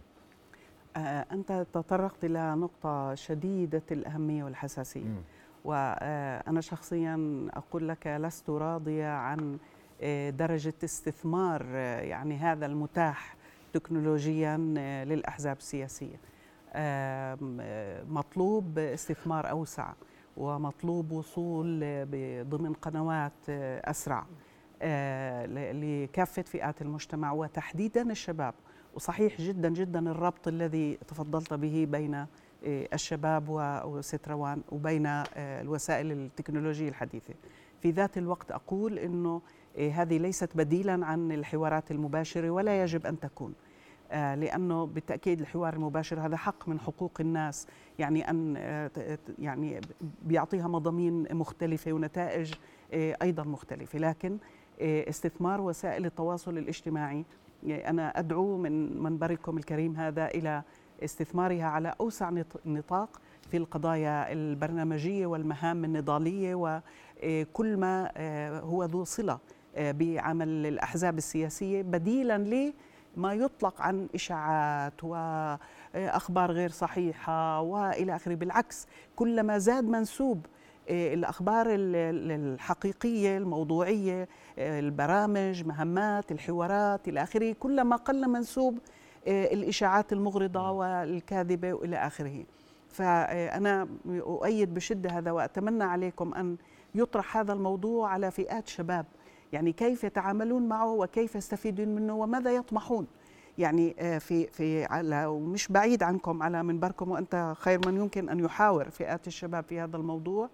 آه 0.97 1.26
أنت 1.32 1.66
تطرقت 1.74 2.26
إلى 2.26 2.55
نقطة 2.55 3.16
شديدة 3.16 3.84
الأهمية 3.91 4.43
والحساسية. 4.43 5.03
م. 5.03 5.24
وأنا 5.66 6.61
شخصيا 6.61 7.47
أقول 7.53 7.89
لك 7.89 8.07
لست 8.07 8.49
راضية 8.49 9.07
عن 9.07 9.57
آه، 10.01 10.30
درجة 10.30 10.74
استثمار 10.84 11.66
آه، 11.70 12.01
يعني 12.01 12.38
هذا 12.38 12.66
المتاح 12.66 13.36
تكنولوجيا 13.74 14.76
آه، 14.78 15.03
للأحزاب 15.03 15.57
السياسية. 15.57 16.20
مطلوب 18.09 18.80
استثمار 18.80 19.49
أوسع. 19.49 19.93
ومطلوب 20.38 21.11
وصول 21.11 21.79
ضمن 22.49 22.73
قنوات 22.73 23.49
أسرع 23.86 24.25
لكافة 25.73 26.41
فئات 26.41 26.81
المجتمع 26.81 27.31
وتحديدا 27.31 28.11
الشباب. 28.11 28.53
وصحيح 28.95 29.41
جدا 29.41 29.69
جدا 29.69 30.11
الربط 30.11 30.47
الذي 30.47 30.97
تفضلت 31.07 31.53
به 31.53 31.88
بين 31.91 32.25
الشباب 32.65 33.49
وستروان 33.86 34.61
وبين 34.71 35.05
الوسائل 35.38 36.11
التكنولوجية 36.11 36.89
الحديثة. 36.89 37.34
في 37.81 37.91
ذات 37.91 38.17
الوقت 38.17 38.51
أقول 38.51 38.99
إنه 38.99 39.41
هذه 39.77 40.17
ليست 40.17 40.57
بديلا 40.57 41.05
عن 41.05 41.31
الحوارات 41.31 41.91
المباشرة 41.91 42.49
ولا 42.49 42.84
يجب 42.84 43.05
أن 43.05 43.19
تكون. 43.19 43.53
آه، 43.53 43.72
لأنه 44.14 44.86
بالتأكيد 44.86 45.39
الحوار 45.41 45.74
المباشر 45.74 46.20
هذا 46.20 46.38
حق 46.38 46.70
من 46.70 46.80
حقوق 46.80 47.11
الناس. 47.20 47.68
يعني 47.99 48.30
أن 48.30 48.55
آه، 48.57 49.18
يعني 49.39 49.82
بيعطيها 50.26 50.68
مضامين 50.68 51.28
مختلفة 51.32 51.93
ونتائج 51.93 52.53
آه، 52.93 53.18
أيضا 53.22 53.43
مختلفة. 53.43 53.99
لكن 53.99 54.38
استثمار 54.82 55.61
وسائل 55.61 56.05
التواصل 56.05 56.57
الاجتماعي 56.57 57.26
أنا 57.66 58.20
أدعو 58.20 58.57
من 58.57 59.03
منبركم 59.03 59.57
الكريم 59.57 59.95
هذا 59.95 60.26
إلى 60.28 60.64
استثمارها 61.03 61.66
على 61.66 61.93
أوسع 61.99 62.32
نطاق 62.66 63.22
في 63.51 63.57
القضايا 63.57 64.32
البرنامجية 64.32 65.26
والمهام 65.26 65.86
النضالية 65.86 66.55
وكل 66.55 67.78
ما 67.78 68.11
هو 68.59 68.84
ذو 68.84 69.03
صلة 69.03 69.39
بعمل 69.78 70.47
الأحزاب 70.47 71.18
السياسية 71.18 71.82
بديلا 71.82 72.38
ما 73.18 73.34
يطلق 73.34 73.82
عن 73.82 74.07
إشاعات 74.16 75.03
وأخبار 75.03 76.51
غير 76.51 76.70
صحيحة 76.70 77.61
وإلى 77.61 78.16
آخره. 78.16 78.36
بالعكس 78.36 78.88
كلما 79.16 79.57
زاد 79.57 79.84
منسوب 79.84 80.45
آه، 80.89 81.14
الأخبار 81.14 81.68
الحقيقية 81.70 83.38
الموضوعية 83.38 84.28
آه، 84.59 84.80
البرامج 84.80 85.66
مهمات 85.66 86.32
الحوارات 86.32 87.07
إلى 87.07 87.24
آخره 87.24 87.55
كلما 87.59 87.95
قل 87.95 88.28
منسوب 88.28 88.80
آه، 89.28 89.53
الإشاعات 89.53 90.14
المغرضة 90.14 90.72
والكاذبة 90.72 91.74
وإلى 91.74 91.95
آخره. 91.95 92.45
فأنا 92.89 93.88
أؤيد 94.07 94.74
بشدة 94.74 95.09
هذا 95.09 95.32
وأتمنى 95.32 95.84
عليكم 95.84 96.34
أن 96.34 96.57
يطرح 96.95 97.38
هذا 97.38 97.53
الموضوع 97.53 98.09
على 98.09 98.32
فئات 98.32 98.68
شباب. 98.68 99.05
يعني 99.54 99.72
كيف 99.72 100.04
يتعاملون 100.04 100.68
معه 100.68 100.91
وكيف 100.91 101.36
يستفيدون 101.36 101.88
منه 101.88 102.16
وماذا 102.16 102.51
يطمحون. 102.56 103.08
يعني 103.58 103.95
آه، 103.99 104.18
في 104.18 104.47
في 104.47 104.86
على 104.86 105.26
ومش 105.26 105.68
بعيد 105.68 106.04
عنكم 106.04 106.43
على 106.43 106.64
منبركم 106.64 107.12
وأنت 107.12 107.54
خير 107.58 107.80
من 107.88 107.97
يمكن 107.97 108.30
أن 108.30 108.39
يحاور 108.39 108.89
فئات 108.89 109.28
الشباب 109.28 109.64
في 109.64 109.80
هذا 109.80 109.97
الموضوع. 109.97 110.49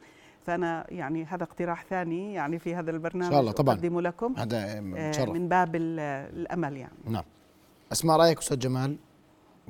فأنا 0.45 0.86
يعني 0.89 1.26
هذا 1.26 1.43
اقتراح 1.43 1.86
ثاني 1.86 2.34
يعني 2.34 2.60
في 2.60 2.76
هذا 2.76 2.91
البرنامج 2.91 3.26
إن 3.26 3.32
شاء 3.32 3.39
الله 3.41 3.52
طبعا. 3.52 3.76
اقدمه 3.76 4.02
لكم 4.02 4.34
هذا 4.38 4.82
مشرف. 4.82 5.30
من 5.30 5.47
باب 5.47 5.76
الأمل 5.76 6.78
يعني. 6.78 6.93
نعم. 7.06 7.24
اسمع 7.91 8.16
رأيك 8.16 8.38
أستاذ 8.38 8.60
جمال؟ 8.60 8.97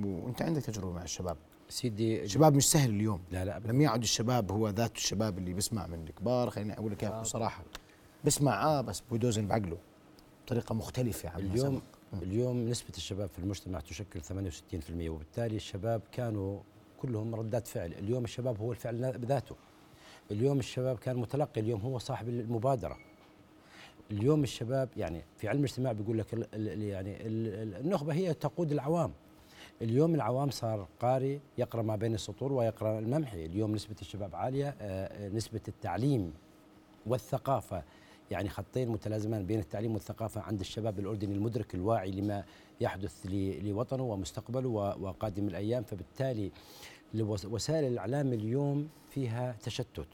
وأنت 0.03 0.41
عندك 0.41 0.61
تجربة 0.61 0.93
مع 0.93 1.03
الشباب. 1.03 1.37
سيدي 1.69 2.23
الشباب 2.23 2.55
مش 2.55 2.71
سهل 2.71 2.89
اليوم. 2.89 3.21
لا 3.31 3.45
لا 3.45 3.61
لم 3.65 3.81
يعد 3.81 4.01
الشباب 4.01 4.51
هو 4.51 4.69
ذات 4.69 4.95
الشباب 4.95 5.37
اللي 5.37 5.53
بيسمع 5.53 5.87
من 5.87 6.03
الكبار. 6.07 6.49
خليني 6.49 6.73
أقول 6.73 6.91
لك 6.91 7.03
اياها 7.03 7.21
بصراحه 7.21 7.63
بسمع 8.25 8.63
آه 8.63 8.81
بس 8.81 9.03
بيدوزن 9.11 9.47
بعقله 9.47 9.77
بطريقة 10.45 10.75
مختلفة 10.75 11.29
عن 11.29 11.39
اليوم 11.39 11.81
اليوم 12.13 12.69
نسبة 12.69 12.91
الشباب 12.97 13.29
في 13.29 13.39
المجتمع 13.39 13.79
تشكل 13.79 14.21
68% 14.21 15.09
وبالتالي 15.09 15.55
الشباب 15.55 16.01
كانوا 16.11 16.59
كلهم 17.01 17.35
ردات 17.35 17.67
فعل. 17.67 17.93
اليوم 17.93 18.23
الشباب 18.23 18.59
هو 18.59 18.71
الفعل 18.71 19.17
بذاته. 19.17 19.55
اليوم 20.31 20.59
الشباب 20.59 20.97
كان 20.97 21.15
متلقي 21.17 21.61
اليوم 21.61 21.81
هو 21.81 21.97
صاحب 21.97 22.29
المبادرة. 22.29 22.97
اليوم 24.11 24.43
الشباب 24.43 24.89
يعني 24.97 25.21
في 25.37 25.47
علم 25.47 25.59
الاجتماع 25.59 25.91
بيقول 25.91 26.17
لك 26.17 26.49
يعني 26.53 27.17
النخبة 27.79 28.13
هي 28.13 28.33
تقود 28.33 28.71
العوام. 28.71 29.11
اليوم 29.81 30.15
العوام 30.15 30.49
صار 30.49 30.87
قارئ 30.99 31.39
يقرأ 31.57 31.81
ما 31.81 31.95
بين 31.95 32.13
السطور 32.13 32.53
ويقرأ 32.53 32.99
الممحي. 32.99 33.45
اليوم 33.45 33.75
نسبة 33.75 33.95
الشباب 34.01 34.35
عالية 34.35 34.75
آه، 34.81 35.29
نسبة 35.29 35.61
التعليم 35.67 36.33
والثقافة 37.05 37.83
يعني 38.31 38.49
خطين 38.49 38.89
متلازمان 38.89 39.45
بين 39.45 39.59
التعليم 39.59 39.93
والثقافة 39.93 40.41
عند 40.41 40.59
الشباب 40.59 40.99
الأردني 40.99 41.33
المدرك 41.35 41.75
الواعي 41.75 42.11
لما 42.11 42.43
يحدث 42.81 43.25
لوطنه 43.63 44.03
ومستقبله 44.03 44.69
وقادم 44.69 45.47
الأيام. 45.47 45.83
فبالتالي 45.83 46.51
وسائل 47.23 47.85
الإعلام 47.85 48.33
اليوم 48.33 48.89
فيها 49.11 49.55
تشتت 49.63 50.07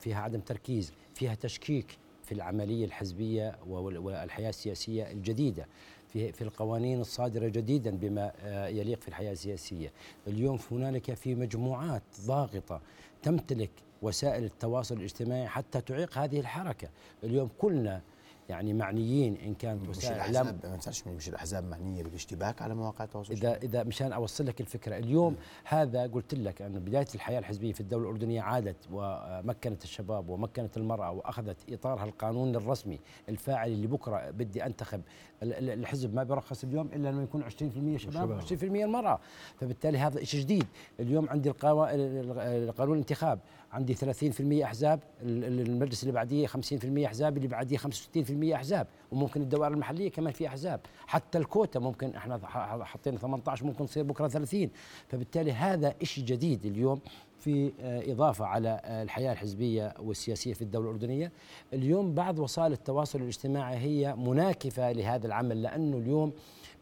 فيها 0.00 0.20
عدم 0.20 0.40
تركيز 0.40 0.92
فيها 1.14 1.34
تشكيك 1.34 1.98
في 2.24 2.32
العملية 2.32 2.84
الحزبية 2.84 3.58
والحياة 3.66 4.48
السياسية 4.48 5.10
الجديدة 5.12 5.66
في 6.08 6.32
في 6.32 6.42
القوانين 6.42 7.00
الصادرة 7.00 7.48
جديدا 7.48 7.90
بما 7.90 8.32
آه، 8.40 8.66
يليق 8.66 9.00
في 9.00 9.08
الحياة 9.08 9.32
السياسية. 9.32 9.92
اليوم 10.26 10.58
هنالك 10.70 11.14
في 11.14 11.34
مجموعات 11.34 12.02
ضاغطة 12.26 12.80
تمتلك 13.22 13.70
وسائل 14.04 14.44
التواصل 14.44 14.96
الاجتماعي 14.96 15.48
حتى 15.48 15.80
تعيق 15.80 16.18
هذه 16.18 16.40
الحركة. 16.40 16.88
اليوم 17.24 17.50
كلنا 17.58 18.00
يعني 18.48 18.72
معنيين 18.72 19.36
إن 19.36 19.54
كانت 19.54 19.88
وسائل 19.88 20.14
الاعلام 20.14 20.46
ما 20.46 20.52
تنساش 20.52 21.06
مش 21.06 21.28
الأحزاب 21.28 21.64
معنية 21.64 22.02
بالاشتباك 22.02 22.62
على 22.62 22.74
مواقع 22.74 23.04
التواصل 23.04 23.32
اذا 23.32 23.56
إذا 23.56 23.82
مشان 23.82 24.12
أوصل 24.12 24.46
لك 24.46 24.60
الفكرة 24.60 24.96
اليوم 24.96 25.32
م. 25.32 25.36
هذا 25.64 26.06
قلت 26.06 26.34
لك 26.34 26.62
أن 26.62 26.72
بداية 26.72 27.06
الحياة 27.14 27.38
الحزبية 27.38 27.72
في 27.72 27.80
الدولة 27.80 28.04
الأردنية 28.04 28.42
عادت 28.42 28.76
ومكنت 28.92 29.84
الشباب 29.84 30.28
ومكنت 30.28 30.76
المرأة 30.76 31.10
وأخذت 31.10 31.72
اطارها 31.72 32.04
القانون 32.04 32.56
الرسمي 32.56 33.00
الفاعل 33.28 33.70
اللي 33.72 33.86
بكرة 33.86 34.30
بدي 34.30 34.66
أنتخب. 34.66 35.00
الحزب 35.42 36.14
ما 36.14 36.22
بيرخص 36.22 36.64
اليوم 36.64 36.86
إلا 36.86 37.08
لما 37.08 37.22
يكون 37.22 37.44
20% 37.44 37.96
شباب 37.96 38.40
و20% 38.40 38.62
المراه 38.62 39.20
فبالتالي 39.60 39.98
هذا 39.98 40.24
شيء 40.24 40.40
جديد. 40.40 40.66
اليوم 41.00 41.28
عندي 41.28 41.50
القانون 41.50 42.92
الانتخاب. 42.92 43.38
عندي 43.72 43.94
30% 43.94 44.64
أحزاب 44.64 45.00
المجلس 45.22 46.02
اللي 46.02 46.12
بعديه 46.12 46.46
50% 46.46 46.50
أحزاب 47.06 47.36
اللي 47.36 47.48
بعديه 47.48 47.76
65% 47.76 47.86
أحزاب 48.54 48.86
وممكن 49.12 49.42
الدوائر 49.42 49.72
المحلية 49.72 50.10
كمان 50.10 50.32
في 50.32 50.48
أحزاب. 50.48 50.80
حتى 51.06 51.38
الكوتا 51.38 51.80
ممكن 51.80 52.14
إحنا 52.14 52.40
حطينا 52.84 53.18
18 53.18 53.66
ممكن 53.66 53.86
تصير 53.86 54.04
بكرة 54.04 54.28
30 54.28 54.70
فبالتالي 55.08 55.52
هذا 55.52 55.94
شيء 56.02 56.24
جديد 56.24 56.66
اليوم 56.66 57.00
في 57.38 57.72
آه، 57.80 58.12
إضافة 58.12 58.44
على 58.46 58.80
آه، 58.84 59.02
الحياة 59.02 59.32
الحزبية 59.32 59.94
والسياسية 59.98 60.54
في 60.54 60.62
الدولة 60.62 60.86
الأردنية. 60.86 61.32
اليوم 61.72 62.14
بعض 62.14 62.38
وسائل 62.38 62.72
التواصل 62.72 63.22
الاجتماعي 63.22 63.76
هي 63.76 64.14
مناكفة 64.16 64.92
لهذا 64.92 65.26
العمل 65.26 65.62
لأنه 65.62 65.96
اليوم 65.96 66.32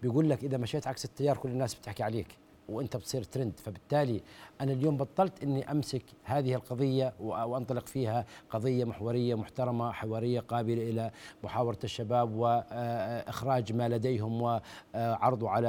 بيقول 0.02 0.30
لك 0.30 0.44
إذا 0.44 0.56
مشيت 0.56 0.86
عكس 0.86 1.04
التيار 1.04 1.36
كل 1.36 1.48
الناس 1.48 1.74
بتحكي 1.74 2.02
عليك. 2.02 2.41
وانت 2.72 2.96
بتصير 2.96 3.22
ترند 3.22 3.52
فبالتالي 3.60 4.20
أنا 4.60 4.72
اليوم 4.72 4.96
بطلت 4.96 5.42
إني 5.42 5.70
أمسك 5.70 6.02
هذه 6.24 6.54
القضية 6.54 7.12
وأنطلق 7.20 7.86
فيها 7.86 8.26
قضية 8.50 8.84
محورية 8.84 9.34
محترمة 9.34 9.92
حوارية 9.92 10.40
قابلة 10.40 10.90
إلى 10.90 11.10
محاورة 11.44 11.78
الشباب 11.84 12.34
واخراج 12.34 13.72
ما 13.72 13.88
لديهم 13.88 14.42
وعرضه 14.42 15.50
على 15.50 15.68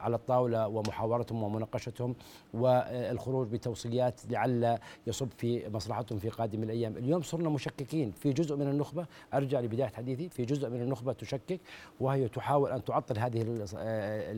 على 0.00 0.16
الطاولة 0.16 0.68
ومحاورتهم 0.68 1.42
ومناقشتهم 1.42 2.14
والخروج 2.54 3.48
بتوصيات 3.48 4.20
لعل 4.30 4.78
يصب 5.06 5.28
في 5.38 5.68
مصلحتهم 5.68 6.18
في 6.18 6.28
قادم 6.28 6.62
الأيام، 6.62 6.96
اليوم 6.96 7.22
صرنا 7.22 7.48
مشككين 7.48 8.12
في 8.12 8.32
جزء 8.32 8.56
من 8.56 8.68
النخبة. 8.68 9.06
أرجع 9.34 9.60
لبداية 9.60 9.88
حديثي. 9.88 10.28
في 10.28 10.44
جزء 10.44 10.68
من 10.68 10.82
النخبة 10.82 11.12
تشكك 11.12 11.60
وهي 12.00 12.28
تحاول 12.28 12.70
أن 12.70 12.84
تعطل 12.84 13.18
هذه 13.18 13.66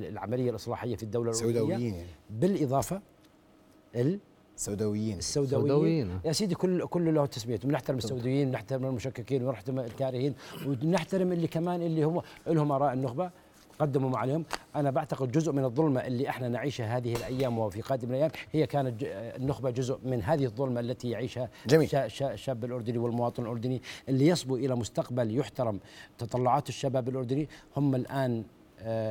العملية 0.09 0.51
الإصلاحية 0.51 0.97
في 0.97 1.03
الدولة 1.03 1.33
الأوروبية 1.55 1.77
سوداويين 1.77 2.07
بالإضافة 2.31 3.01
ال 3.97 4.19
السوداويين 4.57 5.19
السوداويين 5.19 5.67
السوداويين. 5.67 6.21
يا 6.25 6.33
سيدي 6.33 6.55
كل 6.55 6.87
كل 6.87 7.15
له 7.15 7.27
تسميته 7.27 7.69
بنحترم 7.69 7.99
السوداويين 7.99 8.51
بنحترم 8.51 8.85
المشككين 8.87 9.43
ونحترم 9.45 9.79
الكارهين 9.79 10.35
ونحترم 10.67 11.33
اللي 11.33 11.47
كمان 11.47 11.83
اللي 11.83 12.03
هم 12.05 12.23
لهم 12.47 12.73
آراء 12.73 12.93
النخبة. 12.93 13.31
قدموا 13.79 14.11
ما 14.11 14.19
عليهم 14.19 14.45
أنا 14.77 14.91
بعتقد 14.91 15.33
جزء 15.33 15.53
من 15.53 15.65
الظلمة 15.65 16.01
اللي 16.01 16.29
إحنا 16.29 16.49
نعيشها 16.49 16.97
هذه 16.97 17.13
الأيام 17.17 17.59
وفي 17.59 17.81
قادم 17.81 18.11
الأيام 18.11 18.31
هي 18.53 18.67
كانت 18.67 19.03
النخبة 19.37 19.71
جزء 19.71 19.99
من 20.05 20.23
هذه 20.23 20.45
الظلمة 20.45 20.81
التي 20.81 21.11
يعيشها 21.11 21.49
جميل. 21.67 21.89
شا- 21.89 22.09
شا- 22.09 22.33
الشاب 22.33 22.65
الأردني 22.65 22.99
والمواطن 22.99 23.43
الأردني 23.43 23.83
اللي 24.09 24.27
يصبو 24.27 24.57
إلى 24.57 24.75
مستقبل 24.77 25.39
يحترم 25.39 25.81
تطلعات 26.19 26.69
الشباب 26.69 27.09
الأردني. 27.09 27.49
هم 27.77 27.95
الآن 27.95 28.45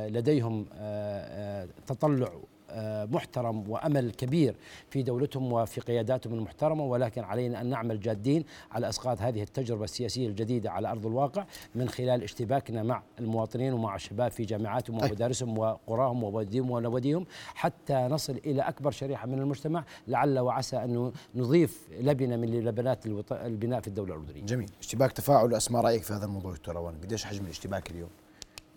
لديهم 0.08 0.66
آه، 0.72 1.62
آه، 1.62 1.68
تطلع 1.86 2.30
آه، 2.70 3.04
محترم 3.04 3.70
وأمل 3.70 4.10
كبير 4.10 4.56
في 4.90 5.02
دولتهم 5.02 5.52
وفي 5.52 5.80
قياداتهم 5.80 6.34
المحترمة 6.34 6.84
ولكن 6.84 7.24
علينا 7.24 7.60
أن 7.60 7.66
نعمل 7.66 8.00
جادين 8.00 8.44
على 8.72 8.88
إسقاط 8.88 9.20
هذه 9.20 9.42
التجربة 9.42 9.84
السياسية 9.84 10.28
الجديدة 10.28 10.70
على 10.70 10.90
أرض 10.90 11.06
الواقع 11.06 11.44
من 11.74 11.88
خلال 11.88 12.22
اشتباكنا 12.22 12.82
مع 12.82 13.02
المواطنين 13.18 13.72
ومع 13.72 13.94
الشباب 13.94 14.30
في 14.30 14.44
جامعاتهم. 14.44 14.96
ومدارسهم 14.96 15.58
وقراهم 15.58 16.24
ووديهم 16.24 16.70
ونواديهم 16.70 17.26
حتى 17.54 17.94
نصل 17.94 18.40
إلى 18.46 18.62
أكبر 18.62 18.90
شريحة 18.90 19.26
من 19.26 19.38
المجتمع 19.38 19.84
لعل 20.08 20.38
وعسى 20.38 20.76
انه 20.76 21.12
نضيف 21.34 21.88
لبنة 22.00 22.36
من 22.36 22.64
لبنات 22.64 23.06
البناء 23.32 23.80
في 23.80 23.88
الدولة 23.88 24.14
الأردنية. 24.14 24.46
جميل 24.46 24.70
اشتباك 24.80 25.12
تفاعل 25.12 25.54
أسماء 25.54 25.82
رأيك 25.82 26.02
في 26.02 26.12
هذا 26.12 26.24
الموضوع 26.24 26.52
دكتور 26.52 26.74
روان 26.74 26.94
قديش 27.02 27.24
حجم 27.24 27.44
الاشتباك 27.44 27.90
اليوم 27.90 28.10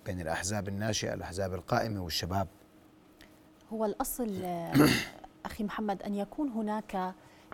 بين 0.07 0.21
الأحزاب 0.21 0.67
الناشئة 0.67 1.13
الأحزاب 1.13 1.53
القائمة 1.53 2.03
والشباب. 2.03 2.47
هو 3.73 3.85
الأصل 3.85 4.45
أخي 5.45 5.63
محمد 5.63 6.03
أن 6.03 6.15
يكون 6.15 6.49
هناك 6.49 7.13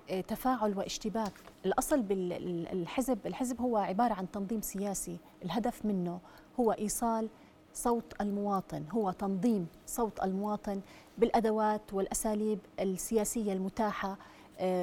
آه، 0.09 0.21
تفاعل 0.21 0.77
واشتباك. 0.77 1.33
الأصل 1.65 2.01
بالحزب 2.01 3.27
الحزب 3.27 3.61
هو 3.61 3.77
عبارة 3.77 4.13
عن 4.13 4.31
تنظيم 4.31 4.61
سياسي. 4.61 5.17
الهدف 5.43 5.85
منه 5.85 6.19
هو 6.59 6.71
إيصال 6.71 7.29
صوت 7.73 8.21
المواطن 8.21 8.85
هو 8.91 9.11
تنظيم 9.11 9.67
صوت 9.85 10.23
المواطن 10.23 10.81
بالأدوات 11.17 11.93
والأساليب 11.93 12.59
السياسية 12.79 13.53
المتاحة. 13.53 14.17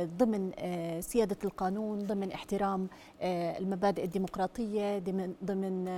ضمن 0.05 0.51
آه، 0.59 1.01
سيادة 1.01 1.37
القانون 1.45 1.99
ضمن 1.99 2.33
احترام 2.33 2.89
آه، 3.21 3.59
المبادئ 3.59 4.05
الديمقراطية 4.05 4.99
ضمن 5.45 5.89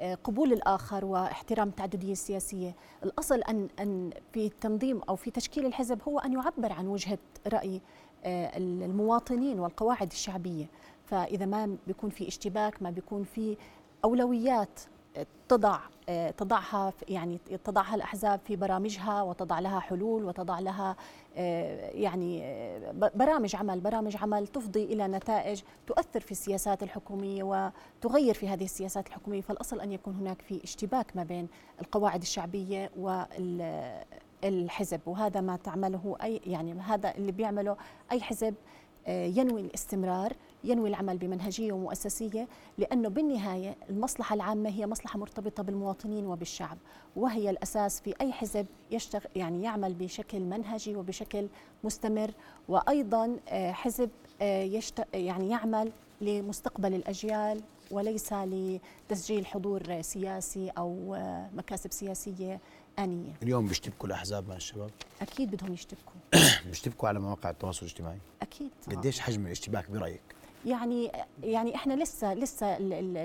آه، 0.00 0.14
قبول 0.14 0.52
الآخر 0.52 1.04
واحترام 1.04 1.68
التعددية 1.68 2.12
السياسية. 2.12 2.74
الأصل 3.04 3.40
أن 3.40 3.68
أن 3.80 4.10
في 4.32 4.48
تنظيم 4.48 5.00
أو 5.08 5.16
في 5.16 5.30
تشكيل 5.30 5.66
الحزب 5.66 5.98
هو 6.08 6.18
أن 6.18 6.32
يعبر 6.32 6.72
عن 6.72 6.86
وجهة 6.86 7.18
رأي 7.46 7.80
آه، 8.24 8.56
المواطنين 8.58 9.60
والقواعد 9.60 10.10
الشعبية. 10.12 10.66
فإذا 11.06 11.46
ما 11.46 11.76
بيكون 11.86 12.10
في 12.10 12.28
اشتباك 12.28 12.82
ما 12.82 12.90
بيكون 12.90 13.24
في 13.24 13.56
أولويات 14.04 14.80
آه، 14.80 14.97
تضع 15.48 15.78
تضعها 16.36 16.92
يعني 17.08 17.38
تضعها 17.64 17.94
الأحزاب 17.94 18.40
في 18.44 18.56
برامجها 18.56 19.22
وتضع 19.22 19.58
لها 19.58 19.80
حلول 19.80 20.24
وتضع 20.24 20.58
لها 20.58 20.96
يعني 21.94 22.42
برامج 23.14 23.56
عمل 23.56 23.80
برامج 23.80 24.16
عمل 24.16 24.46
تفضي 24.46 24.84
إلى 24.84 25.08
نتائج 25.08 25.62
تؤثر 25.86 26.20
في 26.20 26.30
السياسات 26.30 26.82
الحكومية 26.82 27.42
وتغير 27.42 28.34
في 28.34 28.48
هذه 28.48 28.64
السياسات 28.64 29.06
الحكومية. 29.06 29.40
فالأصل 29.40 29.80
أن 29.80 29.92
يكون 29.92 30.14
هناك 30.14 30.42
في 30.42 30.64
اشتباك 30.64 31.16
ما 31.16 31.22
بين 31.22 31.48
القواعد 31.80 32.22
الشعبية 32.22 32.90
والحزب 34.42 35.00
وهذا 35.06 35.40
ما 35.40 35.56
تعمله 35.56 36.16
أي 36.22 36.40
يعني 36.46 36.80
هذا 36.80 37.14
اللي 37.14 37.32
بيعمله 37.32 37.76
أي 38.12 38.20
حزب 38.20 38.54
آه، 39.06 39.26
ينوي 39.26 39.60
الاستمرار 39.60 40.32
ينوي 40.64 40.88
العمل 40.88 41.18
بمنهجية 41.18 41.72
ومؤسسية 41.72 42.48
لأنه 42.78 43.08
بالنهاية 43.08 43.76
المصلحة 43.90 44.34
العامة 44.34 44.70
هي 44.70 44.86
مصلحة 44.86 45.18
مرتبطة 45.18 45.62
بالمواطنين 45.62 46.26
وبالشعب 46.26 46.78
وهي 47.16 47.50
الأساس 47.50 48.00
في 48.00 48.14
أي 48.20 48.32
حزب 48.32 48.66
يشتغل 48.90 49.22
يعني 49.36 49.62
يعمل 49.62 49.94
بشكل 49.94 50.40
منهجي 50.40 50.96
وبشكل 50.96 51.48
مستمر 51.84 52.30
وأيضا 52.68 53.36
آه، 53.48 53.72
حزب 53.72 54.10
آه، 54.42 54.62
يشت 54.62 55.04
يعني 55.14 55.50
يعمل 55.50 55.92
لمستقبل 56.20 56.94
الأجيال 56.94 57.62
وليس 57.90 58.32
لتسجيل 58.32 59.46
حضور 59.46 60.02
سياسي 60.02 60.70
أو 60.78 61.14
آه، 61.14 61.50
مكاسب 61.54 61.92
سياسية 61.92 62.60
آنية. 62.98 63.32
اليوم 63.42 63.66
بيشتبكوا 63.66 64.08
الأحزاب 64.08 64.48
مع 64.48 64.56
الشباب؟ 64.56 64.90
أكيد 65.22 65.50
بدهم 65.50 65.72
يشتبكوا. 65.72 66.14
بيشتبكوا 66.66 67.08
على 67.08 67.20
مواقع 67.20 67.50
التواصل 67.50 67.86
الاجتماعي؟ 67.86 68.18
أكيد 68.42 68.70
قديش 68.90 69.20
حجم 69.20 69.46
الاشتباك 69.46 69.90
برأيك؟ 69.90 70.37
يعني 70.66 71.12
يعني 71.42 71.74
إحنا 71.74 72.02
لسه 72.02 72.34
لسه 72.34 72.78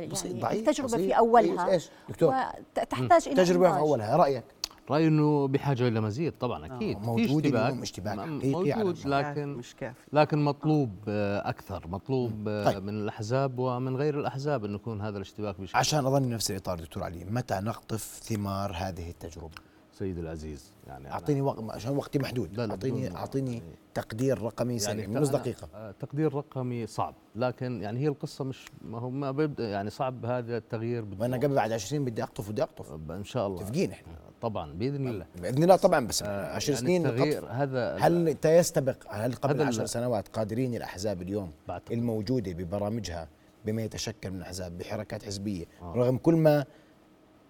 بسيط، 0.07 0.25
يعني 0.25 0.41
ضعيف، 0.41 0.69
التجربة 0.69 0.87
بسيط. 0.87 0.99
في 0.99 1.17
أولها 1.17 1.71
إيش-؟ 1.71 1.89
دكتور. 2.09 2.33
وتحتاج 2.77 3.27
إلى 3.27 3.35
تجربة 3.35 3.71
في. 3.71 3.77
أولها 3.77 4.17
رأيك 4.17 4.43
رأيي 4.89 5.07
إنه 5.07 5.47
بحاجة 5.47 5.87
إلى 5.87 6.01
مزيد 6.01 6.33
طبعا 6.39 6.65
أكيد 6.65 6.99
في 6.99 7.05
موجود 7.05 7.45
اشتباك 7.45 7.63
اليوم 7.69 7.81
اشتباك 7.81 8.17
موجود. 8.17 9.07
لكن 9.07 9.53
مش 9.53 9.75
كافي 9.75 9.99
لكن 10.13 10.43
مطلوب 10.43 10.89
آه، 11.07 11.49
أكثر 11.49 11.87
مطلوب 11.87 12.47
آه، 12.47 12.65
طيب. 12.65 12.83
من 12.83 12.93
الأحزاب 12.93 13.59
ومن 13.59 13.95
غير 13.95 14.19
الأحزاب 14.19 14.65
انه 14.65 14.75
يكون 14.75 15.01
هذا 15.01 15.17
الاشتباك 15.17 15.61
بشكل 15.61 15.77
عشان 15.77 16.05
اظل 16.05 16.29
نفس 16.29 16.51
الإطار 16.51 16.79
دكتور 16.79 17.03
علي 17.03 17.25
متى 17.25 17.55
نقطف 17.55 18.19
ثمار 18.23 18.71
هذه 18.75 19.09
التجربة 19.09 19.72
سيدي 19.93 20.21
العزيز. 20.21 20.71
يعني 20.87 21.11
أعطيني 21.11 21.41
وقت 21.41 21.63
عشان 21.69 21.97
وقتي 21.97 22.19
محدود. 22.19 22.57
لا، 22.57 22.65
لا، 22.65 22.71
اعطيني 22.71 23.15
أعطيني 23.15 23.61
تقدير 23.93 24.41
رقمي 24.41 24.79
سريع 24.79 25.07
من 25.07 25.17
نص 25.21 25.29
دقيقة. 25.29 25.67
آه، 25.75 25.91
تقدير 25.99 26.33
رقمي 26.33 26.87
صعب 26.87 27.15
لكن 27.35 27.81
يعني 27.81 27.99
هي 27.99 28.07
القصة 28.07 28.43
مش 28.43 28.65
ما 28.81 28.99
هو 28.99 29.09
ما 29.09 29.31
بيبدا 29.31 29.69
يعني 29.69 29.89
صعب 29.89 30.25
هذا 30.25 30.57
التغيير 30.57 31.05
وأنا 31.19 31.37
قبل 31.37 31.55
بعد 31.55 31.71
20 31.71 31.89
سنين 31.89 32.05
بدي 32.05 32.23
أقطف 32.23 32.49
بدي 32.51 32.63
أقطف. 32.63 32.91
إن 33.11 33.23
شاء 33.23 33.47
الله. 33.47 33.61
متفقين 33.61 33.91
إحنا. 33.91 34.13
طبعا 34.41 34.73
بإذن 34.73 35.07
الله. 35.07 35.25
بإذن 35.41 35.63
الله 35.63 35.75
طبعا 35.75 36.07
بس 36.07 36.23
آه، 36.23 36.55
10 36.55 36.71
يعني 36.73 36.81
سنين 36.81 37.05
التغيير. 37.07 37.45
هذا 37.49 37.95
هل 37.97 38.35
يستبق 38.45 38.97
هل 39.09 39.33
قبل 39.33 39.55
هذا 39.59 39.67
10 39.67 39.83
ال- 39.83 39.89
سنوات 39.89 40.27
قادرين 40.27 40.75
الأحزاب 40.75 41.21
اليوم. 41.21 41.51
الموجودة 41.91 42.51
ببرامجها 42.53 43.27
بما 43.65 43.81
يتشكل 43.81 44.31
من 44.31 44.41
أحزاب 44.41 44.77
بحركات 44.77 45.23
حزبية 45.23 45.65
آه. 45.81 45.93
رغم 45.95 46.17
كل 46.17 46.33
ما 46.35 46.65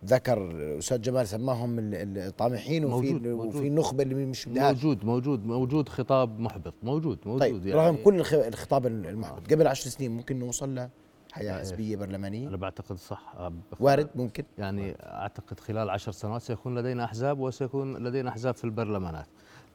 ذكر 0.06 0.52
الاستاذ 0.52 1.02
جمال 1.02 1.28
سماهم 1.28 1.80
ال- 1.80 1.96
ال- 1.96 2.18
الطامحين 2.18 2.86
وفي 2.86 3.14
موجود-. 3.14 3.26
وفي 3.28 3.68
النخبة 3.68 4.04
اللي 4.04 4.16
مش 4.26 4.46
بدهاش 4.50 4.76
موجود 4.76 5.06
موجود 5.06 5.46
موجود 5.46 5.90
خطاب 5.90 6.40
محبط 6.40 6.74
موجود 6.84 7.20
موجود 7.26 7.42
طيب 7.42 7.66
يعني. 7.68 7.80
رغم 7.82 7.98
كل 8.04 8.16
الخ- 8.20 8.34
الخطاب 8.34 8.88
المحبط. 8.88 9.54
قبل 9.54 9.68
10 9.68 9.90
سنين 9.90 10.12
ممكن 10.12 10.40
نوصل 10.40 10.88
لحياه 11.32 11.60
حزبية 11.60 11.96
برلمانية؟ 11.96 12.48
أنا 12.48 12.58
بعتقد 12.58 12.96
صح. 12.98 13.52
وارد؟ 13.80 14.10
ممكن. 14.16 14.44
يعني 14.58 14.96
أعتقد 15.04 15.60
خلال 15.60 15.90
عشر 15.90 16.12
سنوات 16.12 16.42
سيكون 16.42 16.80
لدينا 16.80 17.04
أحزاب 17.04 17.40
وسيكون 17.40 17.98
لدينا 18.08 18.30
أحزاب 18.30 18.54
في 18.56 18.64
البرلمانات. 18.64 19.28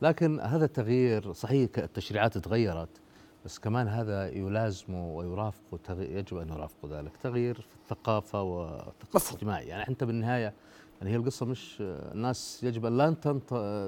لكن 0.03 0.41
هذا 0.41 0.65
التغيير 0.65 1.33
صحيح 1.33 1.69
التشريعات 1.79 2.39
تغيرت. 2.39 2.89
بس 3.49 3.59
كمان 3.59 3.89
هذا 3.89 4.29
يلازمه 4.29 5.09
ويرافقه 5.13 5.79
تغي- 5.85 6.15
يجب 6.15 6.37
أن 6.37 6.49
يرافقه 6.49 6.99
ذلك 7.01 7.17
تغيير 7.17 7.55
في 7.55 7.75
الثقافة 7.83 8.43
والثقافه 8.43 8.93
مفهوم. 9.15 9.29
الاجتماعية 9.31 9.69
يعني 9.69 9.89
انت 9.89 10.05
بالنهاية 10.05 10.55
يعني 11.01 11.13
هي 11.13 11.17
القصة 11.17 11.47
مش 11.47 11.77
الناس 11.81 12.65
يجب 12.65 12.87
أن 12.87 12.97
لا 12.97 13.09
إحنا 13.09 13.39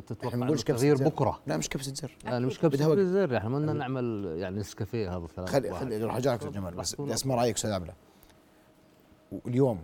تتوقع 0.01 0.49
التغيير 0.49 0.97
زر. 0.97 1.05
بكرة 1.09 1.41
لا 1.47 1.57
مش 1.57 1.69
كبسة 1.69 1.95
زر 1.95 2.17
يعني 2.25 2.47
مش 2.47 2.59
كبسة. 2.61 2.93
الزر 2.93 3.33
يعني 3.33 3.49
بدنا 3.49 3.73
نعمل 3.73 4.35
يعني 4.39 4.59
نسكافيه 4.61 5.17
هذا 5.17 5.27
خلي. 5.47 5.75
خلي 5.75 6.05
راح 6.05 6.15
ارجع 6.15 6.35
لك 6.35 6.47
جمال 6.47 6.75
بس 6.75 7.01
بدي 7.01 7.15
اسمع 7.15 7.35
رأيك 7.35 7.57
أستاذ 7.57 7.71
عبله 7.73 7.93
واليوم 9.33 9.81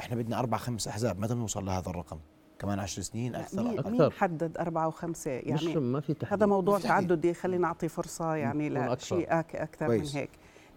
إحنا 0.00 0.16
بدنا 0.16 0.38
أربع 0.38 0.56
خمس 0.58 0.88
أحزاب 0.88 1.18
متى 1.20 1.34
بنوصل 1.34 1.64
لهذا 1.66 1.90
الرقم؟ 1.90 2.18
كمان 2.58 2.78
عشر 2.78 3.02
سنين 3.02 3.34
أكثر 3.34 3.62
مين, 3.62 3.78
أقل؟ 3.78 3.90
مين 3.90 4.02
أكثر. 4.02 4.18
حدد 4.18 4.58
أربعة 4.58 4.88
وخمسة 4.88 5.42
مش 5.46 5.62
يعني 5.62 5.80
ما 5.80 6.00
في 6.00 6.14
تحديد 6.14 6.32
هذا 6.32 6.46
موضوع. 6.46 6.78
تعددي 6.78 7.34
خلينا 7.34 7.62
نعطي 7.62 7.88
فرصة 7.88 8.34
يعني 8.34 8.92
أكثر. 8.92 9.16
لشيء 9.16 9.26
أكثر 9.30 9.86
كويس. 9.86 10.14
من 10.14 10.20
هيك 10.20 10.30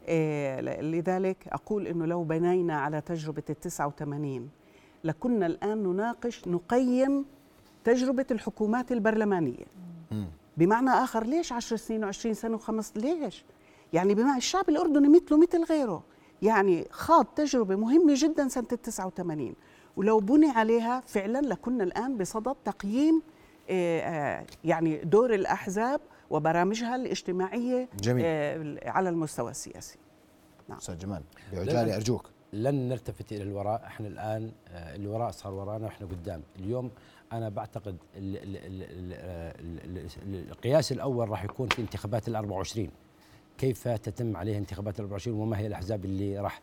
إيه 0.07 0.82
لذلك 0.82 1.47
أقول 1.47 1.88
أنه 1.88 2.05
لو 2.05 2.23
بنينا 2.23 2.80
على 2.80 3.01
تجربة 3.01 3.43
التسعة 3.49 3.88
وثمانين 3.88 4.49
لكنا 5.03 5.45
الآن 5.45 5.84
نناقش 5.84 6.47
نقيم 6.47 7.25
تجربة 7.84 8.25
الحكومات 8.32 8.91
البرلمانية 8.91 9.65
مم. 10.11 10.27
بمعنى 10.57 10.89
آخر 10.89 11.23
ليش 11.23 11.53
عشر 11.53 11.75
سنين 11.75 12.03
وعشرين 12.03 12.34
سنة 12.36 12.55
وخمس 12.55 12.97
ليش 12.97 13.45
يعني 13.93 14.15
بمعنى 14.15 14.38
الشعب 14.38 14.69
الأردني 14.69 15.09
مثله 15.09 15.38
مثل 15.38 15.63
غيره 15.63 16.03
يعني 16.41 16.88
خاض 16.91 17.25
تجربة 17.25 17.75
مهمة 17.75 18.13
جدا 18.17 18.47
سنة 18.47 18.67
التسعة 18.71 19.07
وثمانين 19.07 19.55
ولو 20.00 20.20
بني 20.20 20.50
عليها 20.50 21.04
فعلا 21.08 21.41
لكنا 21.41 21.84
الآن 21.84 22.18
بصدد 22.18 22.56
تقييم 22.66 23.22
آه، 23.70 24.00
آه، 24.00 24.45
يعني 24.64 24.97
دور 24.97 25.34
الأحزاب 25.34 26.02
وبرامجها 26.30 26.95
الاجتماعية 26.95 27.89
جميل. 28.02 28.24
آه، 28.26 28.89
على 28.89 29.10
المستوى 29.10 29.52
السياسي. 29.52 29.97
أستاذ 30.72 30.97
جمال 30.97 31.24
بعجاله 31.54 31.95
أرجوك. 31.95 32.30
لن 32.54 32.89
نلتفت 32.89 33.32
إلى 33.32 33.43
الوراء. 33.43 33.84
إحنا 33.86 34.08
الآن 34.08 34.52
آه، 34.68 34.95
اللي 34.95 35.08
وراء 35.08 35.32
صار 35.32 35.54
ورانا 35.54 35.86
وإحنا 35.86 36.08
قدام. 36.08 36.41
اليوم 36.60 36.91
أنا 37.34 37.50
بعتقد 37.50 37.97
ال 38.16 38.38
ال 38.38 38.58
ال 38.58 38.84
ال 39.60 40.10
ال 40.24 40.50
القياس 40.52 40.91
الأول 40.91 41.30
راح 41.30 41.43
يكون 41.43 41.68
في 41.70 41.82
انتخابات 41.82 42.28
ال 42.28 42.36
24 42.36 42.89
كيف 43.58 43.88
تتم 43.88 44.38
عليها 44.38 44.58
انتخابات 44.58 45.00
ال 45.00 45.04
24 45.04 45.39
وما 45.39 45.58
هي 45.58 45.68
الأحزاب 45.68 46.06
اللي 46.06 46.39
راح 46.39 46.62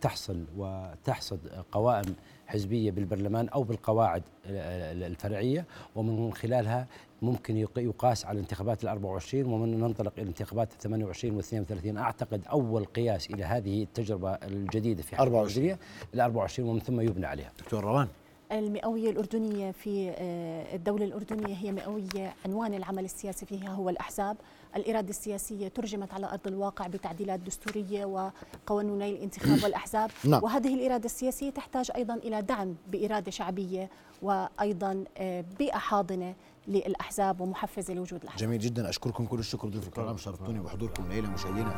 تحصل 0.00 0.44
وتحصد 0.56 1.64
قوائم 1.72 2.14
حزبية 2.46 2.90
بالبرلمان 2.90 3.48
أو 3.48 3.62
بالقواعد 3.62 4.22
الفرعية 4.46 5.64
ومن 5.96 6.32
خلالها 6.32 6.86
ممكن 7.22 7.56
يقاس 7.76 8.26
على 8.26 8.34
الانتخابات 8.34 8.84
ال 8.84 8.88
24 8.88 9.52
ومن 9.52 9.80
ننطلق 9.80 10.12
إلى 10.12 10.22
الانتخابات 10.22 10.72
ال 10.72 10.78
28 10.78 11.34
وال 11.34 11.44
32 11.44 11.96
أعتقد 11.96 12.42
أول 12.52 12.84
قياس 12.84 13.30
إلى 13.30 13.44
هذه 13.44 13.82
التجربة 13.82 14.32
الجديدة 14.32 15.02
في 15.02 15.18
24 15.18 15.76
ال 16.14 16.20
24 16.20 16.68
ومن 16.68 16.80
ثم 16.80 17.00
يبنى 17.00 17.26
عليها. 17.26 17.52
دكتور 17.58 17.84
روان. 17.84 18.08
المئوية 18.52 19.10
الأردنية 19.10 19.70
في 19.70 20.10
آه، 20.10 20.74
الدولة 20.74 21.04
الأردنية 21.04 21.54
هي 21.54 21.72
مئوية 21.72 22.34
عنوان 22.44 22.74
العمل 22.74 23.04
السياسي 23.04 23.46
فيها 23.46 23.68
هو 23.68 23.88
الأحزاب. 23.90 24.36
الإرادة 24.76 25.10
السياسية 25.10 25.68
ترجمت 25.68 26.14
على 26.14 26.26
أرض 26.26 26.46
الواقع 26.46 26.86
بتعديلات 26.86 27.40
دستورية 27.40 28.04
وقانوني 28.04 29.10
الانتخاب 29.10 29.58
والأحزاب. 29.64 30.10
نعم. 30.24 30.42
وهذه 30.44 30.74
الإرادة 30.74 31.04
السياسية 31.04 31.50
تحتاج 31.50 31.90
أيضا 31.96 32.14
إلى 32.14 32.42
دعم 32.42 32.74
بإرادة 32.92 33.30
شعبية 33.30 33.90
وأيضا 34.22 35.04
آه، 35.18 35.44
بيئة 35.58 35.78
حاضنة 35.78 36.34
للأحزاب 36.68 37.40
ومحفزة 37.40 37.94
لوجود 37.94 38.22
الأحزاب. 38.22 38.48
جميل 38.48 38.58
جدا. 38.60 38.88
أشكركم 38.88 39.26
كل 39.26 39.38
الشكر 39.38 39.68
ضيوف 39.68 39.86
الكرام. 39.86 40.16
شرفتوني 40.16 40.60
بحضوركم 40.60 41.04
الليلة 41.04 41.30
مشاهدينا 41.30 41.72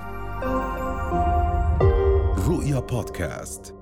رؤيا 2.48 2.80
بودكاست. 2.80 3.74